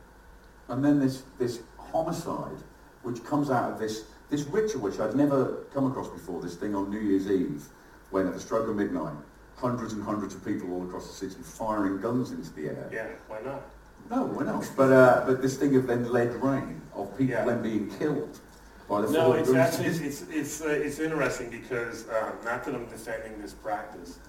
And 0.68 0.84
then 0.84 1.00
this, 1.00 1.24
this 1.38 1.62
homicide, 1.78 2.58
which 3.04 3.24
comes 3.24 3.50
out 3.50 3.72
of 3.72 3.80
this, 3.80 4.04
this 4.30 4.44
ritual 4.44 4.82
which 4.82 5.00
I'd 5.00 5.16
never 5.16 5.66
come 5.74 5.88
across 5.88 6.10
before, 6.10 6.42
this 6.42 6.56
thing 6.56 6.76
on 6.76 6.90
New 6.90 7.00
Year's 7.00 7.32
Eve, 7.32 7.64
when 8.12 8.28
at 8.28 8.34
the 8.34 8.40
stroke 8.40 8.68
of 8.68 8.76
midnight, 8.76 9.16
hundreds 9.56 9.94
and 9.94 10.04
hundreds 10.04 10.36
of 10.36 10.44
people 10.46 10.74
all 10.74 10.84
across 10.84 11.08
the 11.08 11.14
city 11.14 11.42
firing 11.42 12.00
guns 12.00 12.32
into 12.32 12.52
the 12.54 12.68
air. 12.68 12.90
Yeah, 12.92 13.08
why 13.28 13.42
not? 13.42 13.62
No, 14.10 14.24
why 14.26 14.44
not? 14.44 14.70
But, 14.76 14.92
uh, 14.92 15.24
but 15.26 15.42
this 15.42 15.58
thing 15.58 15.76
of 15.76 15.88
then 15.88 16.12
lead 16.12 16.34
rain, 16.36 16.82
of 16.96 17.16
people 17.18 17.36
Yeah. 17.36 17.46
then 17.46 17.62
being 17.62 17.90
killed 18.00 18.40
by 18.88 19.02
the 19.02 19.12
No, 19.12 19.34
it's 19.34 19.54
actually, 19.54 19.86
it's, 20.08 20.24
it's, 20.30 20.62
uh, 20.62 20.68
it's 20.70 21.00
interesting 21.00 21.50
because, 21.50 22.06
um, 22.10 22.34
not 22.44 22.64
that 22.64 22.74
I'm 22.74 22.86
defending 22.88 23.40
this 23.42 23.54
practice, 23.54 24.20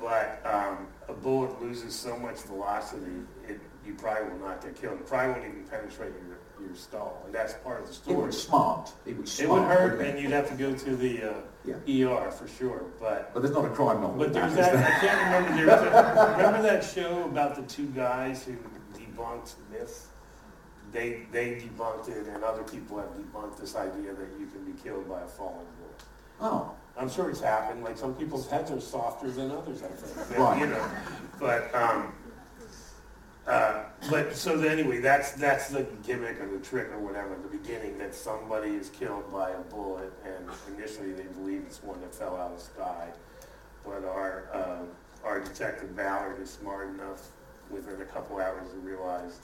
but, 0.00 0.40
um, 0.44 0.86
a 1.08 1.12
bullet 1.12 1.60
loses 1.62 1.94
so 1.94 2.16
much 2.18 2.38
velocity, 2.42 3.22
it, 3.48 3.60
you 3.86 3.94
probably 3.94 4.28
will 4.30 4.46
not 4.48 4.60
get 4.60 4.74
killed. 4.74 4.94
It 5.00 5.06
probably 5.06 5.32
won't 5.34 5.44
even 5.44 5.62
penetrate 5.70 6.12
your, 6.26 6.66
your 6.66 6.74
skull, 6.76 7.22
and 7.24 7.32
that's 7.32 7.54
part 7.54 7.80
of 7.80 7.86
the 7.86 7.92
story. 7.94 8.16
It 8.16 8.22
would 8.22 8.34
smart. 8.34 8.92
It 9.06 9.16
would 9.16 9.28
It 9.40 9.48
would 9.48 9.62
hurt, 9.62 10.00
and 10.00 10.18
you'd 10.18 10.32
have 10.32 10.48
to 10.48 10.56
go 10.56 10.74
to 10.74 10.96
the, 10.96 11.22
uh, 11.30 11.34
Yeah. 11.64 12.08
ER 12.08 12.30
for 12.32 12.48
sure, 12.48 12.82
but, 13.00 13.32
But 13.32 13.42
there's 13.44 13.54
not 13.54 13.64
a 13.66 13.68
crime 13.70 14.00
novel. 14.00 14.18
but 14.18 14.32
there's 14.32 14.50
is 14.50 14.56
that. 14.58 14.74
I 14.74 14.98
can't 14.98 15.46
remember, 15.46 15.64
there's 15.66 15.82
a, 15.82 16.36
remember 16.36 16.62
that 16.62 16.82
show 16.84 17.22
about 17.24 17.54
the 17.54 17.62
two 17.62 17.86
guys 17.86 18.42
who 18.44 18.56
debunked 19.16 19.54
myths? 19.70 20.08
They, 20.92 21.26
they 21.32 21.56
debunked 21.56 22.08
it, 22.08 22.26
and 22.28 22.44
other 22.44 22.62
people 22.62 22.98
have 22.98 23.08
debunked 23.16 23.58
this 23.58 23.74
idea 23.74 24.12
that 24.14 24.28
you 24.38 24.46
can 24.46 24.64
be 24.64 24.80
killed 24.80 25.08
by 25.08 25.22
a 25.22 25.26
falling 25.26 25.66
bullet. 25.78 26.02
Oh, 26.40 26.70
I'm 26.96 27.10
sure 27.10 27.28
it's 27.30 27.40
happened. 27.40 27.82
Like 27.82 27.98
some 27.98 28.14
people's 28.14 28.48
heads 28.48 28.70
are 28.70 28.80
softer 28.80 29.30
than 29.30 29.50
others, 29.50 29.82
I 29.82 29.88
think. 29.88 30.28
But, 30.28 30.38
Right. 30.38 30.60
You 30.60 30.66
know, 30.66 30.90
but 31.40 31.74
um, 31.74 32.12
uh, 33.46 33.84
but 34.10 34.34
so 34.34 34.60
anyway, 34.60 35.00
that's 35.00 35.32
that's 35.32 35.68
the 35.68 35.86
gimmick 36.06 36.40
or 36.40 36.48
the 36.48 36.64
trick 36.64 36.88
or 36.92 36.98
whatever 36.98 37.34
at 37.34 37.42
the 37.42 37.56
beginning 37.56 37.98
that 37.98 38.14
somebody 38.14 38.70
is 38.70 38.90
killed 38.90 39.30
by 39.32 39.50
a 39.50 39.60
bullet, 39.60 40.12
and 40.24 40.48
initially 40.76 41.12
they 41.12 41.24
believe 41.24 41.62
it's 41.66 41.82
one 41.82 42.00
that 42.00 42.14
fell 42.14 42.36
out 42.36 42.52
of 42.52 42.58
the 42.58 42.64
sky. 42.64 43.08
But 43.84 44.04
our 44.04 44.44
uh, 44.52 45.26
our 45.26 45.40
detective 45.40 45.96
Ballard 45.96 46.40
is 46.40 46.50
smart 46.50 46.90
enough 46.90 47.28
within 47.70 48.00
a 48.00 48.04
couple 48.04 48.38
hours 48.38 48.70
to 48.70 48.76
realize, 48.78 49.40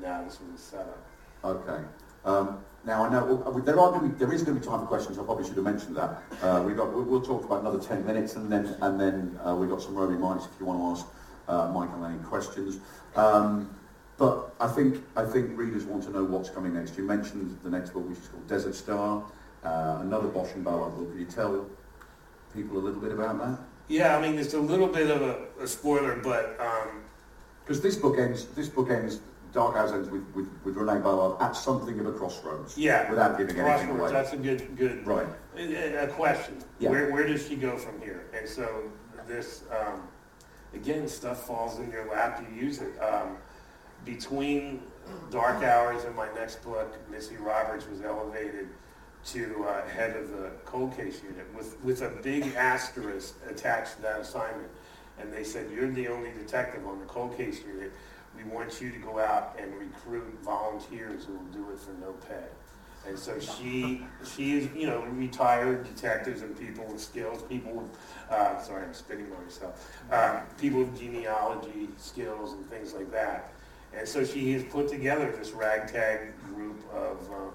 now 0.00 0.22
this 0.24 0.38
was 0.40 0.60
a 0.60 0.62
setup. 0.62 1.04
Okay. 1.44 1.82
Um, 2.24 2.58
now 2.84 3.04
I 3.04 3.10
know 3.10 3.42
uh, 3.46 3.58
there 3.60 3.78
are 3.78 3.90
going 3.90 4.02
to 4.02 4.08
be, 4.08 4.18
there 4.18 4.32
is 4.32 4.42
going 4.42 4.56
to 4.56 4.60
be 4.60 4.66
time 4.66 4.80
for 4.80 4.86
questions. 4.86 5.18
I 5.18 5.22
probably 5.22 5.44
should 5.44 5.56
have 5.56 5.64
mentioned 5.64 5.96
that. 5.96 6.22
Uh, 6.42 6.62
we 6.66 6.72
got 6.74 6.92
we'll, 6.92 7.04
we'll 7.04 7.20
talk 7.20 7.44
about 7.44 7.60
another 7.60 7.78
ten 7.78 8.04
minutes, 8.06 8.36
and 8.36 8.50
then 8.50 8.76
and 8.80 9.00
then 9.00 9.38
uh, 9.44 9.54
we've 9.54 9.70
got 9.70 9.82
some 9.82 9.94
roving 9.94 10.18
mics 10.18 10.46
if 10.46 10.52
you 10.58 10.66
want 10.66 10.80
to 10.80 11.02
ask 11.02 11.06
uh, 11.48 11.72
Michael 11.72 12.04
any 12.04 12.18
questions. 12.18 12.80
Um, 13.16 13.70
but 14.16 14.54
I 14.60 14.66
think 14.66 15.04
I 15.16 15.24
think 15.24 15.56
readers 15.56 15.84
want 15.84 16.02
to 16.04 16.10
know 16.10 16.24
what's 16.24 16.50
coming 16.50 16.74
next. 16.74 16.96
You 16.96 17.04
mentioned 17.04 17.58
the 17.62 17.70
next 17.70 17.90
book, 17.90 18.08
which 18.08 18.18
is 18.18 18.28
called 18.28 18.46
Desert 18.48 18.74
Star, 18.74 19.22
uh, 19.64 19.98
another 20.00 20.28
Bosch 20.28 20.52
and 20.54 20.64
Ballard 20.64 20.96
book. 20.96 21.10
Can 21.10 21.20
you 21.20 21.26
tell 21.26 21.66
people 22.54 22.78
a 22.78 22.80
little 22.80 23.00
bit 23.00 23.12
about 23.12 23.38
that? 23.38 23.58
Yeah, 23.88 24.16
I 24.16 24.20
mean 24.20 24.38
it's 24.38 24.54
a 24.54 24.60
little 24.60 24.88
bit 24.88 25.10
of 25.10 25.22
a, 25.22 25.62
a 25.62 25.66
spoiler, 25.66 26.16
but 26.16 26.58
um, 26.60 27.02
Because 27.68 27.82
this 27.82 27.96
book 27.96 28.18
ends 28.18 28.46
this 28.56 28.68
book 28.68 28.88
ends 28.88 29.20
Dark 29.52 29.76
Hours 29.76 29.92
ends 29.92 30.08
with, 30.08 30.24
with, 30.34 30.48
with 30.64 30.74
Renee 30.74 31.00
Ballard 31.00 31.40
at 31.42 31.54
something 31.54 32.00
of 32.00 32.06
a 32.06 32.12
crossroads. 32.12 32.78
yeah, 32.78 33.10
Without 33.10 33.36
giving 33.36 33.58
anything 33.60 33.90
away. 33.90 34.10
That's 34.10 34.32
a 34.32 34.38
good 34.38 34.74
good 34.74 35.06
Right. 35.06 35.26
A 35.58 36.04
a 36.04 36.08
question. 36.08 36.64
Yeah. 36.78 36.88
Where, 36.90 37.12
where 37.12 37.26
does 37.26 37.46
she 37.46 37.56
go 37.56 37.76
from 37.76 38.00
here? 38.00 38.24
And 38.34 38.48
so 38.48 38.84
this, 39.26 39.64
um, 39.70 40.08
again, 40.72 41.06
stuff 41.08 41.46
falls 41.46 41.78
in 41.78 41.90
your 41.90 42.10
lap. 42.10 42.42
You 42.50 42.56
use 42.56 42.80
it. 42.80 42.98
Um, 43.02 43.36
between 44.06 44.82
Dark 45.30 45.62
Hours 45.62 46.04
and 46.04 46.16
my 46.16 46.32
next 46.32 46.62
book, 46.64 46.96
Mitzi 47.10 47.36
Roberts 47.36 47.86
was 47.86 48.00
elevated 48.00 48.68
to 49.26 49.66
uh, 49.68 49.86
head 49.88 50.16
of 50.16 50.30
the 50.30 50.52
cold 50.64 50.96
case 50.96 51.20
unit 51.22 51.46
with, 51.54 51.78
with 51.84 52.00
a 52.00 52.08
big 52.22 52.54
asterisk 52.54 53.34
attached 53.46 53.96
to 53.96 54.02
that 54.02 54.20
assignment. 54.20 54.70
And 55.20 55.32
they 55.32 55.44
said, 55.44 55.70
you're 55.70 55.90
the 55.90 56.08
only 56.08 56.30
detective 56.32 56.86
on 56.86 56.98
the 56.98 57.06
cold 57.06 57.36
case 57.36 57.60
unit. 57.66 57.92
We 58.36 58.44
want 58.44 58.80
you 58.80 58.90
to 58.90 58.98
go 58.98 59.18
out 59.18 59.56
and 59.58 59.74
recruit 59.74 60.38
volunteers 60.44 61.24
who 61.24 61.34
will 61.34 61.52
do 61.52 61.70
it 61.72 61.78
for 61.78 61.92
no 62.00 62.12
pay. 62.28 62.44
And 63.06 63.18
so 63.18 63.38
she, 63.40 64.04
she 64.34 64.58
is, 64.58 64.68
you 64.74 64.86
know, 64.86 65.02
retired 65.04 65.84
detectives 65.84 66.42
and 66.42 66.58
people 66.58 66.84
with 66.84 67.00
skills, 67.00 67.42
people 67.42 67.72
with, 67.72 67.98
uh, 68.30 68.60
sorry, 68.60 68.84
I'm 68.84 68.92
spitting 68.92 69.26
on 69.32 69.44
myself, 69.44 69.90
um, 70.10 70.40
people 70.60 70.80
with 70.80 70.98
genealogy 70.98 71.88
skills 71.96 72.52
and 72.52 72.68
things 72.68 72.92
like 72.92 73.10
that. 73.12 73.52
And 73.96 74.06
so 74.06 74.24
she 74.24 74.52
has 74.52 74.64
put 74.64 74.88
together 74.88 75.32
this 75.32 75.52
ragtag 75.52 76.32
group 76.54 76.80
of, 76.92 77.30
um, 77.30 77.52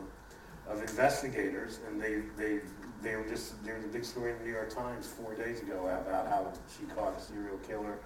of 0.67 0.81
investigators, 0.81 1.79
and 1.87 2.01
they, 2.01 2.21
they, 2.35 2.61
they 3.03 3.15
were 3.15 3.27
just, 3.27 3.63
there 3.63 3.75
was 3.75 3.85
a 3.85 3.89
big 3.89 4.05
story 4.05 4.31
in 4.31 4.39
the 4.39 4.45
New 4.45 4.51
York 4.51 4.73
Times 4.73 5.07
four 5.07 5.35
days 5.35 5.61
ago 5.61 5.85
about 5.87 6.27
how 6.27 6.51
she 6.77 6.85
caught 6.95 7.17
a 7.17 7.21
serial 7.21 7.57
killer, 7.67 7.99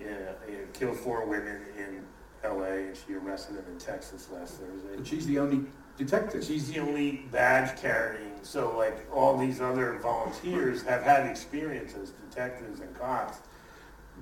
uh, 0.00 0.50
and 0.50 0.72
killed 0.72 0.96
four 0.96 1.26
women 1.26 1.60
in 1.76 2.04
L.A., 2.42 2.86
and 2.86 2.96
she 2.96 3.14
arrested 3.14 3.56
him 3.56 3.64
in 3.70 3.78
Texas 3.78 4.28
last 4.32 4.54
Thursday. 4.54 4.96
But 4.96 5.06
she's 5.06 5.26
the 5.26 5.38
only 5.38 5.66
detective. 5.96 6.44
She's 6.44 6.70
the 6.70 6.80
only 6.80 7.26
badge 7.32 7.80
carrying, 7.80 8.32
so 8.42 8.76
like 8.76 9.06
all 9.12 9.36
these 9.36 9.60
other 9.60 9.98
volunteers 10.00 10.82
have 10.84 11.02
had 11.02 11.26
experience 11.26 11.94
as 12.00 12.10
detectives 12.10 12.80
and 12.80 12.94
cops, 12.98 13.38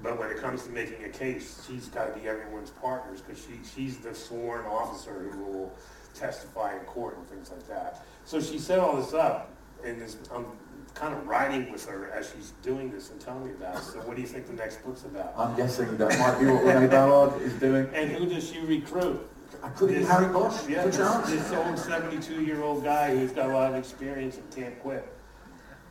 but 0.03 0.19
when 0.19 0.31
it 0.31 0.39
comes 0.39 0.65
to 0.65 0.71
making 0.71 1.05
a 1.05 1.09
case, 1.09 1.65
she's 1.67 1.89
got 1.89 2.15
to 2.15 2.21
be 2.21 2.29
everyone's 2.29 2.71
partners 2.71 3.21
because 3.21 3.43
she, 3.43 3.61
she's 3.75 3.99
the 3.99 4.15
sworn 4.15 4.65
officer 4.67 5.31
who 5.33 5.43
will 5.45 5.73
testify 6.15 6.77
in 6.77 6.81
court 6.81 7.17
and 7.19 7.27
things 7.29 7.51
like 7.51 7.67
that. 7.69 8.05
So 8.25 8.41
she 8.41 8.59
set 8.59 8.79
all 8.79 8.97
this 8.97 9.13
up, 9.13 9.56
and 9.87 10.17
I'm 10.31 10.37
um, 10.37 10.47
kind 10.95 11.15
of 11.15 11.27
riding 11.27 11.71
with 11.71 11.87
her 11.87 12.11
as 12.11 12.33
she's 12.33 12.53
doing 12.63 12.91
this 12.91 13.11
and 13.11 13.21
telling 13.21 13.47
me 13.47 13.53
about 13.53 13.77
it. 13.77 13.83
So 13.83 14.01
what 14.01 14.17
do 14.17 14.23
you 14.23 14.29
think 14.29 14.47
the 14.47 14.55
next 14.55 14.85
book's 14.85 15.05
about? 15.05 15.35
I'm 15.37 15.57
guessing 15.57 15.97
that 15.97 16.19
might 16.19 16.41
be 16.41 16.47
what 16.47 16.65
Renee 16.65 16.87
Ballard 16.89 17.41
is 17.43 17.53
doing. 17.55 17.89
And 17.95 18.11
who 18.11 18.27
does 18.27 18.51
she 18.51 18.61
recruit? 18.61 19.29
I 19.63 19.69
could 19.71 19.89
be 19.89 20.03
Harry 20.03 20.33
Bosch, 20.33 20.69
Yeah, 20.69 20.85
this, 20.85 20.97
this 20.97 21.53
old 21.53 21.77
72-year-old 21.77 22.83
guy 22.83 23.15
who's 23.15 23.33
got 23.33 23.49
a 23.51 23.53
lot 23.53 23.71
of 23.73 23.79
experience 23.79 24.37
and 24.37 24.51
can't 24.55 24.79
quit. 24.81 25.07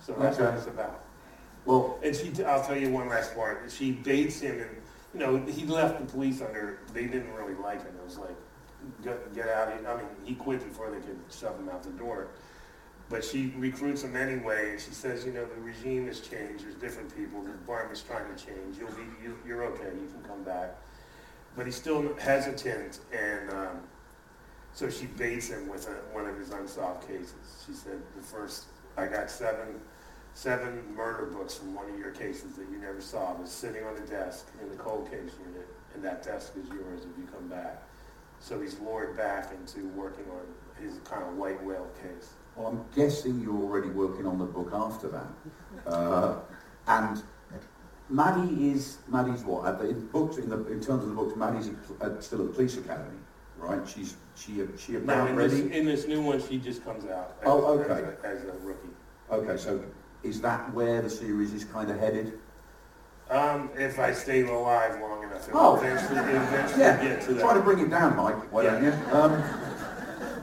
So 0.01 0.13
that's 0.13 0.37
what 0.37 0.53
it's 0.53 0.67
about. 0.67 1.03
Well, 1.65 1.99
And 2.03 2.15
she, 2.15 2.43
I'll 2.43 2.63
tell 2.63 2.77
you 2.77 2.89
one 2.89 3.07
last 3.09 3.33
part. 3.33 3.71
She 3.71 3.91
baits 3.91 4.39
him, 4.39 4.59
and 4.59 4.69
you 5.13 5.19
know 5.19 5.37
he 5.45 5.65
left 5.65 5.99
the 5.99 6.05
police 6.05 6.41
under. 6.41 6.79
They 6.93 7.05
didn't 7.05 7.33
really 7.33 7.55
like 7.55 7.81
him. 7.81 7.95
It 7.97 8.05
was 8.05 8.19
like, 8.19 8.35
get, 9.03 9.33
get 9.33 9.49
out. 9.49 9.69
of 9.69 9.79
here. 9.79 9.89
I 9.89 9.97
mean, 9.97 10.05
he 10.23 10.35
quit 10.35 10.63
before 10.63 10.91
they 10.91 10.99
could 10.99 11.19
shove 11.31 11.57
him 11.57 11.69
out 11.69 11.81
the 11.81 11.89
door. 11.91 12.27
But 13.09 13.23
she 13.23 13.53
recruits 13.57 14.03
him 14.03 14.15
anyway, 14.15 14.71
and 14.71 14.79
she 14.79 14.91
says, 14.91 15.25
you 15.25 15.31
know, 15.31 15.45
the 15.45 15.61
regime 15.61 16.07
has 16.07 16.19
changed. 16.19 16.65
There's 16.65 16.75
different 16.75 17.15
people. 17.15 17.43
The 17.43 17.51
environment's 17.51 18.01
trying 18.01 18.33
to 18.33 18.45
change. 18.45 18.77
You'll 18.79 18.89
be, 18.89 19.03
you, 19.23 19.37
you're 19.45 19.63
okay. 19.65 19.91
You 19.93 20.09
can 20.11 20.23
come 20.27 20.43
back. 20.43 20.75
But 21.55 21.67
he's 21.67 21.75
still 21.75 22.15
hesitant, 22.17 22.99
and 23.13 23.49
um, 23.51 23.79
so 24.73 24.89
she 24.89 25.05
baits 25.05 25.49
him 25.49 25.69
with 25.69 25.87
a, 25.87 25.93
one 26.13 26.25
of 26.25 26.37
his 26.37 26.49
unsolved 26.51 27.07
cases. 27.07 27.63
She 27.65 27.73
said, 27.73 28.01
the 28.15 28.23
first, 28.23 28.65
I 28.97 29.05
got 29.05 29.29
seven 29.29 29.79
seven 30.35 30.83
murder 30.93 31.27
books 31.27 31.55
from 31.55 31.73
one 31.73 31.89
of 31.89 31.97
your 31.97 32.11
cases 32.11 32.55
that 32.55 32.67
you 32.69 32.77
never 32.77 32.99
saw 32.99 33.33
was 33.35 33.49
sitting 33.49 33.83
on 33.85 33.95
the 33.95 34.01
desk 34.01 34.47
in 34.61 34.69
the 34.69 34.75
cold 34.75 35.09
case 35.09 35.31
unit, 35.47 35.65
and 35.93 36.03
that 36.03 36.23
desk 36.23 36.51
is 36.61 36.67
yours 36.67 37.01
if 37.09 37.17
you 37.17 37.25
come 37.33 37.47
back. 37.47 37.81
So 38.41 38.61
he's 38.61 38.77
lured 38.79 39.15
back 39.15 39.53
into 39.53 39.87
working 39.89 40.25
on 40.29 40.83
his 40.83 40.99
kind 41.05 41.23
of 41.23 41.37
white 41.37 41.63
whale 41.63 41.87
case. 42.03 42.33
Well, 42.55 42.67
I'm 42.67 42.85
guessing 42.95 43.41
you're 43.41 43.53
already 43.61 43.89
working 43.89 44.25
on 44.25 44.37
the 44.37 44.45
book 44.45 44.71
after 44.73 45.07
that. 45.09 45.27
Uh, 45.87 46.35
and 46.87 47.21
Maddie 48.09 48.71
is, 48.71 48.99
Maddie's 49.07 49.43
what? 49.43 49.81
In 49.81 50.07
books, 50.07 50.37
in, 50.37 50.49
the, 50.49 50.57
in 50.67 50.79
terms 50.79 51.03
of 51.03 51.09
the 51.09 51.15
books, 51.15 51.35
Maddie's 51.35 51.69
at, 52.01 52.11
at, 52.11 52.23
still 52.23 52.41
at 52.41 52.47
the 52.47 52.53
police 52.53 52.77
academy, 52.77 53.17
right? 53.57 53.87
She's, 53.87 54.15
she, 54.35 54.61
she 54.77 54.95
about 54.95 55.29
in 55.29 55.35
this, 55.35 55.53
ready? 55.53 55.77
in 55.77 55.85
this 55.85 56.07
new 56.07 56.21
one, 56.21 56.41
she 56.47 56.57
just 56.57 56.83
comes 56.83 57.05
out 57.05 57.35
as, 57.41 57.47
Oh, 57.47 57.79
as, 57.79 57.89
okay. 57.89 58.07
a, 58.23 58.27
as 58.27 58.43
a 58.43 58.51
rookie. 58.63 58.89
Okay, 59.31 59.57
so 59.57 59.83
is 60.23 60.39
that 60.41 60.71
where 60.73 61.01
the 61.01 61.09
series 61.09 61.53
is 61.53 61.65
kind 61.65 61.89
of 61.89 61.99
headed? 61.99 62.39
Um, 63.29 63.71
if 63.75 63.97
I 63.97 64.13
stay 64.13 64.43
alive 64.43 65.01
long 65.01 65.23
enough, 65.23 65.49
Oh. 65.51 65.77
eventually, 65.77 66.19
eventually 66.19 66.79
Yeah, 66.81 67.03
get 67.03 67.21
to 67.23 67.39
try 67.39 67.55
to 67.55 67.59
bring 67.59 67.79
it 67.79 67.89
down, 67.89 68.15
Mike. 68.15 68.35
Why 68.53 68.63
don't 68.63 68.83
you? 68.83 68.91
Um, 69.11 69.43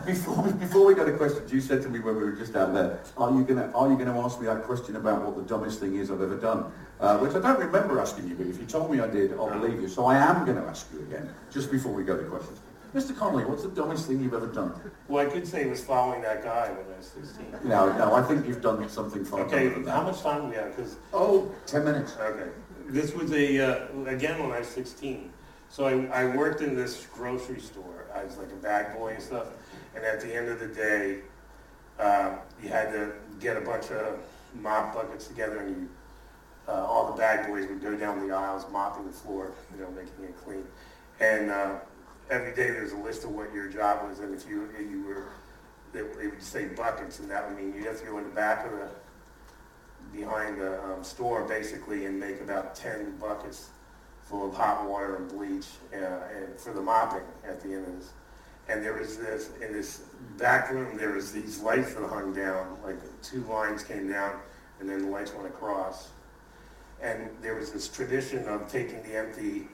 before, 0.06 0.42
we, 0.42 0.52
before 0.52 0.86
we 0.86 0.94
go 0.94 1.04
to 1.04 1.12
questions, 1.16 1.52
you 1.52 1.60
said 1.60 1.82
to 1.82 1.88
me 1.88 2.00
when 2.00 2.16
we 2.16 2.24
were 2.24 2.32
just 2.32 2.56
out 2.56 2.74
there, 2.74 3.00
are 3.16 3.30
you 3.30 3.44
gonna 3.44 3.70
are 3.74 3.90
you 3.90 3.96
gonna 3.96 4.18
ask 4.24 4.40
me 4.40 4.46
that 4.46 4.64
question 4.64 4.96
about 4.96 5.22
what 5.22 5.36
the 5.36 5.42
dumbest 5.42 5.80
thing 5.80 5.96
is 5.96 6.10
I've 6.10 6.20
ever 6.22 6.36
done? 6.36 6.72
Uh, 7.00 7.18
which 7.18 7.34
I 7.34 7.40
don't 7.40 7.58
remember 7.58 8.00
asking 8.00 8.28
you, 8.28 8.34
but 8.34 8.46
if 8.46 8.58
you 8.58 8.66
told 8.66 8.90
me 8.90 9.00
I 9.00 9.08
did, 9.08 9.32
I'll 9.32 9.50
believe 9.50 9.80
you. 9.80 9.88
So 9.88 10.06
I 10.06 10.16
am 10.16 10.44
going 10.44 10.56
to 10.56 10.62
ask 10.68 10.86
you 10.92 11.00
again, 11.00 11.28
just 11.50 11.70
before 11.70 11.92
we 11.92 12.04
go 12.04 12.16
to 12.16 12.22
questions. 12.24 12.60
Mr. 12.94 13.16
Connelly, 13.16 13.44
what's 13.44 13.62
the 13.62 13.70
dumbest 13.70 14.06
thing 14.06 14.22
you've 14.22 14.34
ever 14.34 14.46
done? 14.46 14.72
Well, 15.08 15.26
I 15.26 15.30
could 15.30 15.46
say 15.46 15.62
it 15.62 15.70
was 15.70 15.82
following 15.82 16.22
that 16.22 16.44
guy 16.44 16.68
when 16.68 16.94
I 16.94 16.98
was 16.98 17.06
16. 17.06 17.46
No, 17.64 17.90
no, 17.96 18.14
I 18.14 18.22
think 18.22 18.46
you've 18.46 18.60
done 18.62 18.86
something 18.88 19.24
far 19.24 19.40
Okay, 19.40 19.64
dumber 19.70 19.80
than 19.80 19.92
how 19.94 20.02
much 20.02 20.20
time 20.20 20.42
do 20.42 20.48
we 20.48 20.54
have? 20.56 20.76
Because 20.76 20.96
Oh, 21.12 21.50
10 21.66 21.84
minutes. 21.84 22.16
Okay. 22.20 22.50
This 22.86 23.14
was 23.14 23.32
a, 23.32 23.58
uh, 23.58 24.04
again, 24.06 24.40
when 24.40 24.52
I 24.52 24.58
was 24.60 24.68
16. 24.68 25.32
So 25.70 25.86
I, 25.86 26.22
I 26.22 26.36
worked 26.36 26.60
in 26.60 26.76
this 26.76 27.06
grocery 27.14 27.60
store. 27.60 28.06
I 28.14 28.24
was 28.24 28.36
like 28.36 28.52
a 28.52 28.56
bag 28.56 28.94
boy 28.94 29.14
and 29.14 29.22
stuff. 29.22 29.46
And 29.94 30.04
at 30.04 30.20
the 30.20 30.34
end 30.34 30.48
of 30.48 30.60
the 30.60 30.68
day, 30.68 31.18
uh, 31.98 32.36
you 32.62 32.68
had 32.68 32.92
to 32.92 33.12
get 33.40 33.56
a 33.56 33.60
bunch 33.60 33.90
of 33.90 34.18
mop 34.54 34.94
buckets 34.94 35.26
together 35.26 35.58
and 35.58 35.76
you, 35.76 35.88
uh, 36.68 36.84
all 36.86 37.10
the 37.10 37.18
bag 37.18 37.46
boys 37.48 37.68
would 37.68 37.82
go 37.82 37.94
down 37.96 38.26
the 38.26 38.34
aisles 38.34 38.64
mopping 38.70 39.06
the 39.06 39.12
floor, 39.12 39.52
you 39.74 39.82
know, 39.82 39.90
making 39.90 40.24
it 40.24 40.36
clean. 40.44 40.64
And 41.20 41.50
uh, 41.50 41.74
every 42.30 42.54
day 42.54 42.70
there's 42.70 42.92
a 42.92 42.96
list 42.96 43.24
of 43.24 43.30
what 43.30 43.52
your 43.52 43.68
job 43.68 44.08
was. 44.08 44.20
And 44.20 44.34
if 44.34 44.48
you, 44.48 44.68
if 44.78 44.90
you 44.90 45.02
were, 45.04 45.24
it, 45.94 46.04
it 46.22 46.30
would 46.30 46.42
say 46.42 46.66
buckets 46.66 47.18
and 47.18 47.30
that 47.30 47.48
would 47.48 47.58
mean 47.58 47.74
you 47.74 47.84
have 47.84 48.00
to 48.00 48.06
go 48.06 48.18
in 48.18 48.24
the 48.24 48.30
back 48.30 48.64
of 48.64 48.72
the 48.72 48.88
behind 50.12 50.60
the 50.60 50.82
um, 50.84 51.02
store 51.02 51.42
basically 51.44 52.06
and 52.06 52.18
make 52.18 52.40
about 52.40 52.74
10 52.74 53.16
buckets 53.18 53.70
full 54.22 54.48
of 54.48 54.54
hot 54.54 54.88
water 54.88 55.16
and 55.16 55.28
bleach 55.28 55.66
uh, 55.94 55.96
and 55.96 56.58
for 56.58 56.72
the 56.72 56.80
mopping 56.80 57.22
at 57.46 57.60
the 57.62 57.72
end 57.72 57.86
of 57.86 57.98
this. 57.98 58.10
And 58.68 58.82
there 58.82 58.94
was 58.94 59.18
this, 59.18 59.50
in 59.60 59.72
this 59.72 60.02
back 60.38 60.70
room, 60.70 60.96
there 60.96 61.12
was 61.12 61.32
these 61.32 61.60
lights 61.60 61.94
that 61.94 62.08
hung 62.08 62.32
down, 62.32 62.78
like 62.84 62.96
two 63.22 63.42
lines 63.44 63.82
came 63.82 64.10
down 64.10 64.38
and 64.80 64.88
then 64.88 65.02
the 65.02 65.08
lights 65.08 65.32
went 65.32 65.46
across. 65.46 66.10
And 67.00 67.30
there 67.40 67.54
was 67.54 67.72
this 67.72 67.88
tradition 67.88 68.46
of 68.48 68.70
taking 68.70 69.02
the 69.02 69.16
empty 69.16 69.68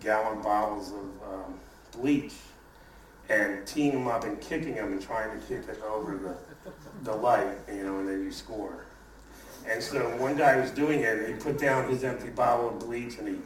gallon 0.00 0.42
bottles 0.42 0.92
of 0.92 1.32
um, 1.32 1.60
bleach 1.92 2.34
and 3.28 3.66
teeing 3.66 3.92
them 3.92 4.08
up 4.08 4.24
and 4.24 4.40
kicking 4.40 4.74
them 4.74 4.92
and 4.92 5.02
trying 5.02 5.38
to 5.38 5.46
kick 5.46 5.68
it 5.68 5.80
over 5.82 6.16
the, 6.16 6.72
the 7.02 7.14
light, 7.14 7.56
you 7.68 7.82
know, 7.82 7.98
and 7.98 8.08
then 8.08 8.22
you 8.22 8.30
score. 8.30 8.84
And 9.68 9.82
so 9.82 10.00
one 10.16 10.36
guy 10.36 10.60
was 10.60 10.70
doing 10.70 11.00
it, 11.00 11.18
and 11.18 11.26
he 11.26 11.34
put 11.34 11.58
down 11.58 11.90
his 11.90 12.04
empty 12.04 12.28
bottle 12.28 12.68
of 12.68 12.78
bleach, 12.78 13.18
and 13.18 13.26
he 13.26 13.36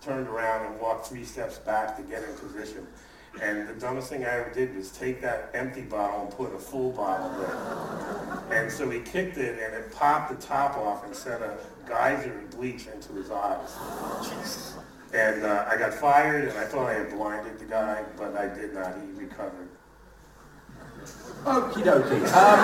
turned 0.00 0.28
around 0.28 0.70
and 0.70 0.80
walked 0.80 1.08
three 1.08 1.24
steps 1.24 1.58
back 1.58 1.96
to 1.96 2.02
get 2.02 2.22
in 2.22 2.34
position. 2.36 2.86
And 3.42 3.68
the 3.68 3.74
dumbest 3.74 4.08
thing 4.08 4.24
I 4.24 4.30
ever 4.30 4.50
did 4.52 4.74
was 4.74 4.90
take 4.90 5.20
that 5.20 5.50
empty 5.54 5.82
bottle 5.82 6.22
and 6.22 6.30
put 6.30 6.54
a 6.54 6.58
full 6.58 6.92
bottle 6.92 7.30
there. 7.38 8.62
And 8.62 8.70
so 8.72 8.88
he 8.88 9.00
kicked 9.00 9.36
it, 9.36 9.58
and 9.62 9.74
it 9.74 9.92
popped 9.92 10.30
the 10.30 10.46
top 10.46 10.76
off 10.76 11.04
and 11.04 11.14
sent 11.14 11.42
a 11.42 11.58
geyser 11.86 12.38
of 12.38 12.50
bleach 12.50 12.86
into 12.86 13.12
his 13.12 13.30
eyes. 13.30 13.76
And 15.12 15.44
uh, 15.44 15.66
I 15.70 15.76
got 15.76 15.94
fired, 15.94 16.48
and 16.48 16.58
I 16.58 16.64
thought 16.64 16.88
I 16.88 16.94
had 16.94 17.10
blinded 17.10 17.58
the 17.58 17.66
guy, 17.66 18.04
but 18.16 18.36
I 18.36 18.48
did 18.54 18.74
not. 18.74 18.94
He 18.94 19.12
recovered. 19.20 19.68
Okie 21.44 21.82
dokie. 21.84 22.26
Um, 22.32 22.58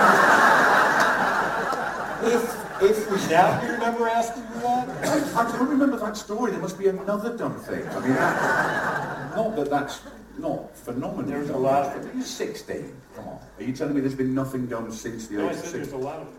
if, 2.24 2.42
if 2.82 3.10
we 3.10 3.16
Now 3.30 3.62
you 3.62 3.72
remember 3.72 4.08
asking 4.08 4.42
me 4.44 4.48
that? 4.62 4.88
I, 4.88 5.40
I 5.40 5.52
don't 5.52 5.68
remember 5.68 5.98
that 5.98 6.16
story. 6.16 6.50
There 6.50 6.60
must 6.60 6.78
be 6.78 6.88
another 6.88 7.36
dumb 7.36 7.58
thing. 7.60 7.86
I 7.88 8.00
mean, 8.00 8.14
not 8.14 9.56
that 9.56 9.70
that's 9.70 10.00
not 10.38 10.76
phenomenal. 10.76 11.22
There's 11.30 11.50
a 11.50 11.56
lot 11.56 11.96
of 11.96 12.14
You're 12.14 12.24
16. 12.24 12.96
Come 13.16 13.28
on. 13.28 13.38
Are 13.58 13.62
you 13.62 13.72
telling 13.72 13.94
me 13.94 14.00
there's 14.00 14.14
been 14.14 14.34
nothing 14.34 14.66
done 14.66 14.90
since 14.92 15.28
the 15.28 15.36
No, 15.36 15.48
I 15.48 15.50
age 15.50 15.56
of 15.56 15.62
16? 15.64 15.80
there's 15.80 15.92
a 15.92 15.96
lot 15.96 16.20
of 16.20 16.26
them. 16.26 16.36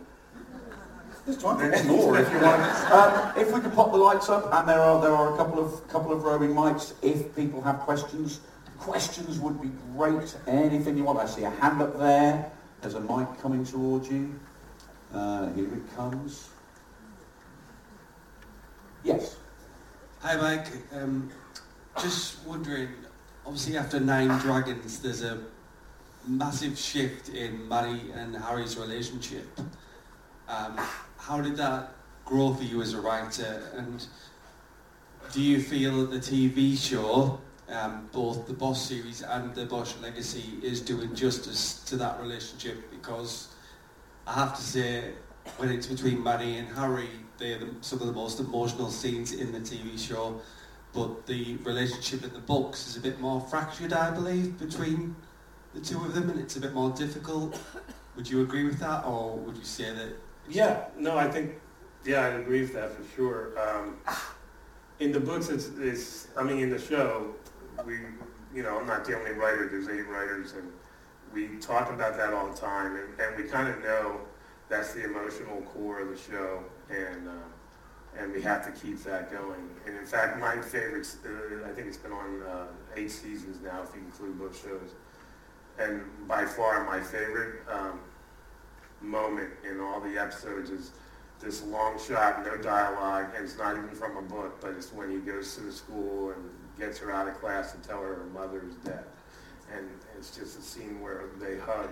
There's 1.26 1.38
time 1.38 1.58
for 1.58 1.84
more 1.86 2.20
if 2.20 2.30
you 2.34 2.40
want. 2.40 2.62
Um, 2.92 3.42
if 3.42 3.54
we 3.54 3.62
could 3.62 3.74
pop 3.74 3.92
the 3.92 3.98
lights 3.98 4.28
up, 4.28 4.54
and 4.54 4.68
there 4.68 4.82
are 4.82 5.02
there 5.02 5.14
are 5.14 5.34
a 5.34 5.38
couple 5.38 5.64
of 5.64 5.88
couple 5.88 6.12
of 6.12 6.24
roving 6.24 6.50
mics. 6.50 6.94
If 7.02 7.34
people 7.34 7.62
have 7.62 7.80
questions, 7.80 8.42
questions 8.78 9.40
would 9.40 9.62
be 9.62 9.70
great. 9.96 10.36
Anything 10.48 10.98
you 10.98 11.06
want. 11.06 11.20
I 11.20 11.26
see 11.26 11.44
a 11.46 11.50
hand 11.50 11.82
up 11.82 11.98
there. 11.98 12.52
There's 12.82 12.96
a 12.96 13.00
mic 13.00 13.40
coming 13.42 13.64
towards 13.64 14.10
you. 14.10 14.38
Uh, 15.14 15.54
here 15.54 15.74
it 15.74 15.96
comes. 15.96 16.50
Yes. 19.06 19.38
Hi 20.20 20.36
Mike, 20.38 20.68
um, 20.94 21.30
just 22.02 22.46
wondering, 22.46 22.88
obviously 23.46 23.78
after 23.78 24.00
Nine 24.00 24.40
Dragons 24.40 25.00
there's 25.00 25.24
a 25.24 25.40
massive 26.28 26.78
shift 26.78 27.30
in 27.30 27.68
Maddie 27.68 28.12
and 28.14 28.36
Harry's 28.36 28.78
relationship. 28.78 29.48
Um, 30.48 30.80
how 31.18 31.42
did 31.42 31.58
that 31.58 31.94
grow 32.26 32.54
for 32.54 32.64
you 32.64 32.82
as 32.82 32.94
a 32.94 33.02
writer 33.02 33.72
and 33.76 34.06
do 35.32 35.42
you 35.42 35.62
feel 35.62 36.06
that 36.06 36.12
the 36.12 36.20
TV 36.20 36.78
show, 36.78 37.40
um, 37.70 38.08
both 38.12 38.46
the 38.46 38.54
Bosch 38.54 38.80
series 38.80 39.22
and 39.22 39.54
the 39.56 39.66
Bosch 39.66 39.94
Legacy 40.02 40.60
is 40.62 40.80
doing 40.82 41.16
justice 41.16 41.84
to 41.86 41.98
that 41.98 42.20
relationship 42.22 42.90
because 42.92 43.48
I 44.28 44.34
have 44.34 44.56
to 44.56 44.62
say 44.62 45.12
when 45.58 45.70
it's 45.70 45.88
between 45.88 46.22
Maddie 46.22 46.58
and 46.58 46.68
Harry, 46.70 47.10
they're 47.38 47.58
the, 47.58 47.70
some 47.82 48.00
of 48.00 48.08
the 48.08 48.14
most 48.14 48.40
emotional 48.40 48.90
scenes 48.90 49.34
in 49.34 49.52
the 49.52 49.60
TV 49.60 50.00
show. 50.00 50.42
But 50.94 51.26
the 51.26 51.58
relationship 51.58 52.24
in 52.24 52.34
the 52.34 52.40
books 52.40 52.88
is 52.88 52.98
a 52.98 53.00
bit 53.00 53.20
more 53.20 53.42
fractured, 53.42 53.94
I 53.94 54.12
believe, 54.12 54.60
between 54.60 55.16
the 55.74 55.82
two 55.82 55.98
of 55.98 56.14
them, 56.14 56.30
and 56.30 56.40
it's 56.40 56.56
a 56.56 56.62
bit 56.62 56.74
more 56.74 56.92
difficult. 56.92 57.60
Would 58.16 58.30
you 58.30 58.42
agree 58.44 58.64
with 58.64 58.80
that, 58.80 59.04
or 59.06 59.38
would 59.38 59.58
you 59.58 59.64
say 59.64 59.92
that? 59.92 60.14
Yeah, 60.48 60.86
no, 60.98 61.18
I 61.18 61.28
think, 61.30 61.60
yeah, 62.06 62.22
I 62.22 62.28
agree 62.28 62.62
with 62.62 62.74
that 62.74 62.92
for 62.92 63.04
sure. 63.16 63.60
Um, 63.60 63.98
in 65.00 65.12
the 65.12 65.20
books, 65.20 65.50
it's, 65.50 65.72
it's, 65.80 66.28
I 66.38 66.44
mean, 66.44 66.60
in 66.60 66.70
the 66.70 66.78
show, 66.80 67.34
we, 67.86 67.98
you 68.54 68.62
know, 68.62 68.78
I'm 68.78 68.86
not 68.86 69.04
the 69.04 69.18
only 69.18 69.32
writer, 69.32 69.68
there's 69.68 69.88
eight 69.90 70.08
writers, 70.08 70.54
and 70.54 70.72
we 71.34 71.58
talk 71.58 71.92
about 71.92 72.16
that 72.18 72.34
all 72.34 72.48
the 72.52 72.58
time, 72.58 72.96
and, 72.98 73.20
and 73.20 73.36
we 73.36 73.50
kind 73.50 73.68
of 73.68 73.82
know 73.82 74.22
that's 74.70 74.94
the 74.94 75.06
emotional 75.06 75.62
core 75.62 76.02
of 76.02 76.10
the 76.10 76.18
show, 76.18 76.64
and 76.92 77.28
um, 77.28 77.53
and 78.18 78.32
we 78.32 78.42
have 78.42 78.64
to 78.66 78.72
keep 78.80 79.04
that 79.04 79.32
going. 79.32 79.70
And 79.86 79.98
in 79.98 80.06
fact, 80.06 80.40
my 80.40 80.62
favorites, 80.62 81.18
uh, 81.26 81.68
I 81.68 81.74
think 81.74 81.88
it's 81.88 81.98
been 81.98 82.12
on 82.12 82.44
uh, 82.44 82.66
eight 82.96 83.12
seasons 83.12 83.62
now, 83.64 83.82
if 83.84 83.96
you 83.96 84.02
include 84.02 84.40
both 84.40 84.62
shows. 84.62 84.92
And 85.80 86.04
by 86.28 86.46
far 86.46 86.86
my 86.86 87.00
favorite 87.00 87.62
um, 87.68 88.00
moment 89.02 89.50
in 89.70 89.80
all 89.80 90.00
the 90.00 90.20
episodes 90.20 90.70
is 90.70 90.92
this 91.40 91.64
long 91.64 92.00
shot, 92.00 92.46
no 92.46 92.56
dialogue, 92.58 93.28
and 93.36 93.44
it's 93.44 93.58
not 93.58 93.76
even 93.76 93.90
from 93.90 94.16
a 94.18 94.22
book, 94.22 94.62
but 94.62 94.72
it's 94.72 94.94
when 94.94 95.10
he 95.10 95.18
goes 95.18 95.56
to 95.56 95.62
the 95.62 95.72
school 95.72 96.32
and 96.32 96.50
gets 96.78 96.98
her 97.00 97.12
out 97.12 97.28
of 97.28 97.40
class 97.40 97.74
and 97.74 97.84
tell 97.84 98.02
her 98.02 98.16
her 98.16 98.30
mother 98.34 98.64
is 98.68 98.76
dead. 98.76 99.04
And 99.76 99.90
it's 100.18 100.36
just 100.36 100.58
a 100.60 100.62
scene 100.62 101.02
where 101.02 101.26
they 101.40 101.58
hug 101.58 101.90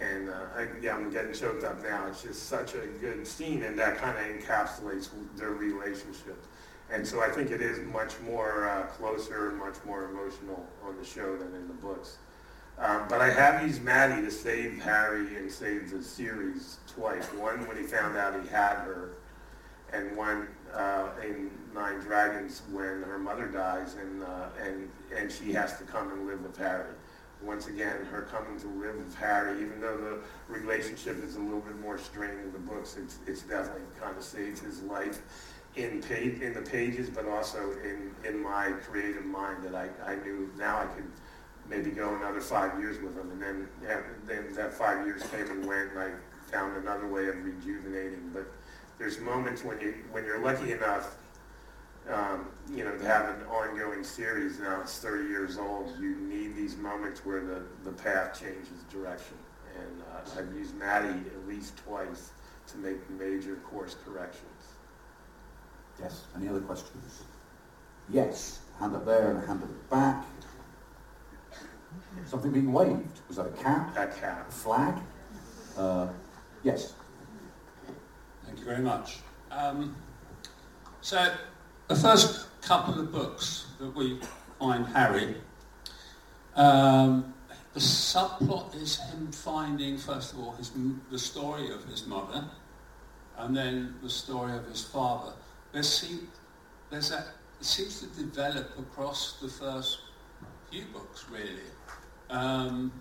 and 0.00 0.28
uh, 0.28 0.32
I, 0.56 0.68
yeah, 0.80 0.94
I'm 0.94 1.10
getting 1.10 1.32
choked 1.32 1.64
up 1.64 1.82
now. 1.82 2.06
It's 2.06 2.22
just 2.22 2.48
such 2.48 2.74
a 2.74 2.86
good 3.00 3.26
scene, 3.26 3.62
and 3.62 3.78
that 3.78 3.98
kind 3.98 4.16
of 4.16 4.24
encapsulates 4.24 5.08
their 5.36 5.50
relationship. 5.50 6.42
And 6.90 7.06
so 7.06 7.20
I 7.20 7.28
think 7.28 7.50
it 7.50 7.60
is 7.60 7.80
much 7.92 8.18
more 8.20 8.68
uh, 8.68 8.82
closer 8.86 9.50
and 9.50 9.58
much 9.58 9.76
more 9.84 10.04
emotional 10.04 10.66
on 10.84 10.96
the 10.96 11.04
show 11.04 11.36
than 11.36 11.54
in 11.54 11.68
the 11.68 11.74
books. 11.74 12.18
Um, 12.78 13.02
but 13.08 13.20
I 13.20 13.28
have 13.30 13.62
used 13.66 13.82
Maddie 13.82 14.22
to 14.22 14.30
save 14.30 14.80
Harry 14.82 15.36
and 15.36 15.50
save 15.50 15.90
the 15.90 16.02
series 16.02 16.78
twice. 16.86 17.26
One 17.32 17.66
when 17.66 17.76
he 17.76 17.82
found 17.82 18.16
out 18.16 18.40
he 18.40 18.48
had 18.48 18.76
her, 18.76 19.16
and 19.92 20.16
one 20.16 20.46
uh, 20.72 21.08
in 21.22 21.50
Nine 21.74 21.98
Dragons 22.00 22.62
when 22.70 23.02
her 23.02 23.18
mother 23.18 23.46
dies 23.46 23.96
and, 23.96 24.22
uh, 24.22 24.46
and, 24.62 24.90
and 25.16 25.30
she 25.30 25.52
has 25.52 25.76
to 25.78 25.84
come 25.84 26.10
and 26.12 26.26
live 26.26 26.42
with 26.42 26.56
Harry 26.56 26.94
once 27.42 27.68
again, 27.68 28.04
her 28.10 28.22
coming 28.22 28.58
to 28.60 28.66
live 28.66 28.96
with 28.96 29.14
Harry, 29.16 29.60
even 29.60 29.80
though 29.80 29.96
the 29.96 30.18
relationship 30.52 31.22
is 31.22 31.36
a 31.36 31.40
little 31.40 31.60
bit 31.60 31.78
more 31.80 31.98
strained 31.98 32.40
in 32.40 32.52
the 32.52 32.58
books, 32.58 32.96
it's, 32.96 33.18
it's 33.26 33.42
definitely 33.42 33.82
kind 34.00 34.16
of 34.16 34.22
saved 34.22 34.58
his 34.58 34.82
life 34.82 35.20
in 35.76 36.02
page, 36.02 36.40
in 36.40 36.54
the 36.54 36.62
pages, 36.62 37.08
but 37.08 37.26
also 37.26 37.72
in, 37.84 38.10
in 38.24 38.42
my 38.42 38.72
creative 38.82 39.24
mind 39.24 39.62
that 39.62 39.74
I, 39.74 39.88
I 40.04 40.16
knew 40.16 40.50
now 40.58 40.78
I 40.78 40.86
could 40.86 41.06
maybe 41.68 41.90
go 41.90 42.16
another 42.16 42.40
five 42.40 42.78
years 42.80 43.00
with 43.00 43.16
him. 43.16 43.30
And 43.30 43.40
then, 43.40 43.68
yeah, 43.82 44.00
then 44.26 44.52
that 44.54 44.74
five 44.74 45.06
years 45.06 45.22
came 45.30 45.48
and 45.50 45.64
went, 45.64 45.92
and 45.92 46.00
I 46.00 46.10
found 46.50 46.76
another 46.76 47.06
way 47.06 47.28
of 47.28 47.36
rejuvenating. 47.44 48.30
But 48.32 48.46
there's 48.98 49.20
moments 49.20 49.62
when 49.62 49.80
you 49.80 49.94
when 50.10 50.24
you're 50.24 50.40
lucky 50.40 50.72
enough 50.72 51.16
um, 52.12 52.46
you 52.70 52.84
know, 52.84 52.96
to 52.96 53.04
have 53.04 53.28
an 53.28 53.46
ongoing 53.46 54.04
series 54.04 54.58
now, 54.58 54.80
it's 54.80 54.98
30 54.98 55.28
years 55.28 55.58
old, 55.58 55.92
you 56.00 56.16
need 56.16 56.56
these 56.56 56.76
moments 56.76 57.24
where 57.24 57.44
the, 57.44 57.62
the 57.84 57.92
path 57.92 58.38
changes 58.38 58.82
direction. 58.90 59.36
And 59.78 60.02
uh, 60.02 60.40
I've 60.40 60.54
used 60.54 60.74
Maddie 60.76 61.08
at 61.26 61.46
least 61.46 61.76
twice 61.76 62.30
to 62.68 62.78
make 62.78 62.98
major 63.10 63.56
course 63.56 63.96
corrections. 64.04 64.44
Yes, 66.00 66.24
any 66.36 66.48
other 66.48 66.60
questions? 66.60 67.22
Yes, 68.08 68.60
hand 68.78 68.94
up 68.94 69.04
there 69.04 69.30
and 69.30 69.42
a 69.42 69.46
hand 69.46 69.62
at 69.62 69.68
the 69.68 69.74
back. 69.94 70.24
Something 72.26 72.52
being 72.52 72.72
waved. 72.72 73.20
Was 73.28 73.36
that 73.36 73.46
a 73.46 73.50
cap? 73.50 73.96
A 73.96 74.06
cap. 74.06 74.48
A 74.48 74.52
flag? 74.52 74.94
Uh, 75.76 76.08
yes. 76.62 76.94
Thank 78.44 78.58
you 78.58 78.64
very 78.64 78.82
much. 78.82 79.18
Um, 79.50 79.96
so 81.00 81.32
the 81.88 81.96
first 81.96 82.46
couple 82.60 83.00
of 83.00 83.10
books 83.10 83.66
that 83.80 83.94
we 83.96 84.20
find 84.58 84.86
Harry, 84.88 85.34
um, 86.54 87.32
the 87.72 87.80
subplot 87.80 88.74
is 88.74 88.98
him 88.98 89.32
finding, 89.32 89.96
first 89.96 90.34
of 90.34 90.40
all, 90.40 90.52
his, 90.52 90.70
the 91.10 91.18
story 91.18 91.72
of 91.72 91.84
his 91.84 92.06
mother, 92.06 92.44
and 93.38 93.56
then 93.56 93.94
the 94.02 94.10
story 94.10 94.54
of 94.54 94.66
his 94.66 94.84
father. 94.84 95.32
There's, 95.72 96.12
there's 96.90 97.10
that, 97.10 97.28
it 97.58 97.64
seems 97.64 98.00
to 98.00 98.06
develop 98.22 98.78
across 98.78 99.40
the 99.40 99.48
first 99.48 100.00
few 100.70 100.84
books, 100.92 101.24
really. 101.30 101.70
Um, 102.28 102.92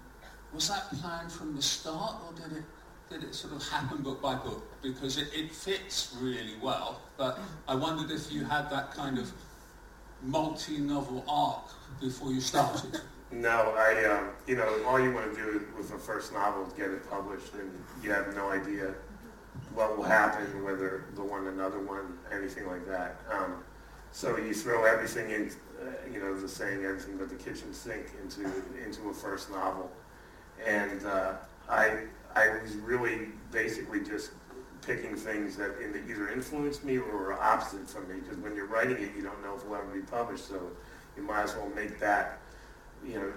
was 0.54 0.70
that 0.70 0.90
planned 1.02 1.32
from 1.32 1.56
the 1.56 1.62
start, 1.62 2.16
or 2.26 2.34
did 2.42 2.58
it 2.58 2.64
did 3.10 3.24
it 3.24 3.36
sort 3.36 3.54
of 3.54 3.68
happen 3.68 4.02
book 4.02 4.22
by 4.22 4.36
book? 4.36 4.64
Because 4.82 5.18
it, 5.18 5.30
it 5.34 5.52
fits 5.52 6.16
really 6.20 6.56
well, 6.62 7.02
but 7.18 7.40
I 7.68 7.76
wondered 7.76 8.12
if 8.12 8.32
you 8.32 8.44
had 8.44 8.70
that 8.70 8.92
kind 8.92 9.18
of 9.18 9.32
multi-novel 10.24 11.24
arc 11.28 11.64
before 12.02 12.32
you 12.32 12.42
started. 12.42 13.02
No, 13.30 13.74
I, 13.78 14.06
um, 14.06 14.30
you 14.48 14.56
know, 14.56 14.86
all 14.86 14.98
you 15.02 15.12
want 15.12 15.36
to 15.36 15.38
do 15.38 15.66
with 15.78 15.92
the 15.92 15.98
first 15.98 16.32
novel 16.32 16.66
is 16.66 16.72
get 16.72 16.92
it 16.92 17.10
published, 17.10 17.54
and 17.56 17.70
you 18.02 18.10
have 18.10 18.34
no 18.34 18.50
idea 18.52 18.94
what 19.74 19.98
will 19.98 20.06
happen, 20.06 20.64
whether 20.64 21.04
the 21.14 21.22
one 21.22 21.48
another 21.48 21.80
one, 21.80 22.18
anything 22.32 22.66
like 22.68 22.88
that. 22.88 23.18
Um, 23.30 23.64
so 24.14 24.38
you 24.38 24.54
throw 24.54 24.86
everything 24.86 25.30
in, 25.32 25.52
uh, 25.82 25.92
you 26.10 26.22
know, 26.22 26.40
the 26.40 26.48
saying, 26.48 26.86
everything 26.86 27.18
but 27.18 27.28
the 27.28 27.36
kitchen 27.36 27.74
sink 27.74 28.06
into 28.24 28.50
into 28.82 29.10
a 29.10 29.14
first 29.14 29.52
novel, 29.52 29.92
and 30.66 31.06
uh, 31.06 31.34
I 31.70 32.04
I 32.38 32.62
was 32.62 32.76
really 32.76 33.30
basically 33.52 34.02
just 34.02 34.32
picking 34.86 35.16
things 35.16 35.58
that 35.58 35.72
either 36.08 36.30
influenced 36.30 36.84
me 36.84 36.98
or 36.98 37.12
were 37.12 37.34
opposite 37.34 37.90
from 37.90 38.08
me. 38.08 38.20
Because 38.22 38.38
when 38.38 38.56
you're 38.56 38.68
writing 38.68 38.98
it, 38.98 39.12
you 39.16 39.24
don't 39.24 39.42
know 39.44 39.56
if 39.56 39.64
it'll 39.64 39.76
ever 39.76 39.88
be 39.88 40.02
published. 40.02 40.48
So 40.48 40.72
you 41.16 41.24
might 41.24 41.44
as 41.44 41.56
well 41.56 41.70
make 41.76 42.00
that, 42.00 42.40
you 43.06 43.16
know, 43.16 43.34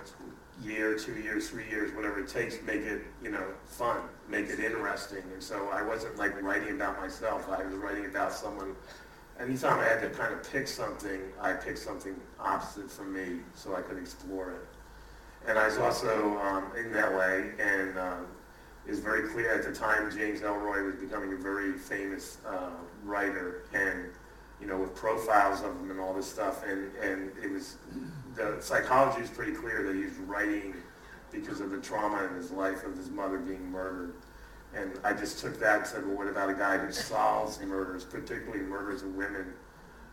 year, 0.63 0.99
two 0.99 1.15
years, 1.15 1.49
three 1.49 1.69
years, 1.69 1.95
whatever 1.95 2.21
it 2.21 2.29
takes, 2.29 2.59
make 2.67 2.83
it, 2.83 3.03
you 3.23 3.31
know, 3.31 3.45
fun, 3.65 4.03
make 4.29 4.49
it 4.51 4.61
interesting. 4.61 5.23
And 5.33 5.43
so 5.43 5.71
I 5.73 5.83
wasn't 5.83 6.19
like 6.19 6.41
writing 6.43 6.75
about 6.75 7.01
myself. 7.01 7.49
I 7.49 7.65
was 7.65 7.75
writing 7.75 8.05
about 8.05 8.33
someone. 8.33 8.77
Anytime 9.41 9.79
I 9.79 9.85
had 9.85 10.03
to 10.03 10.11
kind 10.11 10.35
of 10.35 10.53
pick 10.53 10.69
something, 10.69 11.21
I 11.41 11.55
picked 11.55 11.79
something 11.79 12.15
opposite 12.39 12.91
from 12.91 13.15
me 13.15 13.41
so 13.55 13.75
I 13.75 13.81
could 13.81 13.97
explore 13.97 14.51
it. 14.51 14.67
And 15.49 15.59
I 15.59 15.67
was 15.67 15.79
also 15.79 16.39
um, 16.39 16.65
in 16.77 16.93
LA, 16.93 17.49
and 17.59 17.99
um, 17.99 18.27
is 18.91 18.99
very 18.99 19.29
clear. 19.29 19.55
At 19.55 19.65
the 19.65 19.73
time, 19.73 20.11
James 20.11 20.41
Ellroy 20.41 20.85
was 20.85 20.97
becoming 20.97 21.33
a 21.33 21.37
very 21.37 21.73
famous 21.73 22.39
uh, 22.47 22.71
writer, 23.05 23.63
and 23.73 24.11
you 24.61 24.67
know, 24.67 24.77
with 24.77 24.95
profiles 24.95 25.63
of 25.63 25.71
him 25.77 25.91
and 25.91 26.01
all 26.01 26.13
this 26.13 26.27
stuff, 26.27 26.65
and 26.67 26.95
and 26.97 27.31
it 27.43 27.51
was 27.51 27.77
the 28.35 28.57
psychology 28.61 29.23
is 29.23 29.31
pretty 29.31 29.53
clear 29.53 29.83
that 29.85 29.97
he's 29.97 30.17
writing 30.27 30.75
because 31.33 31.61
of 31.61 31.71
the 31.71 31.79
trauma 31.79 32.25
in 32.25 32.35
his 32.35 32.51
life 32.51 32.85
of 32.85 32.97
his 32.97 33.11
mother 33.11 33.39
being 33.39 33.71
murdered. 33.71 34.15
And 34.75 34.93
I 35.03 35.13
just 35.13 35.39
took 35.39 35.59
that 35.61 35.79
and 35.79 35.87
said, 35.87 36.07
well, 36.07 36.17
what 36.17 36.29
about 36.29 36.49
a 36.49 36.55
guy 36.55 36.79
who 36.79 36.93
solves 36.93 37.61
murders, 37.61 38.05
particularly 38.05 38.63
murders 38.63 39.03
of 39.03 39.15
women, 39.17 39.53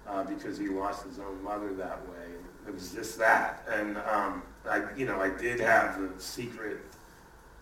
uh, 0.08 0.24
because 0.24 0.58
he 0.58 0.68
lost 0.68 1.06
his 1.06 1.20
own 1.20 1.44
mother 1.44 1.74
that 1.74 2.02
way. 2.10 2.26
And 2.26 2.68
it 2.68 2.74
was 2.74 2.92
just 2.92 3.20
that. 3.20 3.68
And 3.70 3.98
um, 3.98 4.42
I, 4.68 4.84
you 4.96 5.06
know, 5.06 5.22
I 5.22 5.30
did 5.30 5.60
have 5.60 6.00
the 6.00 6.10
secret 6.22 6.80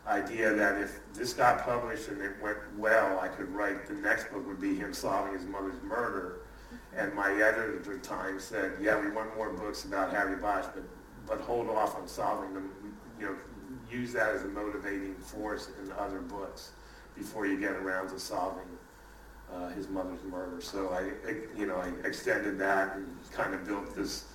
idea 0.08 0.54
that 0.54 0.80
if 0.80 1.00
this 1.14 1.34
got 1.34 1.64
published 1.64 2.10
and 2.10 2.22
it 2.22 2.34
went 2.42 2.58
well, 2.78 3.20
I 3.20 3.28
could 3.28 3.50
write 3.50 3.88
the 3.88 3.94
next 3.96 4.32
book 4.32 4.46
would 4.48 4.62
be 4.62 4.76
him 4.76 4.94
solving 4.94 5.34
his 5.34 5.46
mother's 5.46 5.82
murder. 5.84 6.42
And 6.96 7.14
my 7.14 7.32
editor 7.32 7.78
at 7.78 7.84
the 7.84 7.98
time 7.98 8.40
said, 8.40 8.74
yeah, 8.82 9.00
we 9.00 9.10
want 9.10 9.36
more 9.36 9.52
books 9.52 9.86
about 9.86 10.12
Harry 10.12 10.38
Bosch, 10.38 10.66
but, 10.74 10.84
but 11.28 11.42
hold 11.42 11.70
off 11.70 11.96
on 11.96 12.08
solving 12.08 12.54
them. 12.54 12.72
You 13.20 13.28
know, 13.28 13.36
use 13.92 14.14
that 14.14 14.30
as 14.30 14.44
a 14.44 14.48
motivating 14.48 15.16
force 15.16 15.70
in 15.82 15.92
other 15.94 16.20
books 16.20 16.72
before 17.16 17.46
you 17.48 17.60
get 17.60 17.72
around 17.72 18.10
to 18.10 18.20
solving 18.20 18.66
uh, 19.54 19.70
his 19.70 19.90
mother's 19.90 20.24
murder. 20.24 20.62
So 20.62 20.90
I, 20.90 21.30
you 21.58 21.66
know, 21.66 21.78
I 21.78 21.92
extended 22.08 22.58
that 22.60 22.96
and 22.96 23.08
kind 23.32 23.54
of 23.54 23.66
built 23.66 23.96
this 23.96 24.26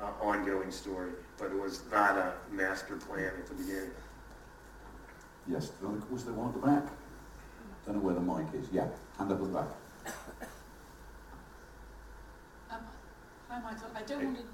uh, 0.00 0.10
ongoing 0.20 0.70
story, 0.70 1.12
but 1.38 1.46
it 1.46 1.60
was 1.60 1.82
not 1.90 2.16
a 2.16 2.34
master 2.50 2.96
plan 2.96 3.32
at 3.38 3.46
the 3.46 3.54
beginning. 3.54 3.90
Yes, 5.48 5.70
was 6.10 6.24
there 6.24 6.34
one 6.34 6.48
at 6.48 6.54
the 6.54 6.66
back? 6.66 6.84
Don't 7.84 7.96
know 7.96 8.02
where 8.02 8.14
the 8.14 8.20
mic 8.20 8.46
is. 8.60 8.68
Yeah, 8.72 8.88
hand 9.16 9.30
up 9.30 9.40
at 9.40 9.46
the 9.46 9.52
back. 9.52 9.68
Um, 12.68 12.80
hi, 13.48 13.60
Michael. 13.60 13.90
I 13.94 14.02
don't 14.02 14.24
want 14.24 14.38
to 14.38 14.44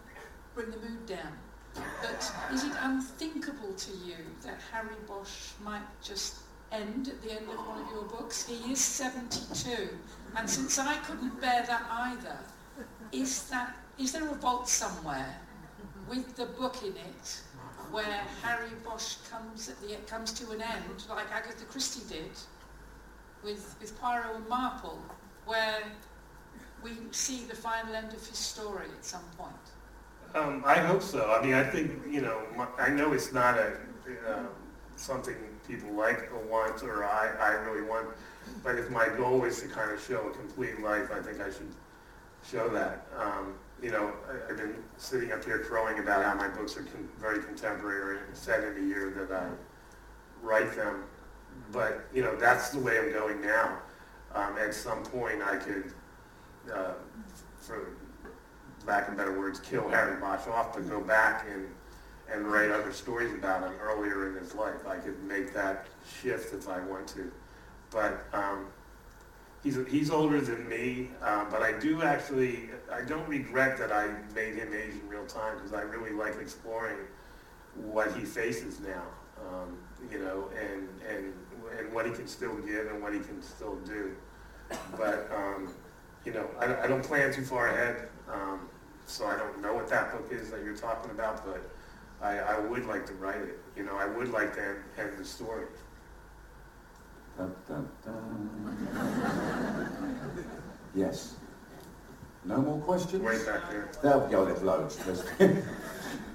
bring 0.54 0.70
the 0.70 0.76
mood 0.76 1.06
down, 1.06 1.32
but 1.74 2.32
is 2.52 2.64
it 2.64 2.72
unthinkable 2.80 3.72
to 3.72 3.90
you 3.92 4.16
that 4.42 4.58
Harry 4.70 4.96
Bosch 5.08 5.52
might 5.64 5.80
just 6.02 6.40
end 6.70 7.08
at 7.08 7.22
the 7.22 7.32
end 7.32 7.48
of 7.48 7.56
one 7.66 7.80
of 7.80 7.90
your 7.90 8.02
books? 8.02 8.46
He 8.46 8.70
is 8.70 8.78
72, 8.78 9.88
and 10.36 10.48
since 10.48 10.78
I 10.78 10.96
couldn't 10.96 11.40
bear 11.40 11.64
that 11.66 11.86
either, 11.90 12.36
is 13.12 13.44
that 13.48 13.76
is 13.98 14.12
there 14.12 14.28
a 14.28 14.34
vault 14.34 14.68
somewhere 14.68 15.36
with 16.08 16.36
the 16.36 16.46
book 16.46 16.82
in 16.82 16.92
it 16.92 17.40
where 17.92 18.22
Harry 18.42 18.70
Bosch 18.84 19.16
comes 19.30 19.68
at 19.68 19.80
the 19.80 19.94
comes 20.06 20.32
to 20.32 20.50
an 20.50 20.62
end, 20.62 21.04
like 21.08 21.30
Agatha 21.32 21.64
Christie 21.66 22.02
did 22.08 22.30
with 23.44 23.76
with 23.80 24.00
Poirot 24.00 24.34
and 24.36 24.48
Marple, 24.48 24.98
where 25.46 25.82
we 26.82 26.90
see 27.10 27.44
the 27.44 27.54
final 27.54 27.94
end 27.94 28.12
of 28.12 28.26
his 28.26 28.38
story 28.38 28.86
at 28.98 29.04
some 29.04 29.24
point. 29.38 29.52
Um, 30.34 30.62
I 30.66 30.78
hope 30.78 31.02
so. 31.02 31.30
I 31.30 31.44
mean, 31.44 31.54
I 31.54 31.64
think 31.64 31.92
you 32.10 32.22
know. 32.22 32.40
I 32.78 32.88
know 32.88 33.12
it's 33.12 33.32
not 33.32 33.58
a 33.58 33.76
uh, 34.28 34.44
something 34.96 35.36
people 35.68 35.92
like 35.92 36.30
or 36.32 36.40
want, 36.50 36.82
or 36.82 37.04
I, 37.04 37.32
I 37.40 37.50
really 37.64 37.82
want. 37.82 38.08
but 38.64 38.76
if 38.76 38.90
my 38.90 39.08
goal 39.08 39.44
is 39.44 39.60
to 39.62 39.68
kind 39.68 39.90
of 39.90 40.02
show 40.02 40.26
a 40.28 40.30
complete 40.30 40.80
life, 40.80 41.10
I 41.12 41.20
think 41.20 41.40
I 41.40 41.50
should 41.50 41.72
show 42.50 42.68
that. 42.70 43.06
Um, 43.18 43.54
you 43.82 43.90
know, 43.90 44.12
I, 44.30 44.50
I've 44.50 44.56
been 44.56 44.76
sitting 44.96 45.32
up 45.32 45.44
here 45.44 45.58
crowing 45.58 45.98
about 45.98 46.24
how 46.24 46.34
my 46.34 46.48
books 46.48 46.76
are 46.76 46.84
con- 46.84 47.08
very 47.18 47.42
contemporary 47.42 48.18
and 48.26 48.36
set 48.36 48.62
in 48.62 48.74
the 48.74 48.94
year 48.94 49.10
that 49.10 49.36
I 49.36 49.48
write 50.40 50.74
them. 50.76 51.04
But, 51.72 52.06
you 52.14 52.22
know, 52.22 52.36
that's 52.36 52.70
the 52.70 52.78
way 52.78 52.98
I'm 52.98 53.12
going 53.12 53.42
now. 53.42 53.78
Um, 54.34 54.56
at 54.56 54.72
some 54.72 55.02
point 55.02 55.42
I 55.42 55.56
could, 55.56 55.92
uh, 56.72 56.92
for 57.58 57.90
lack 58.86 59.08
of 59.08 59.16
better 59.16 59.38
words, 59.38 59.60
kill 59.60 59.88
Harry 59.88 60.18
Bosch 60.20 60.46
off, 60.46 60.74
but 60.74 60.88
go 60.88 61.00
back 61.00 61.46
and, 61.52 61.66
and 62.32 62.46
write 62.50 62.70
other 62.70 62.92
stories 62.92 63.34
about 63.34 63.62
him 63.62 63.72
earlier 63.80 64.28
in 64.28 64.36
his 64.36 64.54
life. 64.54 64.86
I 64.88 64.96
could 64.96 65.22
make 65.24 65.52
that 65.52 65.86
shift 66.22 66.54
if 66.54 66.68
I 66.68 66.80
want 66.80 67.06
to. 67.08 67.30
But 67.90 68.24
um, 68.32 68.66
he's, 69.62 69.78
he's 69.88 70.10
older 70.10 70.40
than 70.40 70.68
me, 70.68 71.10
uh, 71.22 71.44
but 71.50 71.62
I 71.62 71.78
do 71.78 72.02
actually, 72.02 72.70
I 72.92 73.02
don't 73.02 73.28
regret 73.28 73.78
that 73.78 73.92
I 73.92 74.08
made 74.34 74.54
him 74.54 74.72
Asian 74.74 75.08
real 75.08 75.26
time 75.26 75.56
because 75.56 75.72
I 75.72 75.82
really 75.82 76.12
like 76.12 76.36
exploring 76.40 76.98
what 77.76 78.14
he 78.16 78.24
faces 78.24 78.80
now, 78.80 79.02
um, 79.40 79.78
you 80.10 80.18
know, 80.18 80.48
and, 80.60 80.88
and, 81.08 81.32
and 81.78 81.92
what 81.92 82.06
he 82.06 82.12
can 82.12 82.26
still 82.26 82.56
give 82.56 82.86
and 82.88 83.02
what 83.02 83.14
he 83.14 83.20
can 83.20 83.40
still 83.42 83.76
do. 83.86 84.12
But, 84.96 85.30
um, 85.34 85.72
you 86.24 86.32
know, 86.32 86.46
I, 86.58 86.84
I 86.84 86.86
don't 86.86 87.02
plan 87.02 87.32
too 87.32 87.42
far 87.42 87.68
ahead, 87.68 88.08
um, 88.32 88.68
so 89.06 89.26
I 89.26 89.36
don't 89.36 89.60
know 89.60 89.74
what 89.74 89.88
that 89.88 90.12
book 90.12 90.30
is 90.30 90.50
that 90.50 90.62
you're 90.64 90.76
talking 90.76 91.10
about, 91.10 91.44
but 91.44 91.70
I, 92.22 92.38
I 92.38 92.58
would 92.60 92.86
like 92.86 93.04
to 93.06 93.14
write 93.14 93.40
it. 93.40 93.58
You 93.76 93.84
know, 93.84 93.96
I 93.96 94.06
would 94.06 94.30
like 94.30 94.54
to 94.54 94.62
end, 94.62 94.78
end 94.98 95.18
the 95.18 95.24
story. 95.24 95.66
Dun, 97.42 97.54
dun, 97.66 97.88
dun. 98.04 99.26
yes. 100.94 101.34
No 102.44 102.58
more 102.58 102.78
questions? 102.82 103.20
Right 103.20 103.44
back 103.44 103.68
there. 103.68 103.90
There 104.00 104.18
we 104.18 104.30
go, 104.30 104.44
there's 104.44 104.62
loads. 104.62 104.96
There's 104.98 105.24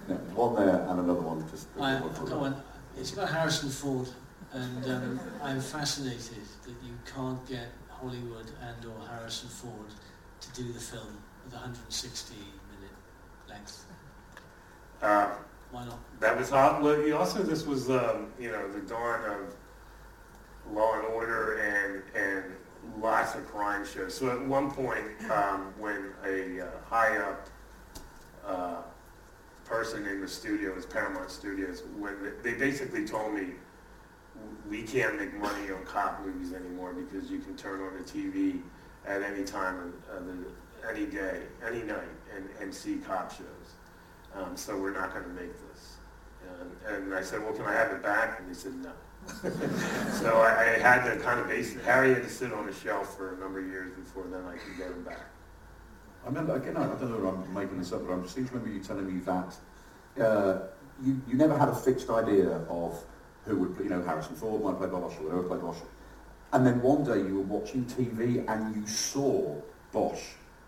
no, 0.10 0.16
one 0.36 0.56
there 0.56 0.86
and 0.90 1.00
another 1.00 1.22
one 1.22 1.46
just... 1.50 1.68
I, 1.80 1.96
I've 1.96 2.26
got 2.26 2.40
one. 2.42 2.62
It's 2.98 3.14
about 3.14 3.30
Harrison 3.30 3.70
Ford, 3.70 4.10
and 4.52 4.86
um, 4.86 5.20
I'm 5.42 5.62
fascinated 5.62 6.44
that 6.64 6.76
you 6.84 6.94
can't 7.16 7.48
get 7.48 7.68
Hollywood 7.90 8.52
and 8.62 8.86
or 8.86 9.08
Harrison 9.08 9.48
Ford 9.48 9.94
to 10.42 10.62
do 10.62 10.74
the 10.74 10.80
film 10.80 11.18
with 11.46 11.54
160 11.54 12.36
minute 12.36 12.96
length. 13.48 13.86
Uh, 15.02 15.30
Why 15.72 15.86
not? 15.86 16.00
That 16.20 16.38
was 16.38 16.50
hot. 16.50 16.82
Also, 16.82 17.44
this 17.44 17.66
was, 17.66 17.90
um, 17.90 18.28
you 18.38 18.52
know, 18.52 18.70
the 18.70 18.82
dawn 18.82 19.24
of 19.24 19.56
Law 20.74 21.00
and 21.00 21.08
Order 21.08 21.58
and 21.60 22.04
and 22.16 22.44
lots 23.02 23.36
of 23.36 23.46
crime 23.48 23.86
shows. 23.86 24.16
So 24.16 24.30
at 24.30 24.46
one 24.46 24.72
point, 24.72 25.06
um, 25.32 25.74
when 25.78 26.12
a 26.26 26.62
uh, 26.62 26.68
high 26.90 27.18
up 27.18 27.48
uh, 28.46 28.82
person 29.66 30.06
in 30.06 30.22
the 30.22 30.28
studios, 30.28 30.86
Paramount 30.86 31.30
Studios, 31.30 31.84
when 31.98 32.16
they, 32.42 32.54
basically 32.54 33.06
told 33.06 33.34
me 33.34 33.50
we 34.70 34.84
can't 34.84 35.20
make 35.20 35.34
money 35.34 35.72
on 35.72 35.84
cop 35.86 36.26
movies 36.26 36.54
anymore 36.54 36.94
because 36.94 37.30
you 37.30 37.40
can 37.40 37.56
turn 37.56 37.82
on 37.82 37.98
the 37.98 38.04
TV 38.04 38.62
at 39.06 39.22
any 39.22 39.44
time 39.44 39.94
of 40.12 40.26
the, 40.26 40.46
any 40.90 41.06
day, 41.06 41.42
any 41.66 41.82
night, 41.82 42.08
and, 42.36 42.48
and 42.62 42.74
see 42.74 42.98
cop 42.98 43.32
shows. 43.32 43.76
Um, 44.36 44.56
so 44.56 44.80
we're 44.80 44.94
not 44.94 45.12
going 45.14 45.26
to 45.26 45.32
make 45.32 45.52
this. 45.70 45.98
And, 46.60 46.96
and 46.96 47.14
I 47.14 47.22
said, 47.22 47.44
well, 47.44 47.54
can 47.54 47.66
I 47.66 47.74
have 47.74 47.92
it 47.92 48.04
back? 48.04 48.40
And 48.40 48.50
they 48.50 48.54
said, 48.54 48.74
no. 48.76 48.92
So 50.20 50.38
I, 50.42 50.76
I 50.76 50.80
had 50.80 51.04
to 51.06 51.20
kind 51.20 51.40
of 51.40 51.48
base 51.48 51.76
Harry 51.86 52.14
had 52.14 52.24
to 52.24 52.30
sit 52.30 52.54
on 52.54 52.68
a 52.68 52.74
shelf 52.74 53.16
for 53.16 53.36
a 53.36 53.38
number 53.38 53.60
of 53.60 53.68
years 53.68 53.92
before 53.96 54.24
then 54.30 54.44
I 54.46 54.58
could 54.58 54.78
get 54.78 54.88
him 54.88 55.04
back. 55.04 55.26
I 56.24 56.30
remember, 56.30 56.56
again, 56.56 56.76
I 56.76 56.88
don't 56.88 57.02
know 57.02 57.28
I'm 57.30 57.54
making 57.54 57.78
this 57.80 57.94
up, 57.94 58.06
but 58.06 58.20
I 58.20 58.26
seem 58.26 58.46
to 58.48 58.54
remember 58.54 58.76
you 58.76 58.84
telling 58.84 59.14
me 59.14 59.22
that 59.22 59.56
uh, 60.22 60.60
you, 61.04 61.22
you 61.28 61.36
never 61.36 61.58
had 61.58 61.70
a 61.70 61.76
fixed 61.76 62.10
idea 62.10 62.50
of 62.70 63.02
who 63.46 63.56
would, 63.58 63.76
play, 63.76 63.86
you 63.86 63.90
know, 63.90 64.02
Harrison 64.02 64.36
Ford 64.36 64.62
might 64.62 64.78
play 64.78 64.88
Bosch 64.88 65.14
or 65.20 65.30
whoever 65.30 65.44
played 65.44 65.62
Bosch. 65.62 65.78
And 66.54 66.66
then 66.66 66.82
one 66.82 67.04
day 67.04 67.18
you 67.18 67.36
were 67.36 67.60
watching 67.60 67.86
TV 67.86 68.46
and 68.48 68.76
you 68.76 68.86
saw 68.88 69.56
Bosch. 69.92 70.22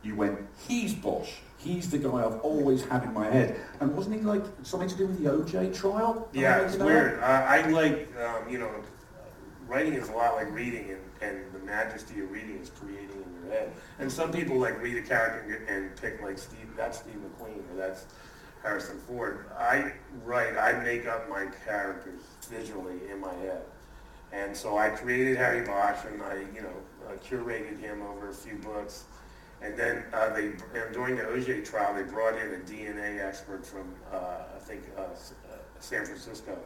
You 0.04 0.16
went, 0.16 0.40
he's 0.68 0.94
Bosch. 0.94 1.32
He's 1.58 1.90
the 1.90 1.98
guy 1.98 2.26
I've 2.26 2.40
always 2.40 2.86
had 2.86 3.04
in 3.04 3.14
my 3.14 3.30
head. 3.30 3.60
And 3.82 3.96
wasn't 3.96 4.16
he 4.16 4.22
like 4.22 4.44
something 4.64 4.88
to 4.88 4.96
do 4.96 5.08
with 5.08 5.22
the 5.22 5.30
OJ 5.30 5.76
trial? 5.76 6.30
Yeah, 6.32 6.60
it's 6.60 6.78
weird. 6.78 7.22
I, 7.22 7.58
I 7.58 7.70
like, 7.70 8.10
um, 8.18 8.50
you 8.50 8.60
know, 8.60 8.72
writing 9.68 9.94
is 9.94 10.10
a 10.10 10.14
lot 10.14 10.36
like 10.36 10.52
reading, 10.54 10.92
and, 10.92 11.30
and 11.30 11.54
the 11.54 11.60
majesty 11.60 12.22
of 12.22 12.32
reading 12.32 12.58
is 12.60 12.70
creating 12.70 13.10
in 13.10 13.44
your 13.44 13.54
head. 13.54 13.74
And 14.00 14.10
some 14.10 14.32
people 14.32 14.58
like 14.58 14.82
read 14.82 14.98
a 14.98 15.02
character 15.02 15.66
and, 15.68 15.84
and 15.84 15.96
pick 16.02 16.22
like 16.22 16.38
Steve, 16.38 16.70
that's 16.78 17.00
Steve 17.00 17.16
McQueen, 17.16 17.60
or 17.72 17.78
that's 17.78 18.06
Harrison 18.64 19.00
Ford. 19.00 19.46
I 19.58 19.92
write, 20.24 20.58
I 20.58 20.82
make 20.84 21.08
up 21.08 21.30
my 21.30 21.48
characters 21.66 22.22
visually 22.50 23.00
in 23.12 23.20
my 23.20 23.34
head. 23.36 23.62
And 24.32 24.56
so 24.56 24.78
I 24.78 24.90
created 24.90 25.38
Harry 25.38 25.66
Bosch, 25.66 26.06
and 26.06 26.22
I, 26.22 26.46
you 26.56 26.62
know, 26.62 26.74
uh, 27.08 27.14
curated 27.18 27.80
him 27.80 28.02
over 28.02 28.30
a 28.30 28.34
few 28.34 28.56
books. 28.56 29.06
And 29.62 29.76
then 29.76 30.04
uh, 30.14 30.30
they, 30.34 30.54
during 30.94 31.18
the 31.18 31.24
OJ 31.24 31.66
trial, 31.66 31.94
they 31.94 32.04
brought 32.04 32.36
in 32.36 32.54
a 32.54 32.58
DNA 32.60 33.22
expert 33.24 33.66
from, 33.66 33.94
uh, 34.12 34.44
I 34.56 34.60
think, 34.60 34.84
uh, 34.98 35.02
uh, 35.02 35.06
San 35.80 36.06
Francisco, 36.06 36.58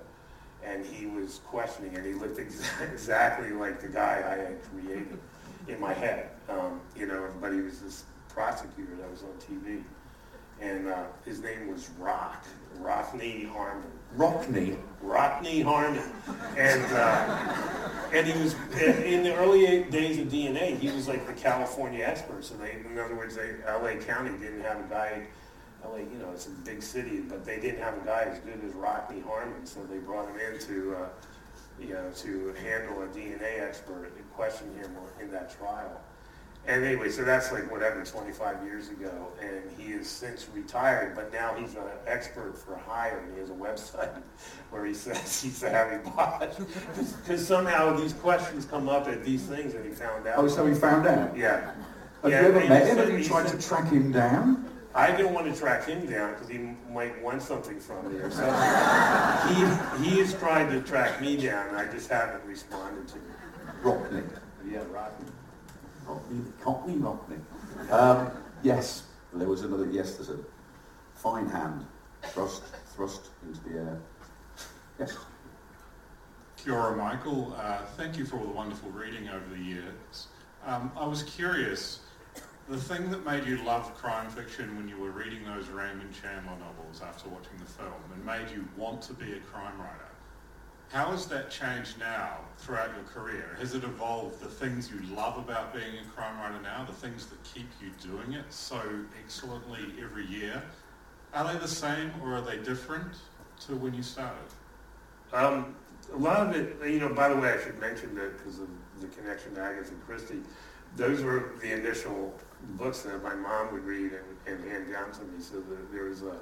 and 0.63 0.85
he 0.85 1.07
was 1.07 1.39
questioning, 1.47 1.95
and 1.95 2.05
he 2.05 2.13
looked 2.13 2.37
exa- 2.37 2.91
exactly 2.93 3.51
like 3.51 3.81
the 3.81 3.87
guy 3.87 4.23
I 4.25 4.49
had 4.49 4.57
created 4.63 5.17
in 5.67 5.79
my 5.79 5.93
head, 5.93 6.29
um, 6.49 6.81
you 6.95 7.07
know. 7.07 7.29
But 7.41 7.53
he 7.53 7.61
was 7.61 7.79
this 7.79 8.03
prosecutor 8.29 8.95
that 8.95 9.09
was 9.09 9.23
on 9.23 9.33
TV, 9.39 9.83
and 10.61 10.87
uh, 10.87 11.05
his 11.25 11.41
name 11.41 11.67
was 11.71 11.89
Rock, 11.97 12.45
Rockne 12.79 13.47
Harmon. 13.47 13.91
Rockne. 14.16 14.78
Rockne 15.03 15.64
Harmon, 15.64 16.01
and 16.57 16.86
uh, 16.93 17.74
and 18.14 18.26
he 18.26 18.41
was 18.41 18.53
in 18.80 19.24
the 19.24 19.36
early 19.36 19.84
days 19.84 20.18
of 20.20 20.28
DNA. 20.28 20.78
He 20.80 20.89
was 20.91 21.07
like 21.07 21.28
the 21.28 21.34
California 21.34 22.05
expert. 22.05 22.45
So 22.45 22.55
they, 22.55 22.78
in 22.89 22.97
other 22.97 23.16
words, 23.16 23.36
they, 23.36 23.55
L.A. 23.68 23.95
County 23.97 24.32
didn't 24.38 24.61
have 24.61 24.80
a 24.80 24.88
guy. 24.89 25.28
LA, 25.84 25.97
you 25.97 26.18
know, 26.20 26.30
it's 26.32 26.47
a 26.47 26.51
big 26.51 26.82
city, 26.82 27.20
but 27.20 27.43
they 27.43 27.59
didn't 27.59 27.82
have 27.82 27.97
a 27.97 28.05
guy 28.05 28.22
as 28.22 28.39
good 28.39 28.61
as 28.66 28.72
Rockne 28.72 29.22
Harmon. 29.24 29.66
So 29.66 29.84
they 29.84 29.97
brought 29.97 30.30
him 30.30 30.39
in 30.39 30.59
to, 30.59 30.95
uh, 30.95 31.09
you 31.78 31.93
know, 31.93 32.09
to 32.16 32.53
handle 32.64 33.03
a 33.03 33.07
DNA 33.07 33.61
expert 33.61 34.14
and 34.16 34.32
question 34.34 34.74
him 34.76 34.95
in 35.20 35.30
that 35.32 35.53
trial. 35.57 35.99
And 36.66 36.86
anyway, 36.86 37.09
so 37.09 37.24
that's 37.26 37.51
like 37.51 37.70
whatever, 37.70 38.05
25 38.05 38.64
years 38.64 38.88
ago, 38.89 39.11
and 39.41 39.70
he 39.78 39.91
has 39.93 40.07
since 40.07 40.47
retired, 40.53 41.14
but 41.14 41.32
now 41.34 41.53
he's 41.55 41.76
an 41.76 41.84
expert 42.07 42.57
for 42.57 42.78
hire, 42.78 43.20
and 43.20 43.34
he 43.34 43.39
has 43.41 43.49
a 43.49 43.53
website 43.53 44.22
where 44.70 44.86
he 44.86 44.93
says 44.93 45.41
he's 45.43 45.61
a 45.64 45.70
Harry 45.70 45.99
Bosch. 46.03 46.55
Because 47.26 47.45
somehow 47.55 47.93
these 47.97 48.14
questions 48.14 48.64
come 48.66 48.88
up 48.88 49.07
at 49.09 49.26
these 49.26 49.43
things, 49.43 49.74
and 49.74 49.84
he 49.86 49.91
found 49.91 50.26
out. 50.26 50.38
Oh, 50.38 50.47
so 50.47 50.66
he 50.66 50.74
found 50.74 51.05
out. 51.05 51.36
Yeah. 51.36 51.72
Have 52.22 52.32
Yeah, 52.32 52.41
you 52.41 52.47
ever 52.47 52.59
met 52.70 52.88
him? 52.88 52.97
Have 52.97 53.09
you 53.20 53.24
tried 53.26 53.47
to 53.49 53.61
track 53.61 53.89
him 53.91 54.14
down? 54.14 54.70
I 54.95 55.11
didn't 55.11 55.34
want 55.34 55.51
to 55.53 55.59
track 55.59 55.86
him 55.86 56.05
down 56.05 56.34
because 56.34 56.47
he 56.47 56.76
might 56.93 57.22
want 57.22 57.41
something 57.41 57.80
from 57.80 58.14
me 58.14 58.20
or 58.20 58.30
something. 58.32 60.03
he, 60.03 60.09
he 60.11 60.20
has 60.20 60.34
tried 60.36 60.70
to 60.70 60.80
track 60.82 61.20
me 61.20 61.36
down, 61.36 61.68
and 61.70 61.78
I 61.78 61.91
just 61.91 62.09
haven't 62.09 62.45
responded 62.47 63.07
to 63.09 63.16
him. 63.16 63.24
Rockne. 63.84 64.24
Yeah, 64.66 64.84
Rockney, 66.08 66.43
Cockney, 66.62 66.95
Rockney. 66.95 67.39
Um, 67.91 68.32
yes, 68.62 69.04
there 69.34 69.47
was 69.47 69.62
another, 69.62 69.89
yes, 69.89 70.16
there's 70.16 70.30
a 70.30 70.39
fine 71.16 71.47
hand 71.47 71.86
thrust, 72.24 72.64
thrust 72.95 73.30
into 73.45 73.62
the 73.64 73.78
air. 73.78 74.01
Yes. 74.99 75.18
Kia 76.58 76.95
Michael. 76.95 77.56
Uh, 77.58 77.80
thank 77.97 78.18
you 78.18 78.26
for 78.26 78.38
all 78.38 78.45
the 78.45 78.51
wonderful 78.51 78.89
reading 78.91 79.28
over 79.30 79.45
the 79.49 79.62
years. 79.62 80.28
Um, 80.66 80.91
I 80.95 81.06
was 81.06 81.24
curious, 81.24 81.99
the 82.70 82.78
thing 82.78 83.12
that 83.12 83.26
made 83.26 83.45
you 83.45 83.58
love 83.64 83.93
crime 83.95 84.30
fiction 84.30 84.78
when 84.78 84.88
you 84.88 84.97
were 84.97 85.12
reading 85.12 85.43
those 85.43 85.68
Raymond 85.68 86.14
Chandler 86.14 86.58
novels 86.60 87.01
after 87.01 87.28
watching 87.30 87.58
the 87.60 87.66
film 87.66 87.91
and 88.14 88.26
made 88.26 88.49
you 88.56 88.66
want 88.78 89.01
to 89.04 89.14
be 89.14 89.34
a 89.34 89.39
crime 89.39 89.78
writer, 89.78 90.08
how 90.93 91.09
has 91.09 91.25
that 91.25 91.49
changed 91.49 91.97
now 91.99 92.37
throughout 92.59 92.91
your 92.93 93.03
career? 93.05 93.57
Has 93.59 93.73
it 93.73 93.83
evolved 93.83 94.39
the 94.39 94.47
things 94.47 94.91
you 94.91 95.15
love 95.15 95.39
about 95.39 95.73
being 95.73 95.97
a 95.99 96.09
crime 96.15 96.39
writer 96.39 96.61
now, 96.61 96.85
the 96.85 96.93
things 96.93 97.25
that 97.25 97.43
keep 97.43 97.67
you 97.81 97.89
doing 97.99 98.33
it 98.33 98.45
so 98.49 98.79
excellently 99.19 99.79
every 99.99 100.27
year? 100.27 100.61
Are 101.33 101.51
they 101.51 101.59
the 101.59 101.67
same 101.67 102.11
or 102.21 102.35
are 102.35 102.41
they 102.41 102.59
different 102.59 103.11
to 103.61 103.75
when 103.75 103.95
you 103.95 104.03
started? 104.03 104.37
Um, 105.33 105.75
a 106.13 106.17
lot 106.17 106.45
of 106.45 106.55
it, 106.55 106.77
you 106.87 106.99
know, 106.99 107.09
by 107.09 107.29
the 107.29 107.37
way, 107.37 107.51
I 107.51 107.59
should 107.59 107.79
mention 107.79 108.13
that 108.13 108.37
because 108.37 108.59
of 108.59 108.67
the 109.01 109.07
connection 109.07 109.55
to 109.55 109.61
Agatha 109.61 109.95
Christie, 110.05 110.41
those 110.95 111.23
were 111.23 111.53
the 111.59 111.73
initial 111.73 112.31
books 112.77 113.01
that 113.01 113.23
my 113.23 113.33
mom 113.33 113.73
would 113.73 113.83
read 113.83 114.11
and, 114.13 114.59
and 114.59 114.71
hand 114.71 114.91
down 114.91 115.11
to 115.13 115.21
me. 115.21 115.41
So 115.41 115.55
the, 115.55 115.77
there 115.91 116.03
was 116.05 116.21
a 116.21 116.37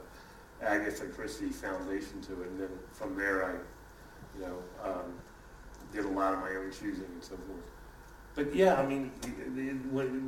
Agatha 0.61 1.05
Christie 1.05 1.51
foundation 1.51 2.19
to 2.23 2.41
it. 2.41 2.47
And 2.49 2.59
then 2.59 2.69
from 2.91 3.15
there, 3.15 3.45
I, 3.45 3.55
you 4.35 4.45
know, 4.45 4.57
um, 4.83 5.13
did 5.93 6.05
a 6.05 6.09
lot 6.09 6.33
of 6.33 6.39
my 6.39 6.49
own 6.49 6.71
choosing 6.71 7.05
and 7.05 7.23
so 7.23 7.35
forth. 7.35 7.65
but 8.35 8.55
yeah, 8.55 8.75
I 8.75 8.85
mean, 8.85 9.11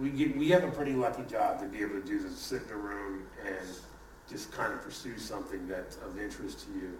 we 0.01 0.10
get, 0.10 0.38
we 0.38 0.49
have 0.49 0.64
a 0.64 0.72
pretty 0.72 0.93
lucky 0.93 1.24
job 1.24 1.60
to 1.60 1.66
be 1.66 1.82
able 1.82 2.01
to 2.01 2.06
do 2.06 2.20
this, 2.20 2.38
sit 2.38 2.64
in 2.64 2.74
a 2.74 2.78
room 2.78 3.24
and 3.45 3.56
just 4.30 4.51
kind 4.51 4.74
of 4.74 4.82
pursue 4.82 5.18
something 5.18 5.68
that's 5.68 5.97
of 5.97 6.20
interest 6.20 6.66
to 6.66 6.74
you 6.74 6.97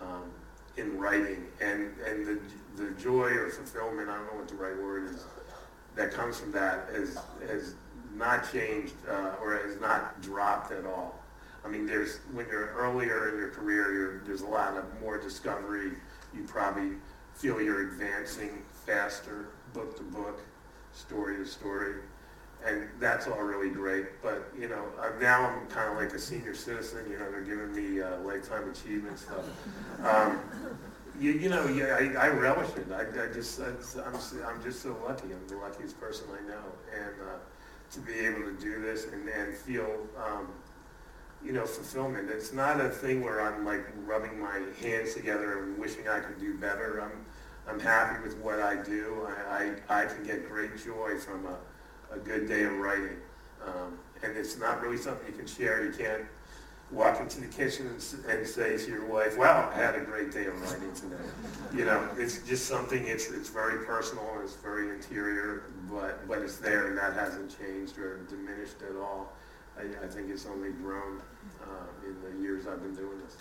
um, 0.00 0.30
in 0.76 0.98
writing, 0.98 1.46
and 1.60 1.90
and 2.06 2.26
the 2.26 2.40
the 2.76 2.90
joy 2.92 3.28
or 3.28 3.50
fulfillment, 3.50 4.08
I 4.08 4.16
don't 4.16 4.26
know 4.26 4.38
what 4.38 4.48
the 4.48 4.54
right 4.54 4.76
word 4.76 5.12
is, 5.12 5.24
that 5.94 6.12
comes 6.12 6.38
from 6.38 6.52
that 6.52 6.88
has 6.94 7.18
has 7.46 7.74
not 8.14 8.50
changed 8.50 8.94
uh, 9.08 9.34
or 9.42 9.56
has 9.56 9.80
not 9.80 10.20
dropped 10.22 10.72
at 10.72 10.86
all. 10.86 11.18
I 11.64 11.68
mean, 11.68 11.86
there's 11.86 12.18
when 12.32 12.46
you're 12.48 12.72
earlier 12.72 13.28
in 13.30 13.36
your 13.36 13.50
career, 13.50 14.22
there's 14.24 14.42
a 14.42 14.46
lot 14.46 14.76
of 14.76 14.84
more 15.00 15.18
discovery. 15.18 15.92
You 16.34 16.44
probably 16.44 16.92
feel 17.34 17.60
you're 17.60 17.88
advancing 17.88 18.62
faster, 18.86 19.48
book 19.72 19.96
to 19.96 20.02
book, 20.02 20.40
story 20.92 21.36
to 21.36 21.46
story, 21.46 21.96
and 22.64 22.88
that's 23.00 23.26
all 23.26 23.40
really 23.40 23.70
great. 23.70 24.22
But 24.22 24.50
you 24.58 24.68
know, 24.68 24.84
uh, 25.00 25.10
now 25.20 25.48
I'm 25.48 25.66
kind 25.68 25.90
of 25.90 25.96
like 25.96 26.12
a 26.12 26.18
senior 26.18 26.54
citizen. 26.54 27.06
You 27.10 27.18
know, 27.18 27.30
they're 27.30 27.42
giving 27.42 27.74
me 27.74 28.00
uh, 28.00 28.18
lifetime 28.20 28.70
achievement 28.70 29.18
stuff. 29.18 29.44
Um, 30.04 30.40
you, 31.20 31.32
you 31.32 31.48
know, 31.48 31.66
yeah, 31.68 31.96
I, 31.98 32.26
I 32.26 32.28
relish 32.28 32.70
it. 32.76 32.86
I, 32.90 33.02
I 33.02 33.32
just, 33.32 33.60
I'm, 33.60 34.16
I'm 34.46 34.62
just 34.62 34.82
so 34.82 34.96
lucky. 35.06 35.24
I'm 35.24 35.46
the 35.46 35.56
luckiest 35.56 36.00
person 36.00 36.26
I 36.32 36.48
know, 36.48 36.64
and 36.92 37.14
uh, 37.20 37.38
to 37.92 38.00
be 38.00 38.14
able 38.20 38.42
to 38.42 38.52
do 38.58 38.80
this 38.80 39.06
and, 39.12 39.28
and 39.28 39.54
feel, 39.54 40.06
um, 40.16 40.48
you 41.44 41.52
know, 41.52 41.64
fulfillment. 41.64 42.30
It's 42.30 42.52
not 42.52 42.80
a 42.80 42.88
thing 42.88 43.22
where 43.22 43.40
I'm 43.40 43.64
like 43.64 43.84
rubbing 44.04 44.38
my 44.40 44.60
hands 44.80 45.14
together 45.14 45.62
and 45.62 45.78
wishing 45.78 46.08
I 46.08 46.20
could 46.20 46.38
do 46.38 46.54
better. 46.56 47.02
I'm, 47.02 47.24
I'm 47.68 47.80
happy 47.80 48.22
with 48.22 48.36
what 48.38 48.60
I 48.60 48.76
do. 48.82 49.26
I, 49.48 49.74
I, 49.88 50.02
I 50.02 50.04
can 50.06 50.24
get 50.24 50.48
great 50.48 50.76
joy 50.82 51.18
from 51.18 51.46
a, 51.46 52.14
a 52.14 52.18
good 52.18 52.46
day 52.48 52.62
of 52.64 52.72
writing. 52.74 53.16
Um, 53.64 53.98
and 54.22 54.36
it's 54.36 54.58
not 54.58 54.80
really 54.82 54.96
something 54.96 55.26
you 55.26 55.36
can 55.36 55.46
share. 55.46 55.84
You 55.84 55.92
can't 55.92 56.24
walk 56.90 57.20
into 57.20 57.40
the 57.40 57.46
kitchen 57.46 57.86
and, 57.86 58.24
and 58.26 58.46
say 58.46 58.76
to 58.76 58.90
your 58.90 59.06
wife, 59.06 59.38
"Wow, 59.38 59.70
I 59.72 59.76
had 59.76 59.94
a 59.94 60.00
great 60.00 60.30
day 60.30 60.46
of 60.46 60.60
writing 60.60 60.92
today." 60.94 61.16
You 61.74 61.84
know, 61.84 62.08
it's 62.18 62.42
just 62.42 62.66
something. 62.66 63.06
It's 63.06 63.30
it's 63.30 63.48
very 63.48 63.84
personal. 63.84 64.28
It's 64.42 64.56
very 64.56 64.90
interior, 64.90 65.64
but 65.90 66.26
but 66.28 66.38
it's 66.38 66.56
there, 66.56 66.88
and 66.88 66.98
that 66.98 67.14
hasn't 67.14 67.56
changed 67.58 67.98
or 67.98 68.18
diminished 68.28 68.82
at 68.88 68.96
all. 68.96 69.32
I, 69.78 70.04
I 70.04 70.08
think 70.08 70.30
it's 70.30 70.46
only 70.46 70.70
grown 70.70 71.20
uh, 71.62 72.06
in 72.06 72.16
the 72.22 72.42
years 72.42 72.66
I've 72.66 72.82
been 72.82 72.94
doing 72.94 73.18
this. 73.24 73.36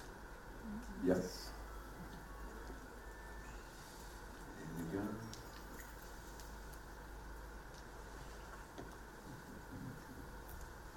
Yes. 1.05 1.49
There 4.77 4.85
we 4.91 4.97
go. 4.97 5.05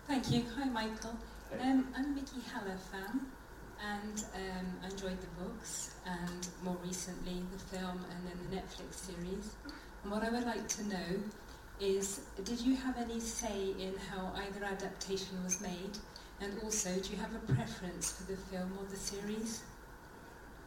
Thank 0.07 0.31
you. 0.31 0.45
Hi, 0.57 0.69
Michael. 0.69 1.17
Um, 1.61 1.89
I'm 1.97 2.05
a 2.05 2.09
Mickey 2.09 2.41
Haller 2.53 2.77
fan, 2.93 3.21
and 3.83 4.25
um, 4.35 4.67
I 4.83 4.91
enjoyed 4.91 5.19
the 5.21 5.43
books, 5.43 5.95
and 6.07 6.49
more 6.63 6.77
recently 6.85 7.43
the 7.53 7.77
film, 7.77 8.05
and 8.11 8.27
then 8.27 8.39
the 8.51 8.57
Netflix 8.57 8.95
series. 8.95 9.57
And 10.03 10.13
what 10.13 10.23
I 10.23 10.31
would 10.31 10.45
like 10.45 10.69
to 10.69 10.89
know 10.89 11.23
is, 11.81 12.21
did 12.45 12.61
you 12.61 12.77
have 12.77 12.97
any 12.99 13.21
say 13.21 13.75
in 13.79 13.95
how 14.11 14.33
either 14.37 14.65
adaptation 14.65 15.43
was 15.43 15.61
made? 15.61 15.99
And 16.41 16.53
also, 16.63 16.91
do 16.91 17.11
you 17.11 17.17
have 17.17 17.35
a 17.35 17.53
preference 17.53 18.13
for 18.13 18.31
the 18.31 18.37
film 18.37 18.73
or 18.79 18.87
the 18.91 18.97
series? 18.97 19.63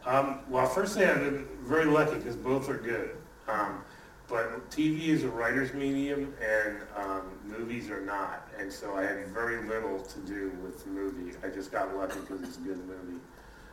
Um, 0.06 0.40
well, 0.50 0.66
first 0.68 0.96
thing, 0.96 1.08
I've 1.08 1.20
been 1.20 1.48
very 1.62 1.86
lucky 1.86 2.16
because 2.16 2.36
both 2.36 2.70
are 2.70 2.78
good. 2.78 3.18
Um, 3.48 3.84
but 4.28 4.70
TV 4.70 5.08
is 5.08 5.24
a 5.24 5.30
writer's 5.30 5.74
medium 5.74 6.34
and 6.42 6.78
um, 6.96 7.32
movies 7.46 7.90
are 7.90 8.02
not. 8.02 8.48
And 8.60 8.72
so 8.72 8.96
I 8.96 9.04
had 9.04 9.28
very 9.28 9.64
little 9.68 10.00
to 10.00 10.20
do 10.20 10.52
with 10.64 10.84
the 10.84 10.90
movie. 10.90 11.38
I 11.44 11.50
just 11.50 11.72
got 11.72 11.96
lucky 11.96 12.20
because 12.20 12.42
it's 12.42 12.58
a 12.58 12.62
good 12.62 12.80
movie. 12.86 13.22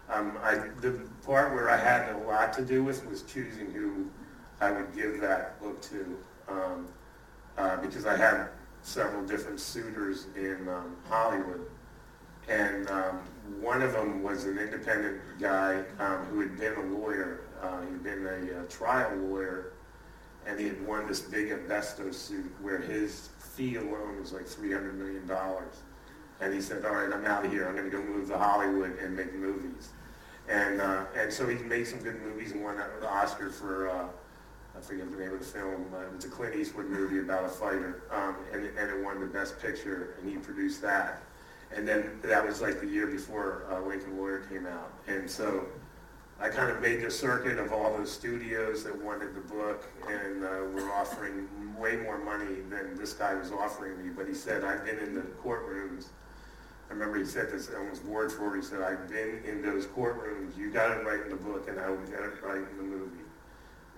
Um, 0.09 0.39
I, 0.43 0.57
the 0.80 1.01
part 1.24 1.55
where 1.55 1.70
I 1.70 1.76
had 1.76 2.14
a 2.14 2.18
lot 2.18 2.53
to 2.55 2.64
do 2.64 2.85
with 2.85 3.05
was 3.07 3.22
choosing 3.22 3.70
who 3.72 4.09
I 4.61 4.70
would 4.70 4.95
give 4.95 5.20
that 5.20 5.61
book 5.61 5.80
to 5.82 6.18
um, 6.49 6.87
uh, 7.59 7.76
because 7.78 8.07
I 8.07 8.16
had 8.16 8.48
several 8.82 9.24
different 9.24 9.61
suitors 9.61 10.26
in 10.36 10.68
um, 10.68 10.96
Hollywood. 11.09 11.66
And 12.48 12.88
um, 12.90 13.20
one 13.61 13.80
of 13.80 13.92
them 13.92 14.22
was 14.22 14.44
an 14.44 14.59
independent 14.59 15.20
guy 15.40 15.82
um, 15.98 16.24
who 16.26 16.40
had 16.40 16.59
been 16.59 16.74
a 16.74 16.94
lawyer. 16.94 17.40
Uh, 17.62 17.80
he'd 17.82 18.02
been 18.02 18.26
a 18.26 18.61
uh, 18.61 18.64
trial 18.68 19.16
lawyer, 19.16 19.72
and 20.46 20.61
he 20.61 20.66
had 20.66 20.86
won 20.86 21.07
this 21.07 21.22
big 21.22 21.50
asbestos 21.50 22.18
suit 22.18 22.52
where 22.61 22.78
his 22.78 23.30
fee 23.38 23.76
alone 23.76 24.20
was 24.20 24.32
like 24.32 24.44
$300 24.44 24.94
million. 24.94 25.30
And 26.40 26.52
he 26.52 26.61
said, 26.61 26.84
all 26.84 26.94
right, 26.94 27.11
I'm 27.12 27.24
out 27.24 27.46
of 27.46 27.52
here. 27.52 27.66
I'm 27.66 27.76
going 27.76 27.90
to 27.90 27.96
go 27.96 28.02
move 28.02 28.28
to 28.28 28.36
Hollywood 28.36 28.98
and 28.98 29.16
make 29.16 29.34
movies. 29.34 29.90
And, 30.48 30.82
uh, 30.82 31.05
and 31.16 31.32
so 31.32 31.48
he 31.48 31.57
made 31.62 31.86
some 31.86 32.00
good 32.00 32.20
movies 32.20 32.52
and 32.52 32.62
won 32.62 32.76
an 32.76 33.07
Oscar 33.07 33.48
for, 33.48 33.88
uh, 33.88 34.07
I 34.76 34.80
forget 34.80 35.10
the 35.10 35.16
name 35.16 35.32
of 35.32 35.38
the 35.38 35.44
film, 35.44 35.86
uh, 35.94 36.00
it 36.00 36.14
was 36.14 36.24
a 36.24 36.28
Clint 36.28 36.56
Eastwood 36.56 36.86
movie 36.86 37.20
about 37.20 37.44
a 37.44 37.48
fighter, 37.48 38.02
um, 38.10 38.36
and, 38.52 38.64
and 38.64 38.90
it 38.90 39.04
won 39.04 39.20
the 39.20 39.26
Best 39.26 39.60
Picture, 39.60 40.16
and 40.18 40.28
he 40.28 40.36
produced 40.36 40.82
that. 40.82 41.22
And 41.74 41.86
then 41.86 42.20
that 42.22 42.44
was 42.44 42.60
like 42.60 42.80
the 42.80 42.86
year 42.86 43.06
before 43.06 43.66
uh, 43.70 43.80
Lincoln 43.80 44.16
Lawyer 44.16 44.40
came 44.50 44.66
out. 44.66 44.92
And 45.06 45.30
so 45.30 45.66
I 46.40 46.48
kind 46.48 46.70
of 46.70 46.80
made 46.80 47.02
the 47.02 47.10
circuit 47.10 47.58
of 47.58 47.72
all 47.72 47.96
those 47.96 48.12
studios 48.12 48.84
that 48.84 49.00
wanted 49.02 49.34
the 49.34 49.40
book 49.40 49.88
and 50.08 50.44
uh, 50.44 50.48
were 50.72 50.92
offering 50.92 51.48
way 51.78 51.96
more 51.96 52.18
money 52.18 52.60
than 52.68 52.96
this 52.96 53.12
guy 53.12 53.34
was 53.34 53.50
offering 53.50 54.04
me. 54.04 54.12
But 54.14 54.28
he 54.28 54.34
said, 54.34 54.64
I've 54.64 54.84
been 54.84 54.98
in 54.98 55.14
the 55.14 55.22
courtrooms. 55.42 56.06
I 56.90 56.92
remember 56.92 57.18
he 57.18 57.24
said 57.24 57.50
this 57.50 57.70
almost 57.76 58.04
word 58.04 58.30
for 58.30 58.50
word. 58.50 58.56
He 58.56 58.62
said, 58.62 58.82
I've 58.82 59.08
been 59.08 59.40
in 59.44 59.62
those 59.62 59.86
courtrooms. 59.86 60.56
You 60.56 60.70
got 60.70 60.96
it 60.96 61.04
right 61.04 61.20
in 61.22 61.30
the 61.30 61.36
book 61.36 61.68
and 61.68 61.80
I 61.80 61.88
will 61.88 61.96
get 61.98 62.20
it 62.20 62.42
right 62.42 62.58
in 62.58 62.76
the 62.76 62.82
movie. 62.82 63.23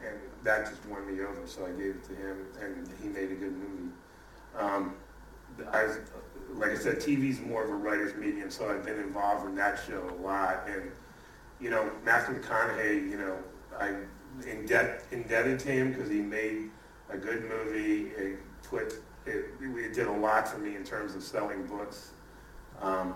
And 0.06 0.18
that 0.44 0.66
just 0.68 0.84
won 0.86 1.06
me 1.06 1.22
over. 1.22 1.46
So 1.46 1.66
I 1.66 1.70
gave 1.70 1.96
it 1.96 2.04
to 2.04 2.14
him 2.14 2.46
and 2.60 2.88
he 3.02 3.08
made 3.08 3.30
a 3.30 3.34
good 3.34 3.52
movie. 3.52 3.92
Um, 4.58 4.94
I, 5.72 5.88
like 6.54 6.70
I 6.70 6.76
said, 6.76 6.96
TV's 6.96 7.40
more 7.40 7.64
of 7.64 7.70
a 7.70 7.74
writer's 7.74 8.14
medium, 8.14 8.50
so 8.50 8.70
I've 8.70 8.84
been 8.84 8.98
involved 8.98 9.46
in 9.46 9.54
that 9.56 9.80
show 9.86 10.02
a 10.10 10.22
lot. 10.22 10.68
And, 10.68 10.90
you 11.60 11.70
know, 11.70 11.90
Matthew 12.04 12.40
McConaughey, 12.40 13.10
you 13.10 13.16
know, 13.16 13.36
I'm 13.78 14.08
indebt, 14.42 15.02
indebted 15.12 15.58
to 15.60 15.68
him 15.68 15.92
because 15.92 16.10
he 16.10 16.20
made 16.20 16.70
a 17.10 17.16
good 17.16 17.44
movie. 17.44 18.10
It 18.16 18.38
put, 18.62 18.94
it, 19.26 19.46
it 19.60 19.94
did 19.94 20.06
a 20.06 20.12
lot 20.12 20.48
for 20.48 20.58
me 20.58 20.76
in 20.76 20.84
terms 20.84 21.14
of 21.14 21.22
selling 21.22 21.66
books. 21.66 22.10
Um, 22.80 23.14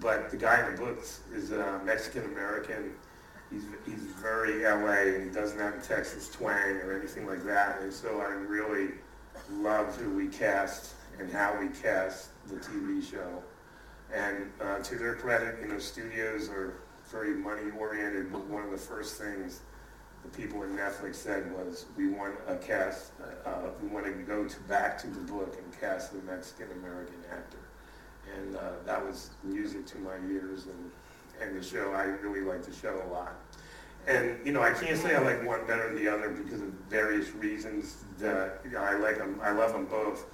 but 0.00 0.30
the 0.30 0.36
guy 0.36 0.66
in 0.66 0.74
the 0.74 0.80
books 0.80 1.20
is 1.32 1.52
uh, 1.52 1.80
Mexican-American. 1.84 2.92
He's, 3.50 3.64
he's 3.84 4.02
very 4.20 4.64
LA 4.64 5.14
and 5.14 5.24
he 5.24 5.30
doesn't 5.30 5.58
have 5.58 5.74
a 5.74 5.80
Texas 5.80 6.28
twang 6.28 6.76
or 6.82 6.92
anything 6.92 7.26
like 7.26 7.44
that. 7.44 7.80
And 7.80 7.92
so 7.92 8.20
I 8.20 8.32
really 8.32 8.94
loved 9.50 10.00
who 10.00 10.10
we 10.10 10.26
cast 10.26 10.94
and 11.18 11.30
how 11.30 11.56
we 11.58 11.68
cast 11.68 12.30
the 12.48 12.56
TV 12.56 13.08
show. 13.08 13.42
And 14.12 14.50
uh, 14.60 14.78
to 14.80 14.96
their 14.96 15.14
credit, 15.14 15.56
you 15.60 15.68
know, 15.68 15.78
studios 15.78 16.48
are 16.48 16.74
very 17.10 17.34
money 17.34 17.70
oriented, 17.78 18.32
but 18.32 18.44
one 18.46 18.64
of 18.64 18.70
the 18.70 18.78
first 18.78 19.20
things 19.20 19.60
the 20.22 20.36
people 20.36 20.62
at 20.62 20.70
Netflix 20.70 21.16
said 21.16 21.52
was, 21.52 21.86
we 21.96 22.08
want 22.08 22.34
a 22.46 22.56
cast, 22.56 23.12
uh, 23.44 23.68
we 23.80 23.88
want 23.88 24.06
to 24.06 24.12
go 24.12 24.44
to 24.44 24.60
back 24.62 24.98
to 24.98 25.06
the 25.08 25.20
book 25.20 25.56
and 25.62 25.80
cast 25.80 26.12
the 26.12 26.22
Mexican 26.22 26.70
American 26.72 27.16
actor. 27.30 27.58
And 28.36 28.56
uh, 28.56 28.72
that 28.84 29.04
was 29.04 29.30
music 29.44 29.86
to 29.86 29.98
my 29.98 30.16
ears 30.28 30.66
and, 30.66 30.90
and 31.40 31.56
the 31.56 31.62
show, 31.62 31.92
I 31.92 32.04
really 32.04 32.40
like 32.40 32.64
the 32.64 32.74
show 32.74 33.02
a 33.06 33.08
lot. 33.12 33.34
And, 34.06 34.38
you 34.44 34.52
know, 34.52 34.62
I 34.62 34.72
can't 34.72 34.96
say 34.96 35.16
I 35.16 35.18
like 35.18 35.44
one 35.44 35.66
better 35.66 35.92
than 35.92 36.02
the 36.02 36.12
other 36.12 36.30
because 36.30 36.62
of 36.62 36.68
various 36.88 37.30
reasons 37.30 38.04
that, 38.18 38.60
you 38.64 38.70
know, 38.70 38.78
I 38.78 38.94
like 38.94 39.18
them, 39.18 39.40
I 39.42 39.50
love 39.50 39.72
them 39.72 39.86
both. 39.86 40.26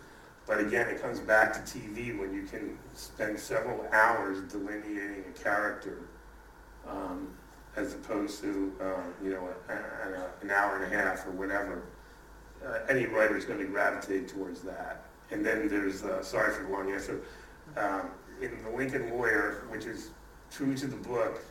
But 0.47 0.61
again, 0.61 0.89
it 0.89 1.01
comes 1.01 1.21
back 1.21 1.53
to 1.55 1.61
TV 1.61 2.19
when 2.19 2.35
you 2.35 2.43
can 2.43 2.77
spend 2.95 3.39
several 3.39 3.87
hours 3.93 4.41
delineating 4.53 5.25
a 5.29 5.39
character 5.39 6.01
um, 6.87 7.29
as 7.77 7.95
opposed 7.95 8.43
to, 8.43 8.73
uh, 8.81 9.25
you 9.25 9.31
know, 9.31 9.49
a, 9.69 9.73
a, 9.73 10.31
an 10.43 10.51
hour 10.51 10.83
and 10.83 10.93
a 10.93 10.97
half 10.97 11.27
or 11.27 11.31
whatever. 11.31 11.85
Uh, 12.65 12.79
any 12.89 13.07
writer 13.07 13.37
is 13.37 13.45
going 13.45 13.59
to 13.59 13.67
gravitate 13.67 14.29
towards 14.29 14.61
that. 14.63 15.05
And 15.31 15.45
then 15.45 15.69
there's, 15.69 16.03
uh, 16.03 16.23
sorry 16.23 16.53
for 16.53 16.65
the 16.65 16.69
long 16.69 16.93
answer, 16.93 17.23
um, 17.77 18.11
in 18.41 18.63
The 18.65 18.71
Lincoln 18.77 19.11
Lawyer, 19.11 19.65
which 19.71 19.87
is 19.87 20.11
true 20.53 20.75
to 20.75 20.87
the 20.87 20.97
book, 20.97 21.43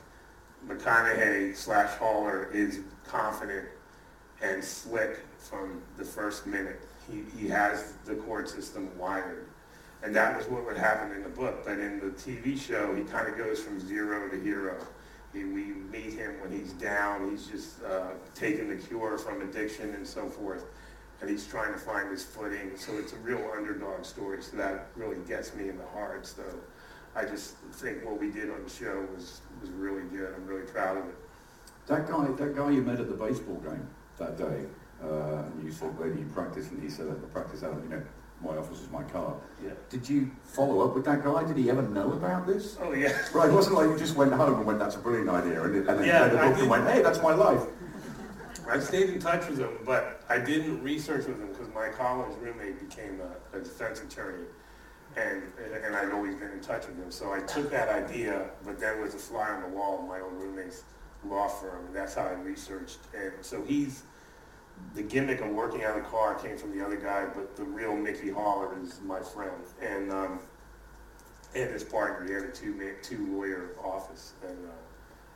McConaughey 0.68 1.56
slash 1.56 1.98
Haller 1.98 2.50
is 2.54 2.82
confident 3.08 3.68
and 4.42 4.64
slick 4.64 5.20
from 5.38 5.82
the 5.98 6.06
first 6.06 6.46
minute. 6.46 6.82
He, 7.10 7.24
he 7.38 7.48
has 7.48 7.94
the 8.06 8.16
court 8.16 8.48
system 8.48 8.96
wired. 8.98 9.48
And 10.04 10.16
that 10.16 10.38
was 10.38 10.48
what 10.48 10.66
would 10.66 10.78
happen 10.78 11.12
in 11.16 11.24
the 11.24 11.30
book. 11.30 11.66
But 11.66 11.80
in 11.80 12.00
the 12.00 12.08
TV 12.08 12.60
show, 12.60 12.94
he 12.96 13.04
kind 13.04 13.28
of 13.28 13.38
goes 13.38 13.60
from 13.60 13.80
zero 13.80 14.30
to 14.30 14.40
hero. 14.40 14.76
He, 15.34 15.44
we 15.46 15.66
meet 15.92 16.14
him 16.14 16.40
when 16.42 16.52
he's 16.52 16.74
down. 16.74 17.30
He's 17.30 17.48
just 17.48 17.84
uh, 17.84 18.10
taking 18.36 18.70
the 18.70 18.76
cure 18.76 19.18
from 19.18 19.42
addiction 19.42 19.94
and 19.96 20.06
so 20.06 20.28
forth. 20.28 20.66
and 21.22 21.30
he's 21.30 21.46
trying 21.46 21.72
to 21.72 21.80
find 21.80 22.10
his 22.10 22.24
footing. 22.24 22.72
So 22.76 22.94
it's 22.98 23.14
a 23.14 23.18
real 23.18 23.52
underdog 23.56 24.06
story. 24.06 24.42
So 24.42 24.58
that 24.58 24.88
really 24.96 25.18
gets 25.28 25.56
me 25.56 25.70
in 25.70 25.78
the 25.78 25.86
heart. 25.88 26.26
So 26.26 26.44
I 27.16 27.26
just 27.26 27.56
think 27.74 28.06
what 28.06 28.20
we 28.20 28.32
did 28.32 28.50
on 28.50 28.64
the 28.64 28.70
show 28.70 29.06
was 29.14 29.42
was 29.60 29.70
really 29.72 30.04
good. 30.04 30.34
I'm 30.36 30.46
really 30.46 30.66
proud 30.66 30.98
of 30.98 31.06
it. 31.06 31.16
That 31.88 32.08
guy, 32.08 32.26
that 32.26 32.56
guy 32.56 32.70
you 32.72 32.82
met 32.82 33.00
at 33.00 33.08
the 33.10 33.16
baseball 33.16 33.58
game 33.58 33.88
that 34.18 34.38
day, 34.38 34.64
uh, 35.04 35.44
and 35.44 35.64
you 35.64 35.72
said, 35.72 35.98
where 35.98 36.10
do 36.10 36.20
you 36.20 36.26
practice? 36.28 36.70
And 36.70 36.82
he 36.82 36.90
said, 36.90 37.08
I 37.10 37.14
practice 37.34 37.64
out, 37.64 37.76
you 37.84 37.90
know, 37.90 38.02
my 38.44 38.56
office 38.58 38.82
is 38.82 38.90
my 38.92 39.04
car. 39.04 39.36
Yeah. 39.64 39.72
Did 39.90 40.08
you 40.08 40.32
follow 40.44 40.88
up 40.88 40.96
with 40.96 41.06
that 41.06 41.24
guy? 41.24 41.44
Did 41.44 41.58
he 41.58 41.70
ever 41.70 41.82
know 41.82 42.14
about 42.14 42.48
this? 42.48 42.78
Oh 42.82 42.94
yeah. 42.94 43.18
Right, 43.34 43.50
it 43.50 43.54
wasn't 43.54 43.76
like 43.76 43.90
you 43.90 43.98
just 43.98 44.16
went 44.16 44.32
home 44.32 44.56
and 44.56 44.66
went, 44.66 44.80
that's 44.80 44.96
a 44.96 45.00
brilliant 45.00 45.30
idea, 45.30 45.62
and, 45.64 45.76
and 45.76 45.88
then 45.88 46.06
Yeah, 46.06 46.24
read 46.24 46.32
the 46.32 46.40
I 46.40 46.50
book 46.50 46.60
and 46.60 46.70
went, 46.70 46.88
hey, 46.88 47.02
that's 47.02 47.22
my 47.22 47.34
life. 47.34 47.62
I 48.70 48.80
stayed 48.80 49.10
in 49.10 49.20
touch 49.20 49.50
with 49.50 49.60
him, 49.60 49.78
but 49.86 50.22
I 50.30 50.40
didn't 50.40 50.82
research 50.82 51.28
with 51.28 51.40
him 51.42 51.50
because 51.50 51.68
my 51.74 51.90
college 51.90 52.32
roommate 52.40 52.80
became 52.90 53.20
a, 53.20 53.58
a 53.58 53.60
defense 53.60 54.02
attorney, 54.02 54.46
and 55.18 55.44
and 55.84 55.96
I'd 55.96 56.12
always 56.12 56.36
been 56.36 56.52
in 56.52 56.62
touch 56.62 56.88
with 56.88 56.98
him. 56.98 57.12
So 57.12 57.34
I 57.34 57.40
took 57.42 57.70
that 57.72 57.90
idea, 57.90 58.50
but 58.64 58.80
then 58.80 59.02
was 59.02 59.14
a 59.14 59.18
fly 59.18 59.50
on 59.50 59.62
the 59.62 59.70
wall 59.70 60.00
of 60.00 60.08
my 60.08 60.20
own 60.20 60.36
roommate's 60.36 60.84
law 61.26 61.48
firm, 61.48 61.86
and 61.86 61.96
that's 61.96 62.16
how 62.16 62.24
I 62.24 62.34
researched. 62.34 63.00
And 63.16 63.34
so 63.42 63.64
he's 63.64 64.04
the 64.96 65.04
gimmick 65.04 65.42
of 65.42 65.50
working 65.50 65.84
out 65.84 65.98
of 65.98 66.04
the 66.04 66.10
car 66.10 66.36
came 66.36 66.58
from 66.58 66.78
the 66.78 66.84
other 66.84 66.98
guy, 66.98 67.26
but 67.36 67.56
the 67.56 67.64
real 67.64 67.96
Mickey 67.96 68.30
Haller 68.30 68.76
is 68.82 69.00
my 69.06 69.20
friend, 69.20 69.64
and 69.82 70.12
um, 70.12 70.40
and 71.56 71.70
his 71.72 71.84
partner. 71.84 72.26
He 72.26 72.34
had 72.34 72.44
a 72.44 72.52
two 72.52 72.96
two 73.02 73.36
lawyer 73.36 73.72
office, 73.84 74.34
and. 74.48 74.58
Uh, 74.66 74.72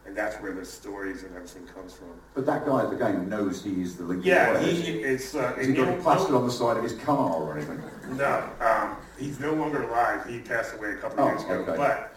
and 0.05 0.15
that's 0.15 0.35
where 0.37 0.53
the 0.53 0.63
stories 0.65 1.23
and 1.23 1.35
everything 1.35 1.65
comes 1.67 1.93
from. 1.93 2.09
But 2.33 2.45
that 2.45 2.65
guy 2.65 2.83
at 2.83 2.89
the 2.91 2.95
game 2.95 3.27
knows 3.29 3.63
he 3.63 3.81
is 3.81 3.95
the 3.97 4.03
Lincoln 4.03 4.27
Yeah, 4.27 4.51
lawyer. 4.51 4.59
he, 4.61 4.91
it's, 4.99 5.33
uh, 5.35 5.53
he 5.53 5.73
got 5.73 5.99
plastered 6.01 6.35
on 6.35 6.45
the 6.45 6.51
side 6.51 6.77
of 6.77 6.83
his 6.83 6.93
car 6.93 7.33
or 7.41 7.57
anything? 7.57 7.81
No, 8.11 8.43
um, 8.61 8.97
he's 9.17 9.39
no 9.39 9.53
longer 9.53 9.83
alive. 9.83 10.25
He 10.27 10.39
passed 10.39 10.75
away 10.75 10.91
a 10.91 10.95
couple 10.97 11.19
of 11.19 11.25
Oh, 11.25 11.29
years 11.31 11.43
ago. 11.43 11.53
okay. 11.71 11.77
But 11.77 12.13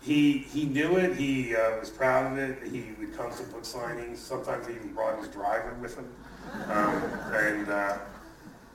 he 0.00 0.38
he 0.38 0.64
knew 0.66 0.96
it. 0.96 1.16
He 1.16 1.54
uh, 1.56 1.78
was 1.80 1.90
proud 1.90 2.32
of 2.32 2.38
it. 2.38 2.58
He 2.70 2.92
would 2.98 3.16
come 3.16 3.30
to 3.30 3.42
book 3.44 3.62
signings. 3.64 4.18
Sometimes 4.18 4.66
he 4.66 4.74
even 4.74 4.92
brought 4.94 5.18
his 5.18 5.28
driver 5.28 5.74
with 5.80 5.96
him. 5.96 6.06
Um, 6.70 7.02
and 7.34 7.68
uh, 7.68 7.98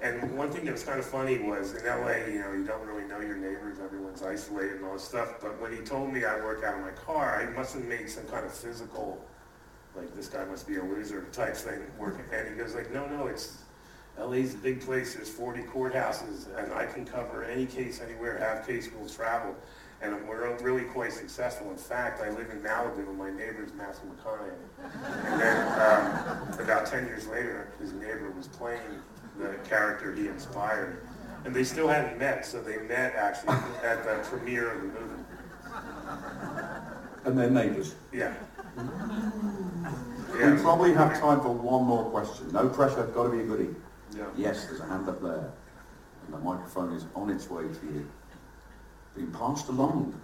and 0.02 0.36
one 0.36 0.50
thing 0.52 0.66
that 0.66 0.72
was 0.72 0.84
kind 0.84 1.00
of 1.00 1.06
funny 1.06 1.38
was 1.38 1.76
in 1.76 1.86
LA, 1.86 2.26
you 2.28 2.40
know, 2.40 2.54
you 2.54 2.66
don't 2.66 2.86
really 2.88 3.08
know 3.08 3.20
your 3.20 3.36
neighbors. 3.36 3.78
Everyone's 3.80 4.24
isolated 4.24 4.78
and 4.78 4.86
all 4.86 4.94
this 4.94 5.04
stuff. 5.04 5.36
But 5.40 5.62
when 5.62 5.72
he 5.72 5.80
told 5.80 6.12
me 6.12 6.26
I 6.26 6.38
work 6.38 6.64
out 6.64 6.76
of 6.76 6.82
my 6.82 6.92
car, 6.92 7.40
I 7.40 7.56
must 7.56 7.76
have 7.76 7.86
made 7.86 8.10
some 8.10 8.26
kind 8.26 8.44
of 8.44 8.52
physical, 8.52 9.24
like 9.96 10.16
this 10.16 10.28
guy 10.28 10.44
must 10.46 10.68
be 10.68 10.78
a 10.78 10.84
loser 10.84 11.28
type 11.32 11.56
thing 11.56 11.82
working. 12.00 12.26
And 12.34 12.50
he 12.50 12.56
goes 12.56 12.74
like, 12.74 12.92
no, 12.92 13.06
no, 13.08 13.28
it's 13.28 13.60
LA's 14.20 14.56
a 14.56 14.58
big 14.58 14.82
place. 14.82 15.14
There's 15.14 15.30
40 15.30 15.64
courthouses, 15.64 16.48
and 16.58 16.74
I 16.74 16.88
can 16.88 17.06
cover 17.06 17.44
any 17.44 17.68
case 17.68 18.02
anywhere. 18.02 18.40
Have 18.40 18.66
case 18.66 18.90
will 18.92 19.08
travel, 19.08 19.56
and 20.02 20.28
we're 20.28 20.58
really 20.62 20.84
quite 20.86 21.14
successful. 21.14 21.70
In 21.70 21.78
fact, 21.78 22.22
I 22.22 22.30
live 22.30 22.50
in 22.50 22.60
Malibu, 22.62 23.08
and 23.08 23.18
my 23.18 23.30
neighbor's 23.30 23.72
Matthew 23.74 24.10
McConaughey. 24.10 25.32
And 25.32 25.42
then 25.42 25.68
um, 25.80 26.60
about 26.60 26.88
10 26.88 27.06
years 27.06 27.28
later, 27.28 27.72
his 27.80 27.94
neighbor 27.94 28.32
was 28.36 28.48
playing 28.48 28.82
the 29.40 29.58
character 29.68 30.14
he 30.14 30.28
inspired, 30.28 31.02
and 31.46 31.54
they 31.54 31.64
still 31.64 31.88
hadn't 31.88 32.18
met. 32.20 32.46
So 32.46 32.62
they 32.62 32.78
met 32.80 33.16
actually 33.16 33.56
at 33.84 34.04
the 34.04 34.20
premiere 34.30 34.72
of 34.72 34.82
the 34.82 34.88
movie. 34.88 35.24
And 37.26 37.38
they're 37.38 37.50
neighbours. 37.50 37.96
Yeah. 38.12 38.34
We 40.34 40.62
probably 40.62 40.94
have 40.94 41.20
time 41.20 41.42
for 41.42 41.52
one 41.52 41.84
more 41.84 42.06
question. 42.10 42.52
No 42.52 42.68
pressure, 42.70 43.06
got 43.08 43.26
to 43.26 43.30
be 43.30 43.42
a 43.42 43.44
goodie. 43.44 43.76
Yeah. 44.16 44.26
Yes, 44.36 44.66
there's 44.66 44.80
a 44.80 44.86
hand 44.86 45.08
up 45.08 45.22
there. 45.22 45.52
And 46.26 46.34
the 46.34 46.40
microphone 46.40 46.94
is 46.94 47.06
on 47.16 47.30
its 47.30 47.50
way 47.50 47.64
to 47.64 47.86
you. 47.94 48.10
Being 49.16 49.32
passed 49.32 49.68
along. 49.70 50.20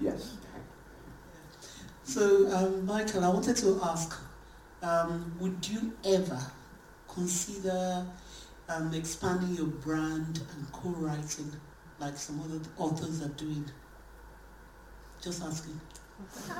Yes. 0.00 0.36
So, 2.04 2.48
um, 2.54 2.84
Michael, 2.84 3.24
I 3.24 3.28
wanted 3.28 3.56
to 3.56 3.80
ask, 3.82 4.14
um, 4.86 5.34
would 5.40 5.66
you 5.68 5.92
ever 6.04 6.40
consider 7.08 8.06
um, 8.68 8.94
expanding 8.94 9.54
your 9.54 9.66
brand 9.66 10.40
and 10.56 10.72
co-writing 10.72 11.52
like 11.98 12.16
some 12.16 12.40
other 12.40 12.60
authors 12.78 13.22
are 13.22 13.28
doing? 13.30 13.64
Just 15.22 15.42
asking. 15.42 15.80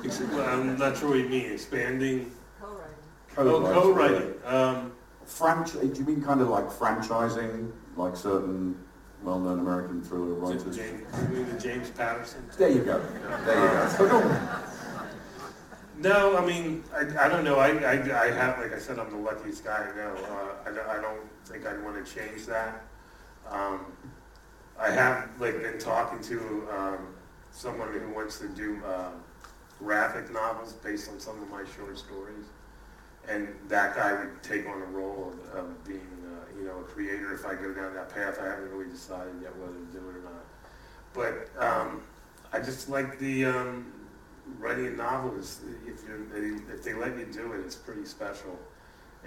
Ex- 0.05 0.21
well, 0.33 0.49
I'm 0.49 0.79
not 0.79 0.97
sure 0.97 1.11
what 1.11 1.19
you 1.19 1.29
mean. 1.29 1.53
Expanding. 1.53 2.33
Co-writing. 2.61 2.95
Oh, 3.39 3.61
co-writing. 3.73 4.35
Um, 4.45 4.93
Franch- 5.27 5.81
do 5.81 6.01
you 6.01 6.07
mean 6.07 6.23
kind 6.23 6.41
of 6.41 6.49
like 6.49 6.69
franchising, 6.69 7.71
like 7.97 8.17
certain 8.17 8.77
well-known 9.23 9.61
American 9.61 10.03
thriller 10.03 10.35
writers? 10.35 10.77
James, 10.77 11.03
you 11.23 11.29
mean 11.29 11.53
the 11.53 11.59
James 11.59 11.91
Patterson? 11.91 12.45
There 12.59 12.71
you 12.71 12.83
go. 12.83 13.01
There 13.45 13.99
you 14.01 14.09
go. 14.09 14.63
No, 15.99 16.37
I 16.37 16.45
mean, 16.45 16.85
I, 16.95 17.25
I 17.25 17.29
don't 17.29 17.43
know. 17.43 17.57
I, 17.57 17.69
I, 17.69 18.27
I 18.27 18.31
have, 18.31 18.59
like 18.59 18.75
I 18.75 18.79
said, 18.79 18.99
I'm 18.99 19.11
the 19.11 19.17
luckiest 19.17 19.65
guy 19.65 19.89
I 19.91 19.97
know. 19.97 20.15
Uh, 20.15 20.69
I, 20.71 20.75
don't, 20.75 20.89
I 20.89 21.01
don't 21.01 21.21
think 21.47 21.67
I'd 21.67 21.83
want 21.83 22.05
to 22.05 22.15
change 22.15 22.45
that. 22.47 22.85
Um, 23.49 23.81
I 24.79 24.91
have 24.91 25.31
like 25.41 25.63
been 25.63 25.79
talking 25.79 26.21
to 26.25 26.69
um, 26.71 26.99
someone 27.51 27.93
who 27.93 28.13
wants 28.15 28.39
to 28.41 28.49
do 28.49 28.79
uh, 28.85 29.11
graphic 29.79 30.31
novels 30.31 30.75
based 30.75 31.11
on 31.11 31.19
some 31.19 31.43
of 31.43 31.49
my 31.51 31.65
short 31.77 31.97
stories, 31.97 32.45
and 33.27 33.49
that 33.69 33.97
guy 33.97 34.13
would 34.13 34.43
take 34.43 34.69
on 34.69 34.81
the 34.81 34.87
role 34.87 35.33
of, 35.33 35.59
of 35.61 35.85
being, 35.85 36.07
uh, 36.27 36.59
you 36.59 36.67
know, 36.67 36.81
a 36.81 36.83
creator. 36.83 37.33
If 37.33 37.47
I 37.47 37.55
go 37.55 37.73
down 37.73 37.95
that 37.95 38.15
path, 38.15 38.39
I 38.39 38.45
haven't 38.45 38.71
really 38.71 38.91
decided 38.91 39.33
yet 39.41 39.57
whether 39.57 39.73
to 39.73 39.87
do 39.93 39.99
it 40.11 40.17
or 40.17 40.23
not. 40.23 40.45
But 41.15 41.65
um, 41.65 42.03
I 42.53 42.59
just 42.59 42.91
like 42.91 43.19
the 43.19 43.47
um, 43.47 43.93
writing 44.59 44.87
a 44.87 44.91
novel 44.91 45.37
is 45.39 45.61
if 45.87 46.03
if 46.73 46.83
they 46.83 46.95
let 46.95 47.17
you 47.19 47.27
do 47.27 47.53
it, 47.53 47.61
it's 47.61 47.75
pretty 47.77 48.05
special, 48.05 48.59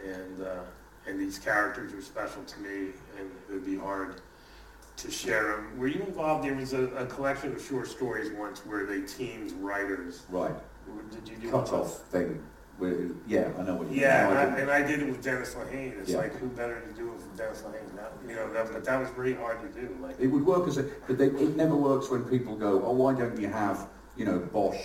and 0.03 0.41
uh, 0.45 0.59
and 1.07 1.20
these 1.20 1.38
characters 1.39 1.93
are 1.93 2.01
special 2.01 2.43
to 2.43 2.59
me, 2.59 2.91
and 3.17 3.30
it 3.49 3.53
would 3.53 3.65
be 3.65 3.78
hard 3.78 4.22
to 4.97 5.11
share 5.11 5.55
them. 5.55 5.78
Were 5.80 5.88
you 5.88 6.01
involved? 6.01 6.43
There 6.45 6.55
was 6.55 6.74
a, 6.74 6.84
a 6.95 7.05
collection 7.05 7.53
of 7.53 7.61
short 7.61 7.88
stories 7.88 8.32
once 8.38 8.65
where 8.65 8.86
they 8.86 9.01
teamed 9.01 9.51
writers. 9.53 10.24
Right. 10.30 10.53
Did 11.11 11.30
you 11.30 11.36
do 11.38 11.51
Cut 11.51 11.72
off 11.72 11.99
thing. 12.09 12.41
Where, 12.80 13.09
yeah, 13.28 13.49
I 13.57 13.63
know 13.63 13.76
what 13.76 13.91
you 13.91 13.99
Yeah, 14.01 14.28
mean. 14.30 14.32
and 14.32 14.39
I, 14.39 14.45
didn't. 14.45 14.59
and 14.61 14.72
I 14.72 14.82
did 14.82 15.01
it 15.01 15.09
with 15.09 15.22
Dennis 15.22 15.53
Lehane. 15.53 15.99
It's 15.99 16.11
Yeah. 16.11 16.17
like 16.20 16.34
who 16.38 16.47
better 16.47 16.80
to 16.80 16.93
do 16.93 17.09
it 17.09 17.13
with 17.15 17.38
Dennis 17.38 17.61
Lehane? 17.63 17.93
That, 17.97 18.13
you 18.28 18.36
know, 18.36 18.51
that, 18.53 18.72
but 18.72 18.86
that 18.86 18.99
was 18.99 19.09
really 19.17 19.34
hard 19.36 19.59
to 19.61 19.82
do. 19.82 19.95
Like 20.01 20.15
It 20.17 20.28
would 20.28 20.45
work 20.45 20.65
as 20.67 20.78
a, 20.78 20.84
but 21.05 21.17
they, 21.17 21.26
it 21.28 21.57
never 21.57 21.76
works 21.76 22.09
when 22.09 22.24
people 22.24 22.55
go, 22.55 22.82
oh, 22.86 22.93
why 22.93 23.13
don't 23.13 23.38
you 23.39 23.49
have, 23.49 23.88
you 24.15 24.24
know, 24.26 24.39
Bosch 24.39 24.78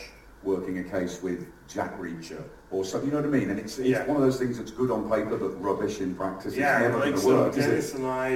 working 0.45 0.79
a 0.79 0.85
case 0.85 1.23
with 1.23 1.47
Jack 1.69 1.99
Reacher 1.99 2.43
or 2.71 2.85
something, 2.85 3.09
you 3.11 3.15
know 3.15 3.21
what 3.23 3.35
I 3.35 3.39
mean? 3.39 3.51
And 3.51 3.59
it's, 3.59 3.79
it's 3.79 3.89
Yeah. 3.89 4.07
one 4.07 4.17
of 4.17 4.23
those 4.23 4.39
things 4.39 4.59
that's 4.59 4.71
good 4.71 4.91
on 4.91 5.09
paper 5.09 5.37
but 5.37 5.61
rubbish 5.63 6.01
in 6.01 6.15
practice. 6.15 6.55
Yeah, 6.55 6.77
it's 6.79 6.83
never 6.83 6.95
like 6.95 7.03
going 7.05 7.15
to 7.15 7.21
so 7.21 7.29
work, 7.45 7.57
is 7.57 7.65
Dennis 7.67 7.91
it? 7.95 7.97
and 7.99 8.07
I, 8.07 8.29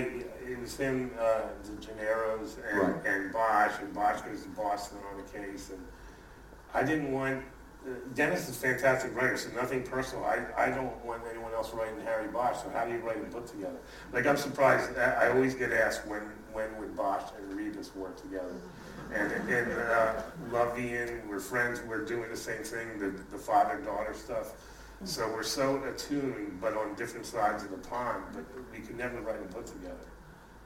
it 0.48 0.58
was 0.60 0.76
him, 0.76 1.10
uh, 1.18 1.40
the 1.64 1.86
Gennaros, 1.86 2.56
and, 2.70 2.80
Right. 2.80 3.06
and 3.06 3.32
Bosch, 3.32 3.72
and 3.80 3.92
Bosch 3.94 4.20
was 4.30 4.42
to 4.42 4.48
Boston 4.50 4.98
on 5.10 5.18
the 5.18 5.38
case, 5.38 5.70
and 5.70 5.84
I 6.74 6.82
didn't 6.82 7.12
want, 7.12 7.42
uh, 7.86 7.90
Dennis 8.14 8.48
is 8.48 8.56
a 8.56 8.60
fantastic 8.60 9.14
writer, 9.14 9.36
so 9.36 9.50
nothing 9.54 9.82
personal. 9.82 10.24
I, 10.24 10.44
I 10.56 10.70
don't 10.70 11.04
want 11.04 11.22
anyone 11.30 11.52
else 11.52 11.72
writing 11.74 12.00
Harry 12.04 12.28
Bosch, 12.28 12.56
so 12.62 12.70
how 12.70 12.84
do 12.86 12.92
you 12.92 12.98
write 12.98 13.18
a 13.18 13.26
book 13.26 13.46
together? 13.50 13.76
Like, 14.12 14.26
I'm 14.26 14.36
surprised, 14.36 14.96
I, 14.98 15.26
I 15.26 15.30
always 15.30 15.54
get 15.54 15.72
asked 15.72 16.06
when, 16.06 16.22
when 16.52 16.76
would 16.78 16.96
Bosch 16.96 17.24
and 17.38 17.56
Rebus 17.56 17.94
work 17.94 18.20
together? 18.20 18.54
And, 19.14 19.32
and 19.48 19.72
uh, 19.72 20.22
Lovian, 20.50 21.26
we're 21.26 21.40
friends, 21.40 21.80
we're 21.88 22.04
doing 22.04 22.28
the 22.30 22.36
same 22.36 22.62
thing, 22.62 22.98
the, 22.98 23.08
the 23.30 23.38
father-daughter 23.38 24.14
stuff. 24.14 24.52
So 25.04 25.28
we're 25.28 25.44
so 25.44 25.82
attuned, 25.84 26.58
but 26.60 26.76
on 26.76 26.94
different 26.94 27.24
sides 27.24 27.62
of 27.62 27.70
the 27.70 27.78
pond, 27.78 28.24
but 28.34 28.44
we 28.72 28.80
could 28.80 28.98
never 28.98 29.20
write 29.20 29.40
a 29.40 29.52
book 29.54 29.64
together. 29.64 29.94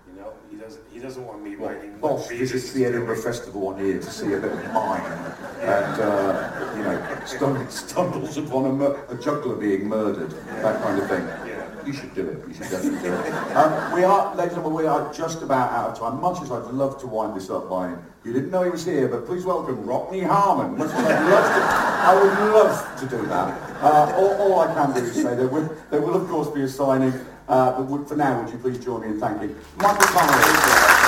You 0.09 0.21
know, 0.21 0.33
he 0.51 0.57
doesn't, 0.57 0.83
he 0.93 0.99
doesn't 0.99 1.25
want 1.25 1.43
me 1.43 1.55
Well, 1.57 1.71
writing. 1.75 1.95
Rebus 1.95 2.29
visits 2.29 2.65
is 2.65 2.73
the 2.73 2.85
Edinburgh. 2.87 3.17
Festival 3.23 3.61
one 3.61 3.85
year 3.85 4.01
to 4.01 4.11
see 4.11 4.33
a 4.33 4.41
bit 4.41 4.51
of 4.51 4.73
mime 4.73 5.01
and, 5.61 6.01
uh, 6.01 6.75
you 6.77 6.83
know, 6.83 7.21
stumbles, 7.25 7.75
stumbles 7.75 8.37
upon 8.37 8.65
a, 8.67 8.73
mur- 8.73 9.05
a 9.11 9.17
juggler 9.17 9.55
being 9.55 9.87
murdered, 9.89 10.31
that 10.63 10.83
kind 10.83 11.01
of 11.01 11.09
thing. 11.09 11.25
Yeah. 11.49 11.52
You 11.87 11.93
should 11.93 12.15
do 12.15 12.29
it. 12.29 12.47
You 12.47 12.55
should 12.55 12.71
definitely 12.71 13.01
do 13.01 13.13
it. 13.13 13.33
Um, 13.57 13.93
we 13.93 14.05
are, 14.05 14.35
ladies 14.37 14.53
and 14.53 14.63
gentlemen, 14.63 14.75
we 14.75 14.87
are 14.87 15.13
just 15.13 15.43
about 15.43 15.73
out 15.73 15.91
of 15.91 15.99
time. 15.99 16.21
Much 16.21 16.41
as 16.43 16.51
I'd 16.51 16.65
love 16.73 17.01
to 17.01 17.07
wind 17.07 17.37
this 17.37 17.51
up 17.51 17.69
by, 17.69 17.95
you 18.25 18.33
didn't 18.33 18.51
know 18.51 18.63
he 18.63 18.71
was 18.71 18.85
here, 18.85 19.09
but 19.09 19.27
please 19.27 19.45
welcome 19.45 19.85
Rockne 19.85 20.25
Harmon. 20.25 20.79
Much 20.79 20.91
as 20.91 21.05
I'd 21.05 21.29
love 21.29 21.45
to, 21.45 21.63
I 22.05 22.15
would 22.23 22.55
love 22.55 23.01
to 23.01 23.07
do 23.07 23.27
that. 23.27 23.83
Uh, 23.83 24.15
all, 24.17 24.53
all 24.53 24.61
I 24.61 24.73
can 24.73 24.95
do 24.95 25.01
is 25.01 25.15
say 25.15 25.35
there 25.35 25.49
will, 25.49 25.69
there 25.91 26.01
will 26.01 26.15
of 26.15 26.29
course 26.29 26.49
be 26.49 26.63
a 26.63 26.69
signing, 26.69 27.13
uh, 27.49 27.73
but 27.73 27.87
would, 27.87 28.07
for 28.07 28.17
now, 28.17 28.41
would 28.41 28.53
you 28.53 28.59
please 28.59 28.79
join 28.83 29.01
me 29.03 29.09
in 29.09 29.21
thanking 29.21 29.57
Michael 29.77 30.07
Connelly. 30.07 31.03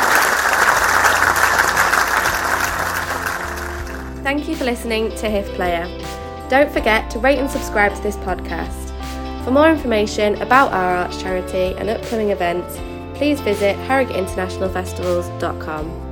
Thank 4.24 4.48
you 4.48 4.56
for 4.56 4.64
listening 4.64 5.10
to 5.16 5.28
HIF 5.28 5.46
Player. 5.54 5.84
Don't 6.48 6.70
forget 6.72 7.10
to 7.10 7.18
rate 7.18 7.38
and 7.38 7.50
subscribe 7.50 7.94
to 7.94 8.02
this 8.02 8.16
podcast. 8.16 8.93
For 9.44 9.50
more 9.50 9.70
information 9.70 10.40
about 10.40 10.72
our 10.72 10.96
arts 10.96 11.20
charity 11.20 11.74
and 11.76 11.90
upcoming 11.90 12.30
events, 12.30 12.78
please 13.16 13.42
visit 13.42 13.76
harrogateinternationalfestivals.com. 13.86 16.03